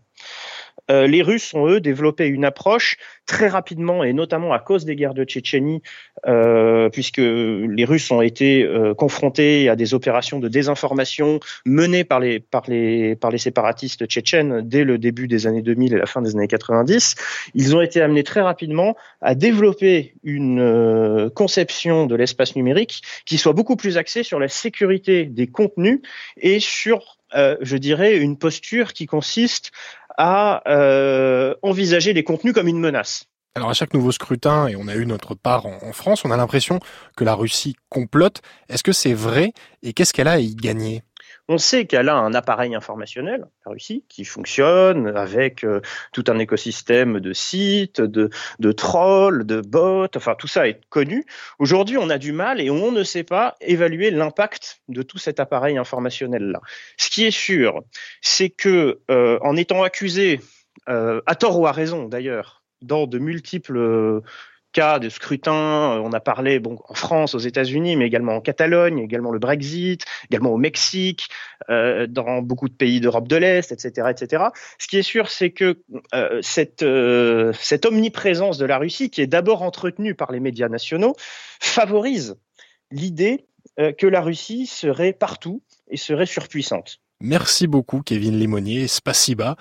euh, 0.90 1.06
les 1.06 1.22
Russes 1.22 1.54
ont, 1.54 1.66
eux, 1.66 1.80
développé 1.80 2.26
une 2.26 2.44
approche 2.44 2.96
très 3.26 3.48
rapidement, 3.48 4.04
et 4.04 4.12
notamment 4.12 4.52
à 4.52 4.58
cause 4.58 4.84
des 4.84 4.96
guerres 4.96 5.14
de 5.14 5.24
Tchétchénie, 5.24 5.80
euh, 6.26 6.90
puisque 6.90 7.18
les 7.18 7.84
Russes 7.86 8.10
ont 8.10 8.20
été 8.20 8.64
euh, 8.64 8.92
confrontés 8.94 9.70
à 9.70 9.76
des 9.76 9.94
opérations 9.94 10.40
de 10.40 10.48
désinformation 10.48 11.40
menées 11.64 12.04
par 12.04 12.20
les, 12.20 12.38
par, 12.38 12.64
les, 12.68 13.16
par 13.16 13.30
les 13.30 13.38
séparatistes 13.38 14.06
tchétchènes 14.06 14.60
dès 14.62 14.84
le 14.84 14.98
début 14.98 15.26
des 15.26 15.46
années 15.46 15.62
2000 15.62 15.94
et 15.94 15.96
la 15.96 16.06
fin 16.06 16.20
des 16.20 16.36
années 16.36 16.48
90. 16.48 17.14
Ils 17.54 17.74
ont 17.74 17.80
été 17.80 18.02
amenés 18.02 18.24
très 18.24 18.42
rapidement 18.42 18.94
à 19.22 19.34
développer 19.34 20.14
une 20.22 21.30
conception 21.34 22.06
de 22.06 22.14
l'espace 22.14 22.56
numérique 22.56 23.02
qui 23.24 23.38
soit 23.38 23.54
beaucoup 23.54 23.76
plus 23.76 23.96
axée 23.96 24.22
sur 24.22 24.38
la 24.38 24.48
sécurité 24.48 25.24
des 25.24 25.46
contenus 25.46 26.00
et 26.36 26.60
sur, 26.60 27.18
je 27.32 27.76
dirais, 27.76 28.18
une 28.18 28.36
posture 28.36 28.92
qui 28.92 29.06
consiste 29.06 29.72
à 30.16 30.62
euh, 30.68 31.54
envisager 31.62 32.12
les 32.12 32.24
contenus 32.24 32.54
comme 32.54 32.68
une 32.68 32.80
menace. 32.80 33.26
Alors 33.56 33.70
à 33.70 33.74
chaque 33.74 33.94
nouveau 33.94 34.10
scrutin, 34.10 34.66
et 34.66 34.74
on 34.74 34.88
a 34.88 34.96
eu 34.96 35.06
notre 35.06 35.34
part 35.34 35.66
en, 35.66 35.78
en 35.82 35.92
France, 35.92 36.24
on 36.24 36.30
a 36.30 36.36
l'impression 36.36 36.80
que 37.16 37.24
la 37.24 37.34
Russie 37.34 37.76
complote. 37.88 38.42
Est-ce 38.68 38.82
que 38.82 38.92
c'est 38.92 39.14
vrai? 39.14 39.52
Et 39.82 39.92
qu'est-ce 39.92 40.12
qu'elle 40.12 40.28
a 40.28 40.32
à 40.32 40.38
y 40.38 40.56
gagner? 40.56 41.02
On 41.48 41.58
sait 41.58 41.84
qu'elle 41.84 42.08
a 42.08 42.16
un 42.16 42.32
appareil 42.32 42.74
informationnel, 42.74 43.44
la 43.66 43.72
Russie, 43.72 44.04
qui 44.08 44.24
fonctionne 44.24 45.14
avec 45.16 45.62
euh, 45.62 45.80
tout 46.12 46.24
un 46.28 46.38
écosystème 46.38 47.20
de 47.20 47.32
sites, 47.32 48.00
de, 48.00 48.72
trolls, 48.72 49.44
de 49.44 49.60
bots, 49.60 50.08
enfin 50.16 50.34
tout 50.38 50.46
ça 50.46 50.68
est 50.68 50.80
connu. 50.88 51.24
Aujourd'hui, 51.58 51.98
on 51.98 52.08
a 52.08 52.18
du 52.18 52.32
mal 52.32 52.60
et 52.60 52.70
on 52.70 52.92
ne 52.92 53.02
sait 53.02 53.24
pas 53.24 53.56
évaluer 53.60 54.10
l'impact 54.10 54.80
de 54.88 55.02
tout 55.02 55.18
cet 55.18 55.38
appareil 55.38 55.76
informationnel-là. 55.76 56.60
Ce 56.96 57.10
qui 57.10 57.24
est 57.24 57.30
sûr, 57.30 57.82
c'est 58.22 58.50
que 58.50 59.00
euh, 59.10 59.38
en 59.42 59.56
étant 59.56 59.82
accusé, 59.82 60.40
euh, 60.88 61.20
à 61.26 61.34
tort 61.34 61.58
ou 61.60 61.66
à 61.66 61.72
raison 61.72 62.08
d'ailleurs, 62.08 62.62
dans 62.80 63.06
de 63.06 63.18
multiples 63.18 64.22
cas 64.74 64.98
de 64.98 65.08
scrutin. 65.08 65.98
On 66.04 66.12
a 66.12 66.20
parlé 66.20 66.60
en 66.66 66.94
France, 66.94 67.34
aux 67.34 67.38
États-Unis, 67.38 67.96
mais 67.96 68.06
également 68.06 68.34
en 68.34 68.40
Catalogne, 68.42 68.98
également 68.98 69.30
le 69.30 69.38
Brexit, 69.38 70.04
également 70.30 70.50
au 70.50 70.58
Mexique, 70.58 71.28
euh, 71.70 72.06
dans 72.06 72.42
beaucoup 72.42 72.68
de 72.68 72.74
pays 72.74 73.00
d'Europe 73.00 73.28
de 73.28 73.36
l'Est, 73.36 73.72
etc., 73.72 74.08
etc. 74.10 74.44
Ce 74.78 74.88
qui 74.88 74.98
est 74.98 75.02
sûr, 75.02 75.30
c'est 75.30 75.50
que 75.50 75.82
euh, 76.14 76.40
cette, 76.42 76.82
euh, 76.82 77.52
omniprésence 77.86 78.58
de 78.58 78.66
la 78.66 78.76
Russie, 78.76 79.08
qui 79.08 79.22
est 79.22 79.26
d'abord 79.26 79.62
entretenue 79.62 80.14
par 80.14 80.32
les 80.32 80.40
médias 80.40 80.68
nationaux, 80.68 81.14
favorise 81.60 82.36
l'idée 82.90 83.46
euh, 83.78 83.92
que 83.92 84.06
la 84.06 84.20
Russie 84.20 84.66
serait 84.66 85.12
partout 85.12 85.62
et 85.88 85.96
serait 85.96 86.26
surpuissante. 86.26 87.00
Merci 87.20 87.66
beaucoup 87.66 88.02
Kevin 88.02 88.38
Limonier, 88.38 88.88
Spasiba. 88.88 89.56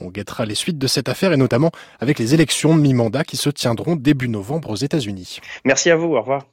On 0.00 0.08
guettera 0.08 0.46
les 0.46 0.54
suites 0.54 0.78
de 0.78 0.86
cette 0.86 1.08
affaire 1.08 1.32
et 1.32 1.36
notamment 1.36 1.70
avec 2.00 2.18
les 2.18 2.34
élections 2.34 2.74
de 2.74 2.80
mi-mandat 2.80 3.24
qui 3.24 3.36
se 3.36 3.50
tiendront 3.50 3.96
début 3.96 4.28
novembre 4.28 4.70
aux 4.70 4.76
États-Unis. 4.76 5.40
Merci 5.64 5.90
à 5.90 5.96
vous, 5.96 6.14
au 6.14 6.20
revoir. 6.20 6.46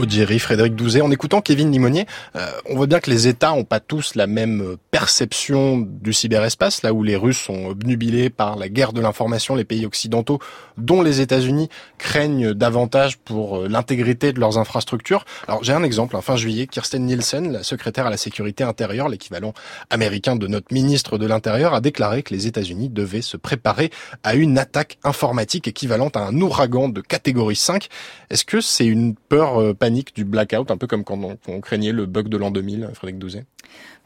Audiery, 0.00 0.38
Frédéric 0.38 0.74
Douzet. 0.74 1.02
En 1.02 1.10
écoutant 1.10 1.42
Kevin 1.42 1.70
Limonier, 1.70 2.06
euh, 2.34 2.46
on 2.64 2.74
voit 2.74 2.86
bien 2.86 3.00
que 3.00 3.10
les 3.10 3.28
États 3.28 3.50
n'ont 3.50 3.64
pas 3.64 3.80
tous 3.80 4.14
la 4.14 4.26
même 4.26 4.76
perception 4.90 5.78
du 5.78 6.14
cyberespace, 6.14 6.82
là 6.82 6.94
où 6.94 7.02
les 7.02 7.16
Russes 7.16 7.38
sont 7.38 7.66
obnubilés 7.66 8.30
par 8.30 8.56
la 8.56 8.70
guerre 8.70 8.94
de 8.94 9.00
l'information, 9.02 9.54
les 9.54 9.64
pays 9.64 9.84
occidentaux, 9.84 10.38
dont 10.78 11.02
les 11.02 11.20
États-Unis, 11.20 11.68
craignent 11.98 12.54
davantage 12.54 13.18
pour 13.18 13.68
l'intégrité 13.68 14.32
de 14.32 14.40
leurs 14.40 14.56
infrastructures. 14.56 15.26
Alors 15.46 15.62
j'ai 15.62 15.74
un 15.74 15.82
exemple, 15.82 16.16
fin 16.22 16.36
juillet, 16.36 16.66
Kirsten 16.66 17.04
Nielsen, 17.04 17.52
la 17.52 17.62
secrétaire 17.62 18.06
à 18.06 18.10
la 18.10 18.16
sécurité 18.16 18.64
intérieure, 18.64 19.08
l'équivalent 19.08 19.52
américain 19.90 20.34
de 20.34 20.46
notre 20.46 20.72
ministre 20.72 21.18
de 21.18 21.26
l'Intérieur, 21.26 21.74
a 21.74 21.80
déclaré 21.82 22.22
que 22.22 22.32
les 22.32 22.46
États-Unis 22.46 22.88
devaient 22.88 23.20
se 23.20 23.36
préparer 23.36 23.90
à 24.22 24.34
une 24.34 24.56
attaque 24.56 24.98
informatique 25.04 25.68
équivalente 25.68 26.16
à 26.16 26.26
un 26.26 26.40
ouragan 26.40 26.88
de 26.88 27.02
catégorie 27.02 27.56
5. 27.56 27.88
Est-ce 28.30 28.46
que 28.46 28.60
c'est 28.60 28.86
une 28.86 29.14
peur 29.14 29.60
euh, 29.60 29.74
panique 29.90 30.14
du 30.14 30.24
blackout, 30.24 30.70
un 30.70 30.76
peu 30.76 30.86
comme 30.86 31.02
quand 31.04 31.18
on, 31.22 31.36
on 31.48 31.60
craignait 31.60 31.90
le 31.92 32.06
bug 32.06 32.28
de 32.28 32.36
l'an 32.36 32.50
2000, 32.52 32.90
Frédéric 32.94 33.18
Douzet 33.18 33.44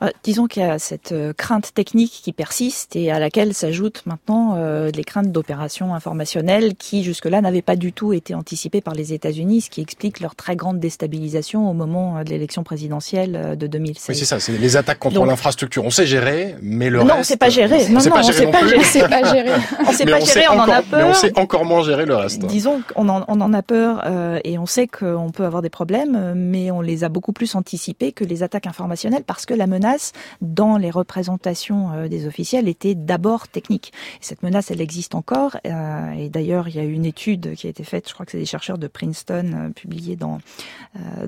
Euh, 0.03 0.09
disons 0.25 0.47
qu'il 0.49 0.63
y 0.63 0.67
a 0.67 0.79
cette 0.81 1.13
euh, 1.13 1.33
crainte 1.33 1.73
technique 1.73 2.11
qui 2.25 2.33
persiste 2.33 2.97
et 2.97 3.13
à 3.13 3.19
laquelle 3.21 3.55
s'ajoutent 3.55 4.03
maintenant 4.07 4.55
euh, 4.57 4.91
les 4.91 5.05
craintes 5.05 5.31
d'opérations 5.31 5.95
informationnelles 5.95 6.75
qui 6.75 7.05
jusque-là 7.05 7.41
n'avaient 7.41 7.63
pas 7.63 7.77
du 7.77 7.93
tout 7.93 8.13
été 8.13 8.35
anticipées 8.35 8.81
par 8.81 8.95
les 8.95 9.13
États-Unis, 9.13 9.61
ce 9.63 9.71
qui 9.71 9.81
explique 9.81 10.19
leur 10.21 10.35
très 10.35 10.57
grande 10.57 10.81
déstabilisation 10.81 11.71
au 11.71 11.75
moment 11.75 12.23
de 12.25 12.29
l'élection 12.31 12.65
présidentielle 12.65 13.57
de 13.57 13.67
2016. 13.69 14.07
Oui, 14.09 14.17
c'est 14.17 14.25
ça, 14.25 14.41
c'est 14.41 14.59
les 14.59 14.77
attaques 14.77 14.99
contre 14.99 15.25
l'infrastructure. 15.25 15.85
On 15.85 15.91
sait 15.91 16.07
gérer, 16.07 16.57
mais 16.61 16.91
le 16.91 17.03
non, 17.05 17.17
reste... 17.17 17.29
c'est 17.31 17.37
pas 17.39 17.51
géré. 17.51 17.87
On 17.89 17.93
non, 17.93 18.01
sait 18.01 18.09
non, 18.11 18.17
pas 18.17 18.21
on 18.21 18.33
gérer 18.33 18.39
sait 18.39 18.45
non 18.47 18.53
pas 18.53 18.67
gérer. 18.67 18.85
C'est 18.85 19.09
pas 19.09 19.33
géré. 19.33 19.51
On 19.87 19.93
sait 19.93 20.05
pas 20.07 20.17
on 20.21 20.25
gérer, 20.25 20.41
sait 20.41 20.49
on 20.49 20.53
en 20.55 20.59
a 20.59 20.63
encore- 20.63 20.83
Mais 20.93 21.03
on 21.05 21.07
peur. 21.07 21.17
sait 21.17 21.39
encore 21.39 21.65
moins 21.65 21.83
gérer 21.85 22.05
le 22.05 22.17
reste. 22.17 22.45
Disons 22.47 22.83
qu'on 22.95 23.09
en, 23.09 23.25
on 23.29 23.41
en 23.41 23.53
a 23.53 23.63
peur 23.63 24.03
euh, 24.07 24.41
et 24.45 24.59
on 24.59 24.67
sait 24.67 24.89
qu'on 24.89 25.31
peut 25.33 25.45
avoir 25.45 25.63
des 25.63 25.71
problèmes, 25.75 26.15
euh, 26.15 26.35
mais 26.37 26.71
on 26.71 26.81
les 26.81 27.03
a 27.03 27.09
beaucoup 27.09 27.33
plus 27.33 27.57
anticipés 27.57 28.13
que 28.13 28.25
les 28.25 28.45
attaques 28.45 28.69
informationnelles 28.69 29.25
parce 29.25 29.45
que 29.45 29.55
la 29.55 29.67
menace 29.67 30.13
dans 30.41 30.77
les 30.77 30.91
représentations 30.91 31.91
euh, 31.91 32.07
des 32.07 32.29
officiels 32.29 32.69
était 32.69 32.95
d'abord 32.95 33.49
technique. 33.49 33.93
Et 34.21 34.25
cette 34.25 34.45
menace, 34.45 34.71
elle 34.71 34.81
existe 34.81 35.17
encore. 35.17 35.57
euh, 35.67 36.13
et 36.13 36.29
d'ailleurs, 36.29 36.69
il 36.69 36.77
y 36.77 36.79
a 36.79 36.85
eu 36.85 36.93
une 36.93 37.05
étude 37.05 37.57
qui 37.57 37.67
a 37.67 37.71
été 37.71 37.83
faite, 37.83 38.09
je 38.09 38.15
crois 38.15 38.25
que 38.25 38.31
c'est 38.31 38.39
des 38.39 38.47
chercheurs 38.47 38.79
de 38.79 38.87
Princeton, 38.87 39.73
publiée 39.75 40.17
dans 40.17 40.39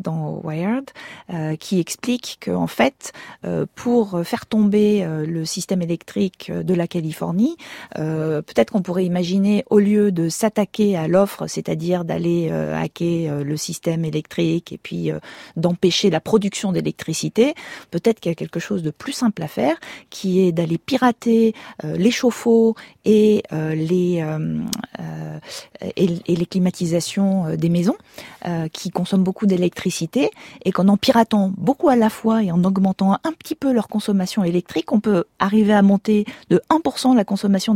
dans 0.00 0.40
Wired, 0.44 0.88
qui 1.58 1.80
explique 1.80 2.38
qu'en 2.44 2.68
fait, 2.68 3.12
pour 3.74 4.20
faire 4.24 4.46
tomber 4.46 5.04
le 5.26 5.44
système 5.44 5.82
électrique 5.82 6.52
de 6.52 6.74
la 6.74 6.86
Californie, 6.86 7.56
peut-être 7.94 8.70
qu'on 8.72 8.82
pourrait 8.82 9.04
imaginer, 9.04 9.64
au 9.70 9.80
lieu 9.80 10.12
de 10.12 10.28
s'attaquer 10.28 10.96
à 10.96 11.08
l'offre, 11.08 11.48
c'est-à-dire 11.48 12.04
d'aller 12.04 12.50
hacker 12.50 13.42
le 13.42 13.56
système 13.56 14.04
électrique 14.04 14.35
et 14.42 14.78
puis 14.82 15.10
euh, 15.10 15.18
d'empêcher 15.56 16.10
la 16.10 16.20
production 16.20 16.72
d'électricité, 16.72 17.54
peut-être 17.90 18.20
qu'il 18.20 18.30
y 18.30 18.32
a 18.32 18.36
quelque 18.36 18.60
chose 18.60 18.82
de 18.82 18.90
plus 18.90 19.12
simple 19.12 19.42
à 19.42 19.48
faire, 19.48 19.76
qui 20.10 20.40
est 20.40 20.52
d'aller 20.52 20.78
pirater 20.78 21.54
euh, 21.84 21.96
les 21.96 22.10
chauffe-eau 22.10 22.74
et 23.06 23.42
euh, 23.52 23.74
les 23.74 24.20
euh, 24.20 24.58
euh, 25.00 25.38
et, 25.96 26.08
et 26.26 26.36
les 26.36 26.46
climatisations 26.46 27.56
des 27.56 27.68
maisons 27.68 27.96
euh, 28.46 28.68
qui 28.68 28.90
consomment 28.90 29.22
beaucoup 29.24 29.46
d'électricité 29.46 30.30
et 30.64 30.72
qu'en 30.72 30.88
en 30.88 30.96
piratant 30.96 31.52
beaucoup 31.56 31.88
à 31.88 31.96
la 31.96 32.10
fois 32.10 32.42
et 32.42 32.50
en 32.50 32.62
augmentant 32.64 33.12
un 33.14 33.32
petit 33.32 33.54
peu 33.54 33.72
leur 33.72 33.88
consommation 33.88 34.42
électrique, 34.44 34.92
on 34.92 35.00
peut 35.00 35.24
arriver 35.38 35.72
à 35.72 35.82
monter 35.82 36.24
de 36.50 36.60
1% 36.68 37.14
la 37.14 37.24
consommation 37.24 37.74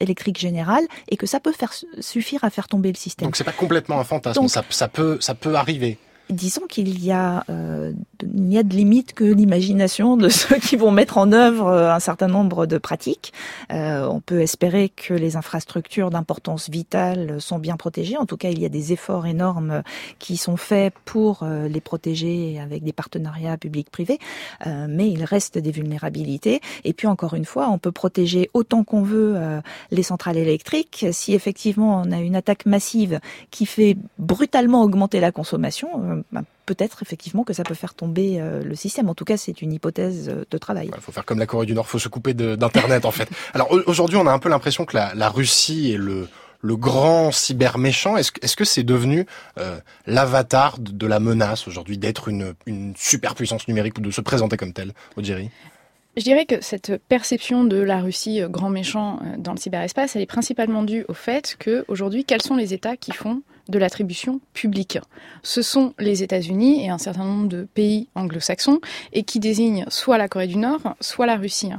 électrique 0.00 0.38
générale 0.38 0.84
et 1.08 1.16
que 1.16 1.26
ça 1.26 1.40
peut 1.40 1.52
faire 1.52 1.72
suffire 2.00 2.44
à 2.44 2.50
faire 2.50 2.68
tomber 2.68 2.90
le 2.92 2.96
système. 2.96 3.26
Donc 3.26 3.36
c'est 3.36 3.44
pas 3.44 3.52
complètement 3.52 3.98
un 3.98 4.04
fantasme, 4.04 4.40
Donc- 4.40 4.50
ça, 4.50 4.62
ça 4.70 4.88
peut, 4.88 5.18
ça 5.20 5.34
peut 5.34 5.56
arriver. 5.56 5.98
Disons 6.30 6.62
qu'il 6.68 7.02
y 7.04 7.10
a, 7.10 7.42
euh, 7.50 7.92
il 8.22 8.44
n'y 8.44 8.58
a 8.58 8.62
de 8.62 8.74
limite 8.74 9.12
que 9.12 9.24
l'imagination 9.24 10.16
de 10.16 10.28
ceux 10.40 10.56
qui 10.56 10.76
vont 10.76 10.90
mettre 10.90 11.18
en 11.18 11.32
œuvre 11.32 11.68
euh, 11.68 11.92
un 11.92 12.00
certain 12.00 12.28
nombre 12.28 12.66
de 12.66 12.78
pratiques. 12.78 13.32
Euh, 13.72 14.06
on 14.06 14.20
peut 14.20 14.40
espérer 14.40 14.88
que 14.88 15.14
les 15.14 15.36
infrastructures 15.36 16.10
d'importance 16.10 16.70
vitale 16.70 17.40
sont 17.40 17.58
bien 17.58 17.76
protégées. 17.76 18.16
En 18.16 18.26
tout 18.26 18.36
cas, 18.36 18.50
il 18.50 18.60
y 18.60 18.64
a 18.64 18.68
des 18.68 18.92
efforts 18.92 19.26
énormes 19.26 19.82
qui 20.18 20.36
sont 20.36 20.56
faits 20.56 20.94
pour 21.04 21.42
euh, 21.42 21.68
les 21.68 21.80
protéger 21.80 22.60
avec 22.60 22.82
des 22.82 22.92
partenariats 22.92 23.56
publics-privés. 23.56 24.18
Euh, 24.66 24.86
mais 24.88 25.08
il 25.08 25.24
reste 25.24 25.58
des 25.58 25.70
vulnérabilités. 25.70 26.60
Et 26.84 26.92
puis 26.92 27.06
encore 27.06 27.34
une 27.34 27.44
fois, 27.44 27.68
on 27.68 27.78
peut 27.78 27.92
protéger 27.92 28.50
autant 28.54 28.84
qu'on 28.84 29.02
veut 29.02 29.34
euh, 29.36 29.60
les 29.90 30.02
centrales 30.02 30.36
électriques. 30.36 31.06
Si 31.12 31.34
effectivement 31.34 32.02
on 32.04 32.12
a 32.12 32.20
une 32.20 32.36
attaque 32.36 32.66
massive 32.66 33.20
qui 33.50 33.66
fait 33.66 33.96
brutalement 34.18 34.82
augmenter 34.82 35.20
la 35.20 35.32
consommation, 35.32 36.24
bah, 36.32 36.42
peut-être 36.70 37.02
effectivement 37.02 37.42
que 37.44 37.52
ça 37.52 37.64
peut 37.64 37.74
faire 37.74 37.94
tomber 37.94 38.40
euh, 38.40 38.62
le 38.62 38.74
système. 38.76 39.08
En 39.08 39.14
tout 39.14 39.24
cas, 39.24 39.36
c'est 39.36 39.60
une 39.62 39.72
hypothèse 39.72 40.28
euh, 40.28 40.44
de 40.50 40.58
travail. 40.58 40.88
Il 40.94 41.00
faut 41.00 41.10
faire 41.12 41.24
comme 41.24 41.38
la 41.40 41.46
Corée 41.46 41.66
du 41.66 41.74
Nord, 41.74 41.88
faut 41.88 41.98
se 41.98 42.08
couper 42.08 42.32
d'internet 42.34 43.04
en 43.04 43.10
fait. 43.10 43.28
Alors 43.54 43.72
au- 43.72 43.82
aujourd'hui, 43.86 44.16
on 44.16 44.26
a 44.26 44.32
un 44.32 44.38
peu 44.38 44.48
l'impression 44.48 44.84
que 44.84 44.96
la, 44.96 45.12
la 45.14 45.28
Russie 45.28 45.92
est 45.92 45.96
le 45.98 46.28
le 46.62 46.76
grand 46.76 47.32
cyber 47.32 47.78
méchant. 47.78 48.18
Est-ce 48.18 48.56
que- 48.56 48.64
c'est 48.66 48.82
devenu 48.84 49.26
euh, 49.58 49.78
l'avatar 50.06 50.78
de, 50.78 50.92
de 50.92 51.06
la 51.06 51.18
menace 51.18 51.66
aujourd'hui 51.66 51.96
d'être 51.98 52.28
une 52.28 52.54
une 52.66 52.92
superpuissance 52.96 53.66
numérique 53.66 53.96
ou 53.98 54.02
de 54.02 54.10
se 54.10 54.20
présenter 54.20 54.56
comme 54.58 54.72
telle, 54.74 54.92
Odiri 55.16 55.48
Je 56.18 56.22
dirais 56.22 56.44
que 56.44 56.60
cette 56.60 57.00
perception 57.08 57.64
de 57.64 57.78
la 57.78 58.00
Russie 58.00 58.42
grand 58.48 58.68
méchant 58.70 59.20
dans 59.38 59.52
le 59.54 59.58
cyberespace, 59.58 60.16
elle 60.16 60.22
est 60.22 60.26
principalement 60.36 60.82
due 60.82 61.04
au 61.08 61.14
fait 61.14 61.56
que 61.58 61.84
aujourd'hui, 61.88 62.24
quels 62.24 62.42
sont 62.42 62.56
les 62.56 62.74
États 62.74 62.96
qui 62.96 63.12
font 63.12 63.40
de 63.70 63.78
l'attribution 63.78 64.40
publique 64.52 64.98
Ce 65.42 65.62
sont 65.62 65.94
les 65.98 66.22
États-Unis 66.22 66.84
et 66.84 66.90
un 66.90 66.98
certain 66.98 67.24
nombre 67.24 67.48
de 67.48 67.66
pays 67.72 68.08
anglo-saxons 68.14 68.80
et 69.12 69.22
qui 69.22 69.40
désignent 69.40 69.84
soit 69.88 70.18
la 70.18 70.28
Corée 70.28 70.46
du 70.48 70.56
Nord, 70.56 70.94
soit 71.00 71.26
la 71.26 71.36
Russie. 71.36 71.70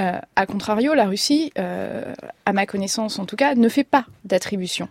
Euh, 0.00 0.18
a 0.36 0.46
contrario, 0.46 0.94
la 0.94 1.06
Russie, 1.06 1.52
euh, 1.58 2.14
à 2.44 2.52
ma 2.52 2.66
connaissance 2.66 3.18
en 3.18 3.24
tout 3.26 3.36
cas, 3.36 3.54
ne 3.54 3.68
fait 3.68 3.84
pas 3.84 4.06
d'attribution. 4.24 4.88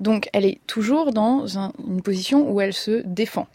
Donc 0.00 0.28
elle 0.32 0.44
est 0.44 0.60
toujours 0.66 1.12
dans 1.12 1.58
un- 1.58 1.72
une 1.88 2.02
position 2.02 2.50
où 2.50 2.60
elle 2.60 2.72
se 2.74 3.02
défend. 3.06 3.46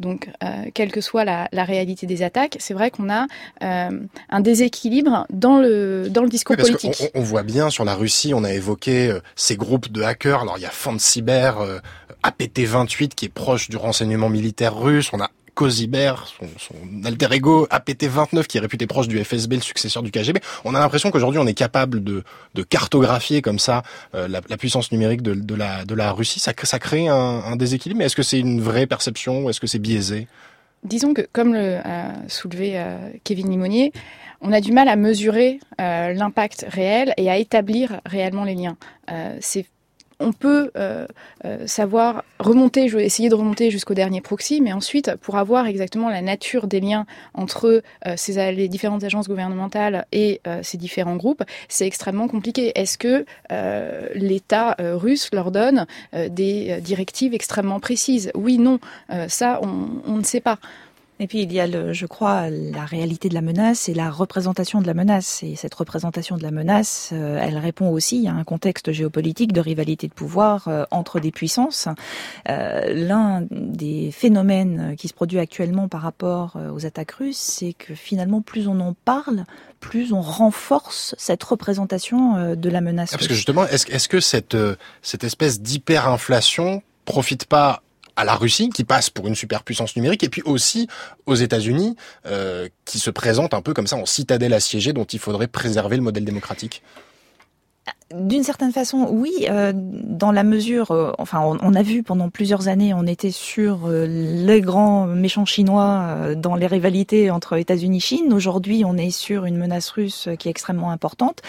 Donc, 0.00 0.28
euh, 0.42 0.64
quelle 0.74 0.90
que 0.90 1.00
soit 1.00 1.24
la, 1.24 1.48
la 1.52 1.64
réalité 1.64 2.06
des 2.06 2.22
attaques, 2.22 2.56
c'est 2.58 2.74
vrai 2.74 2.90
qu'on 2.90 3.10
a 3.10 3.26
euh, 3.62 3.90
un 4.30 4.40
déséquilibre 4.40 5.26
dans 5.30 5.58
le, 5.58 6.08
dans 6.08 6.22
le 6.22 6.28
discours 6.28 6.56
Oui, 6.58 6.62
parce 6.62 6.70
politique. 6.70 7.10
on, 7.14 7.20
on 7.20 7.22
voit 7.22 7.42
bien 7.42 7.68
sur 7.70 7.84
la 7.84 7.94
Russie, 7.94 8.32
on 8.34 8.42
a 8.42 8.52
évoqué 8.52 9.08
euh, 9.08 9.20
ces 9.36 9.56
groupes 9.56 9.92
de 9.92 10.02
hackers. 10.02 10.40
Alors 10.40 10.56
il 10.56 10.62
y 10.62 10.66
a 10.66 10.70
Cyber, 10.98 11.60
euh, 11.60 11.78
APT28 12.24 13.08
qui 13.10 13.26
est 13.26 13.32
proche 13.32 13.68
du 13.68 13.76
renseignement 13.76 14.28
militaire 14.28 14.76
russe. 14.76 15.10
On 15.12 15.20
a 15.20 15.30
Coziber, 15.54 16.14
son, 16.58 16.74
alter 17.04 17.32
ego, 17.32 17.66
APT29 17.66 18.44
qui 18.44 18.58
est 18.58 18.60
réputé 18.60 18.86
proche 18.86 19.08
du 19.08 19.22
FSB, 19.22 19.54
le 19.54 19.60
successeur 19.60 20.02
du 20.02 20.10
KGB. 20.10 20.40
On 20.64 20.74
a 20.74 20.80
l'impression 20.80 21.10
qu'aujourd'hui 21.10 21.40
on 21.40 21.46
est 21.46 21.54
capable 21.54 22.02
de, 22.02 22.22
cartographier 22.68 23.42
comme 23.42 23.58
ça 23.58 23.82
euh, 24.14 24.28
la, 24.28 24.40
puissance 24.56 24.92
numérique 24.92 25.22
de, 25.22 25.54
la, 25.54 26.12
Russie. 26.12 26.40
Ça, 26.40 26.52
crée- 26.52 27.08
un, 27.08 27.56
déséquilibre, 27.56 27.98
mais 27.98 28.06
est-ce 28.06 28.16
que 28.16 28.22
c'est 28.22 28.38
une 28.38 28.60
vraie 28.60 28.86
perception 28.86 29.44
ou 29.44 29.50
est-ce 29.50 29.60
que 29.60 29.66
c'est 29.66 29.78
biaisé? 29.78 30.28
Disons 30.84 31.12
que, 31.12 31.22
comme 31.32 31.52
le 31.52 31.76
a 31.76 32.14
soulevé 32.28 32.72
euh, 32.74 32.96
Kevin 33.24 33.50
Limonier, 33.50 33.92
on 34.40 34.52
a 34.52 34.60
du 34.60 34.72
mal 34.72 34.88
à 34.88 34.96
mesurer 34.96 35.60
euh, 35.80 36.14
l'impact 36.14 36.64
réel 36.68 37.12
et 37.18 37.30
à 37.30 37.36
établir 37.36 38.00
réellement 38.06 38.44
les 38.44 38.54
liens. 38.54 38.76
C'est 39.40 39.66
on 40.20 40.32
peut 40.32 40.70
euh, 40.76 41.06
euh, 41.44 41.66
savoir 41.66 42.24
remonter, 42.38 42.88
je 42.88 42.96
vais 42.96 43.04
essayer 43.04 43.28
de 43.28 43.34
remonter 43.34 43.70
jusqu'au 43.70 43.94
dernier 43.94 44.20
proxy, 44.20 44.60
mais 44.60 44.72
ensuite, 44.72 45.16
pour 45.16 45.36
avoir 45.36 45.66
exactement 45.66 46.10
la 46.10 46.20
nature 46.20 46.66
des 46.66 46.80
liens 46.80 47.06
entre 47.34 47.82
euh, 48.06 48.50
les 48.52 48.68
différentes 48.68 49.02
agences 49.02 49.28
gouvernementales 49.28 50.06
et 50.12 50.40
ces 50.62 50.76
différents 50.76 51.16
groupes, 51.16 51.42
c'est 51.68 51.86
extrêmement 51.86 52.28
compliqué. 52.28 52.72
Est-ce 52.78 52.98
que 52.98 53.24
l'État 54.14 54.76
russe 54.78 55.30
leur 55.32 55.50
donne 55.50 55.86
des 56.12 56.80
directives 56.80 57.34
extrêmement 57.34 57.80
précises? 57.80 58.30
Oui, 58.34 58.58
non, 58.58 58.78
ça, 59.28 59.60
on 59.62 60.16
ne 60.16 60.24
sait 60.24 60.40
pas. 60.40 60.58
Et 61.22 61.26
puis 61.26 61.42
il 61.42 61.52
y 61.52 61.60
a, 61.60 61.66
le, 61.66 61.92
je 61.92 62.06
crois, 62.06 62.48
la 62.48 62.86
réalité 62.86 63.28
de 63.28 63.34
la 63.34 63.42
menace 63.42 63.90
et 63.90 63.94
la 63.94 64.10
représentation 64.10 64.80
de 64.80 64.86
la 64.86 64.94
menace. 64.94 65.42
Et 65.42 65.54
cette 65.54 65.74
représentation 65.74 66.38
de 66.38 66.42
la 66.42 66.50
menace, 66.50 67.10
euh, 67.12 67.38
elle 67.38 67.58
répond 67.58 67.90
aussi 67.90 68.26
à 68.26 68.32
un 68.32 68.42
contexte 68.42 68.90
géopolitique 68.90 69.52
de 69.52 69.60
rivalité 69.60 70.08
de 70.08 70.14
pouvoir 70.14 70.68
euh, 70.68 70.84
entre 70.90 71.20
des 71.20 71.30
puissances. 71.30 71.88
Euh, 72.48 72.94
L'un 72.94 73.46
des 73.50 74.10
phénomènes 74.12 74.96
qui 74.96 75.08
se 75.08 75.12
produit 75.12 75.38
actuellement 75.38 75.88
par 75.88 76.00
rapport 76.00 76.56
aux 76.74 76.86
attaques 76.86 77.12
russes, 77.12 77.36
c'est 77.36 77.74
que 77.74 77.94
finalement, 77.94 78.40
plus 78.40 78.66
on 78.66 78.80
en 78.80 78.94
parle, 79.04 79.44
plus 79.78 80.14
on 80.14 80.22
renforce 80.22 81.14
cette 81.18 81.44
représentation 81.44 82.54
de 82.54 82.70
la 82.70 82.80
menace. 82.80 83.10
Ah, 83.12 83.18
Parce 83.18 83.28
que 83.28 83.34
justement, 83.34 83.66
est-ce 83.66 84.08
que 84.08 84.20
cette, 84.20 84.56
cette 85.02 85.24
espèce 85.24 85.60
d'hyperinflation 85.60 86.82
profite 87.04 87.44
pas 87.44 87.82
à 88.16 88.24
la 88.24 88.34
Russie, 88.34 88.70
qui 88.70 88.84
passe 88.84 89.10
pour 89.10 89.26
une 89.26 89.34
superpuissance 89.34 89.96
numérique, 89.96 90.24
et 90.24 90.28
puis 90.28 90.42
aussi 90.44 90.88
aux 91.26 91.34
États-Unis, 91.34 91.96
euh, 92.26 92.68
qui 92.84 92.98
se 92.98 93.10
présentent 93.10 93.54
un 93.54 93.62
peu 93.62 93.74
comme 93.74 93.86
ça 93.86 93.96
en 93.96 94.06
citadelle 94.06 94.52
assiégée 94.52 94.92
dont 94.92 95.04
il 95.04 95.18
faudrait 95.18 95.48
préserver 95.48 95.96
le 95.96 96.02
modèle 96.02 96.24
démocratique 96.24 96.82
D'une 98.12 98.42
certaine 98.42 98.72
façon, 98.72 99.06
oui, 99.08 99.46
euh, 99.48 99.72
dans 99.72 100.32
la 100.32 100.42
mesure, 100.42 100.90
euh, 100.90 101.12
enfin, 101.18 101.40
on, 101.62 101.74
a 101.74 101.82
vu 101.82 102.02
pendant 102.02 102.28
plusieurs 102.28 102.66
années, 102.66 102.92
on 102.92 103.06
était 103.06 103.30
sur 103.30 103.86
euh, 103.86 104.04
les 104.08 104.60
grands 104.60 105.06
méchants 105.06 105.44
chinois 105.44 106.06
euh, 106.08 106.34
dans 106.34 106.56
les 106.56 106.66
rivalités 106.66 107.30
entre 107.30 107.56
États-Unis 107.56 107.98
et 107.98 108.00
Chine. 108.00 108.32
Aujourd'hui, 108.32 108.82
on 108.84 108.96
est 108.96 109.12
sur 109.12 109.44
une 109.44 109.56
menace 109.56 109.90
russe 109.90 110.28
qui 110.40 110.48
est 110.48 110.50
extrêmement 110.50 110.90
importante. 110.90 111.42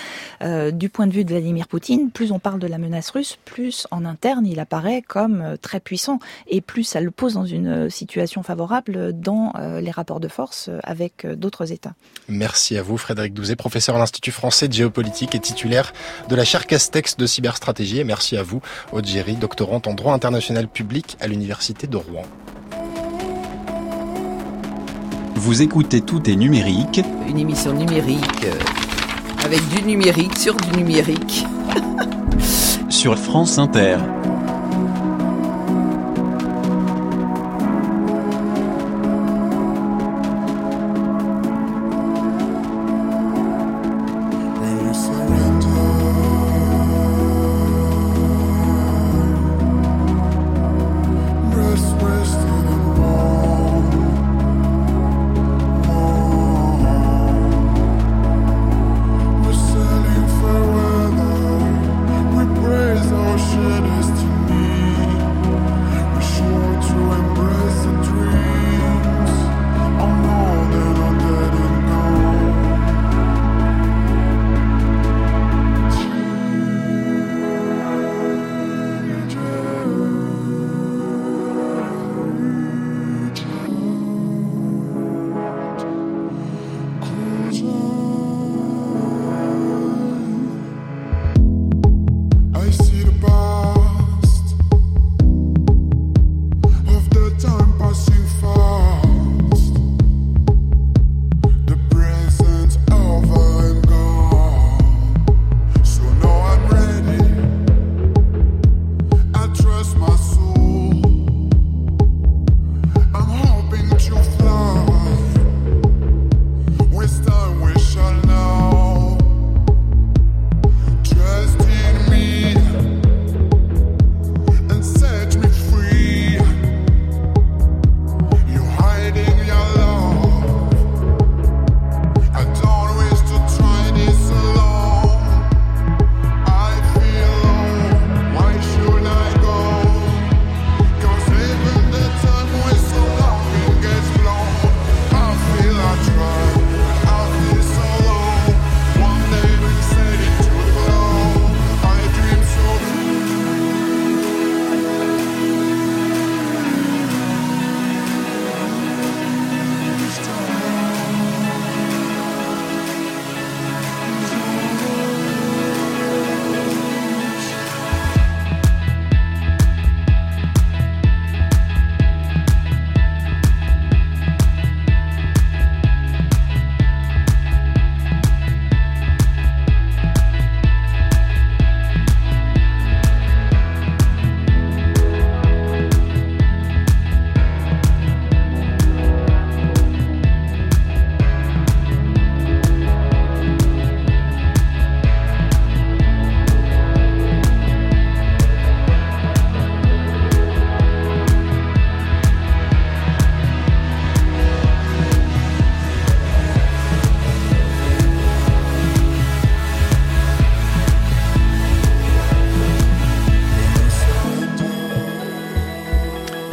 Du 0.71 0.89
point 0.89 1.07
de 1.07 1.13
vue 1.13 1.25
de 1.25 1.31
Vladimir 1.31 1.67
Poutine, 1.67 2.11
plus 2.11 2.31
on 2.31 2.37
parle 2.39 2.59
de 2.59 2.67
la 2.67 2.77
menace 2.77 3.09
russe, 3.09 3.37
plus 3.45 3.87
en 3.91 4.05
interne 4.05 4.45
il 4.45 4.59
apparaît 4.59 5.01
comme 5.01 5.55
très 5.61 5.79
puissant 5.79 6.19
et 6.47 6.61
plus 6.61 6.83
ça 6.83 7.01
le 7.01 7.11
pose 7.11 7.33
dans 7.33 7.45
une 7.45 7.89
situation 7.89 8.43
favorable 8.43 9.13
dans 9.13 9.53
les 9.81 9.91
rapports 9.91 10.19
de 10.19 10.27
force 10.27 10.69
avec 10.83 11.25
d'autres 11.25 11.71
États. 11.71 11.93
Merci 12.27 12.77
à 12.77 12.83
vous, 12.83 12.97
Frédéric 12.97 13.33
Douzet, 13.33 13.55
professeur 13.55 13.95
à 13.95 13.99
l'Institut 13.99 14.31
français 14.31 14.67
de 14.67 14.73
géopolitique 14.73 15.35
et 15.35 15.39
titulaire 15.39 15.93
de 16.29 16.35
la 16.35 16.45
chaire 16.51 16.67
Castex 16.67 17.15
de 17.15 17.25
cyberstratégie. 17.25 17.99
Et 17.99 18.03
merci 18.03 18.35
à 18.35 18.43
vous, 18.43 18.61
Odjeri, 18.91 19.35
doctorante 19.35 19.87
en 19.87 19.93
droit 19.93 20.13
international 20.13 20.67
public 20.67 21.15
à 21.21 21.27
l'Université 21.27 21.87
de 21.87 21.95
Rouen. 21.95 22.25
Vous 25.35 25.61
écoutez 25.61 26.01
Tout 26.01 26.29
est 26.29 26.35
numérique 26.35 26.99
Une 27.29 27.39
émission 27.39 27.71
numérique 27.71 28.43
euh, 28.43 28.53
avec 29.45 29.65
du 29.69 29.83
numérique 29.83 30.37
sur 30.37 30.57
du 30.57 30.75
numérique. 30.75 31.45
sur 32.89 33.17
France 33.17 33.57
Inter. 33.57 33.95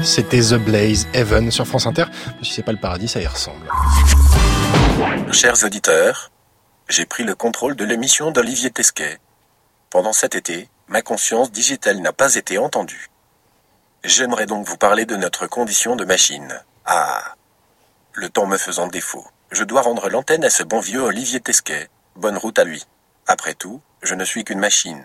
C'était 0.09 0.41
The 0.41 0.55
Blaze 0.55 1.07
Heaven 1.13 1.51
sur 1.51 1.67
France 1.67 1.87
Inter. 1.87 2.07
Si 2.43 2.55
c'est 2.55 2.63
pas 2.63 2.73
le 2.73 2.79
paradis, 2.79 3.09
ça 3.09 3.21
y 3.21 3.27
ressemble. 3.27 3.71
Chers 5.33 5.63
auditeurs, 5.65 6.31
j'ai 6.89 7.05
pris 7.05 7.25
le 7.25 7.35
contrôle 7.35 7.77
de 7.77 7.85
l'émission 7.85 8.31
d'Olivier 8.31 8.71
Tesquet. 8.71 9.19
Pendant 9.91 10.15
cet 10.15 10.35
été, 10.35 10.71
ma 10.89 11.03
conscience 11.03 11.53
digitale 11.53 12.01
n'a 12.01 12.15
pas 12.15 12.37
été 12.37 12.57
entendue. 12.57 13.11
J'aimerais 14.03 14.47
donc 14.47 14.67
vous 14.67 14.79
parler 14.79 15.05
de 15.05 15.15
notre 15.15 15.47
condition 15.47 15.95
de 15.95 16.07
machine. 16.07 16.59
Ah 16.87 17.35
Le 18.15 18.31
temps 18.31 18.47
me 18.47 18.57
faisant 18.57 18.87
défaut, 18.87 19.27
je 19.53 19.63
dois 19.63 19.83
rendre 19.83 20.09
l'antenne 20.09 20.43
à 20.43 20.49
ce 20.49 20.63
bon 20.63 20.81
vieux 20.81 21.03
Olivier 21.03 21.41
Tesquet. 21.41 21.91
Bonne 22.17 22.39
route 22.39 22.59
à 22.59 22.65
lui. 22.65 22.83
Après 23.27 23.53
tout, 23.53 23.83
je 24.03 24.15
ne 24.15 24.25
suis 24.25 24.45
qu'une 24.45 24.59
machine. 24.59 25.05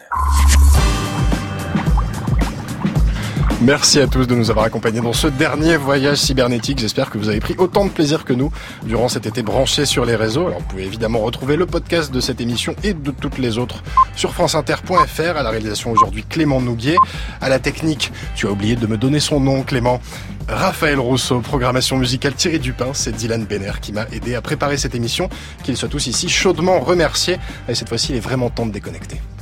Merci 3.63 4.01
à 4.01 4.07
tous 4.07 4.27
de 4.27 4.35
nous 4.35 4.49
avoir 4.51 4.65
accompagnés 4.65 4.99
dans 4.99 5.13
ce 5.13 5.27
dernier 5.27 5.77
voyage 5.77 6.17
cybernétique. 6.17 6.79
J'espère 6.79 7.09
que 7.09 7.17
vous 7.17 7.29
avez 7.29 7.39
pris 7.39 7.55
autant 7.57 7.85
de 7.85 7.91
plaisir 7.91 8.25
que 8.25 8.33
nous 8.33 8.51
durant 8.83 9.07
cet 9.07 9.25
été 9.25 9.41
branché 9.41 9.85
sur 9.85 10.03
les 10.03 10.17
réseaux. 10.17 10.47
Alors 10.47 10.59
vous 10.59 10.65
pouvez 10.65 10.83
évidemment 10.83 11.19
retrouver 11.19 11.55
le 11.55 11.65
podcast 11.65 12.11
de 12.11 12.19
cette 12.19 12.41
émission 12.41 12.75
et 12.83 12.93
de 12.93 13.11
toutes 13.11 13.37
les 13.37 13.57
autres 13.57 13.81
sur 14.17 14.33
franceinter.fr. 14.33 15.37
À 15.37 15.43
la 15.43 15.49
réalisation 15.49 15.91
aujourd'hui 15.91 16.25
Clément 16.27 16.59
Nouguier. 16.59 16.97
À 17.39 17.47
la 17.47 17.59
technique, 17.59 18.11
tu 18.35 18.47
as 18.47 18.51
oublié 18.51 18.75
de 18.75 18.85
me 18.85 18.97
donner 18.97 19.21
son 19.21 19.39
nom 19.39 19.63
Clément. 19.63 20.01
Raphaël 20.49 20.99
Rousseau, 20.99 21.39
programmation 21.39 21.95
musicale 21.95 22.33
Thierry 22.33 22.59
Dupin, 22.59 22.89
c'est 22.91 23.15
Dylan 23.15 23.45
Benner 23.45 23.71
qui 23.81 23.93
m'a 23.93 24.07
aidé 24.11 24.35
à 24.35 24.41
préparer 24.41 24.75
cette 24.75 24.93
émission. 24.93 25.29
Qu'ils 25.63 25.77
soient 25.77 25.87
tous 25.87 26.07
ici 26.07 26.27
chaudement 26.27 26.81
remerciés. 26.81 27.37
Et 27.69 27.75
cette 27.75 27.87
fois-ci, 27.87 28.11
il 28.11 28.17
est 28.17 28.19
vraiment 28.19 28.49
temps 28.49 28.65
de 28.65 28.73
déconnecter. 28.73 29.21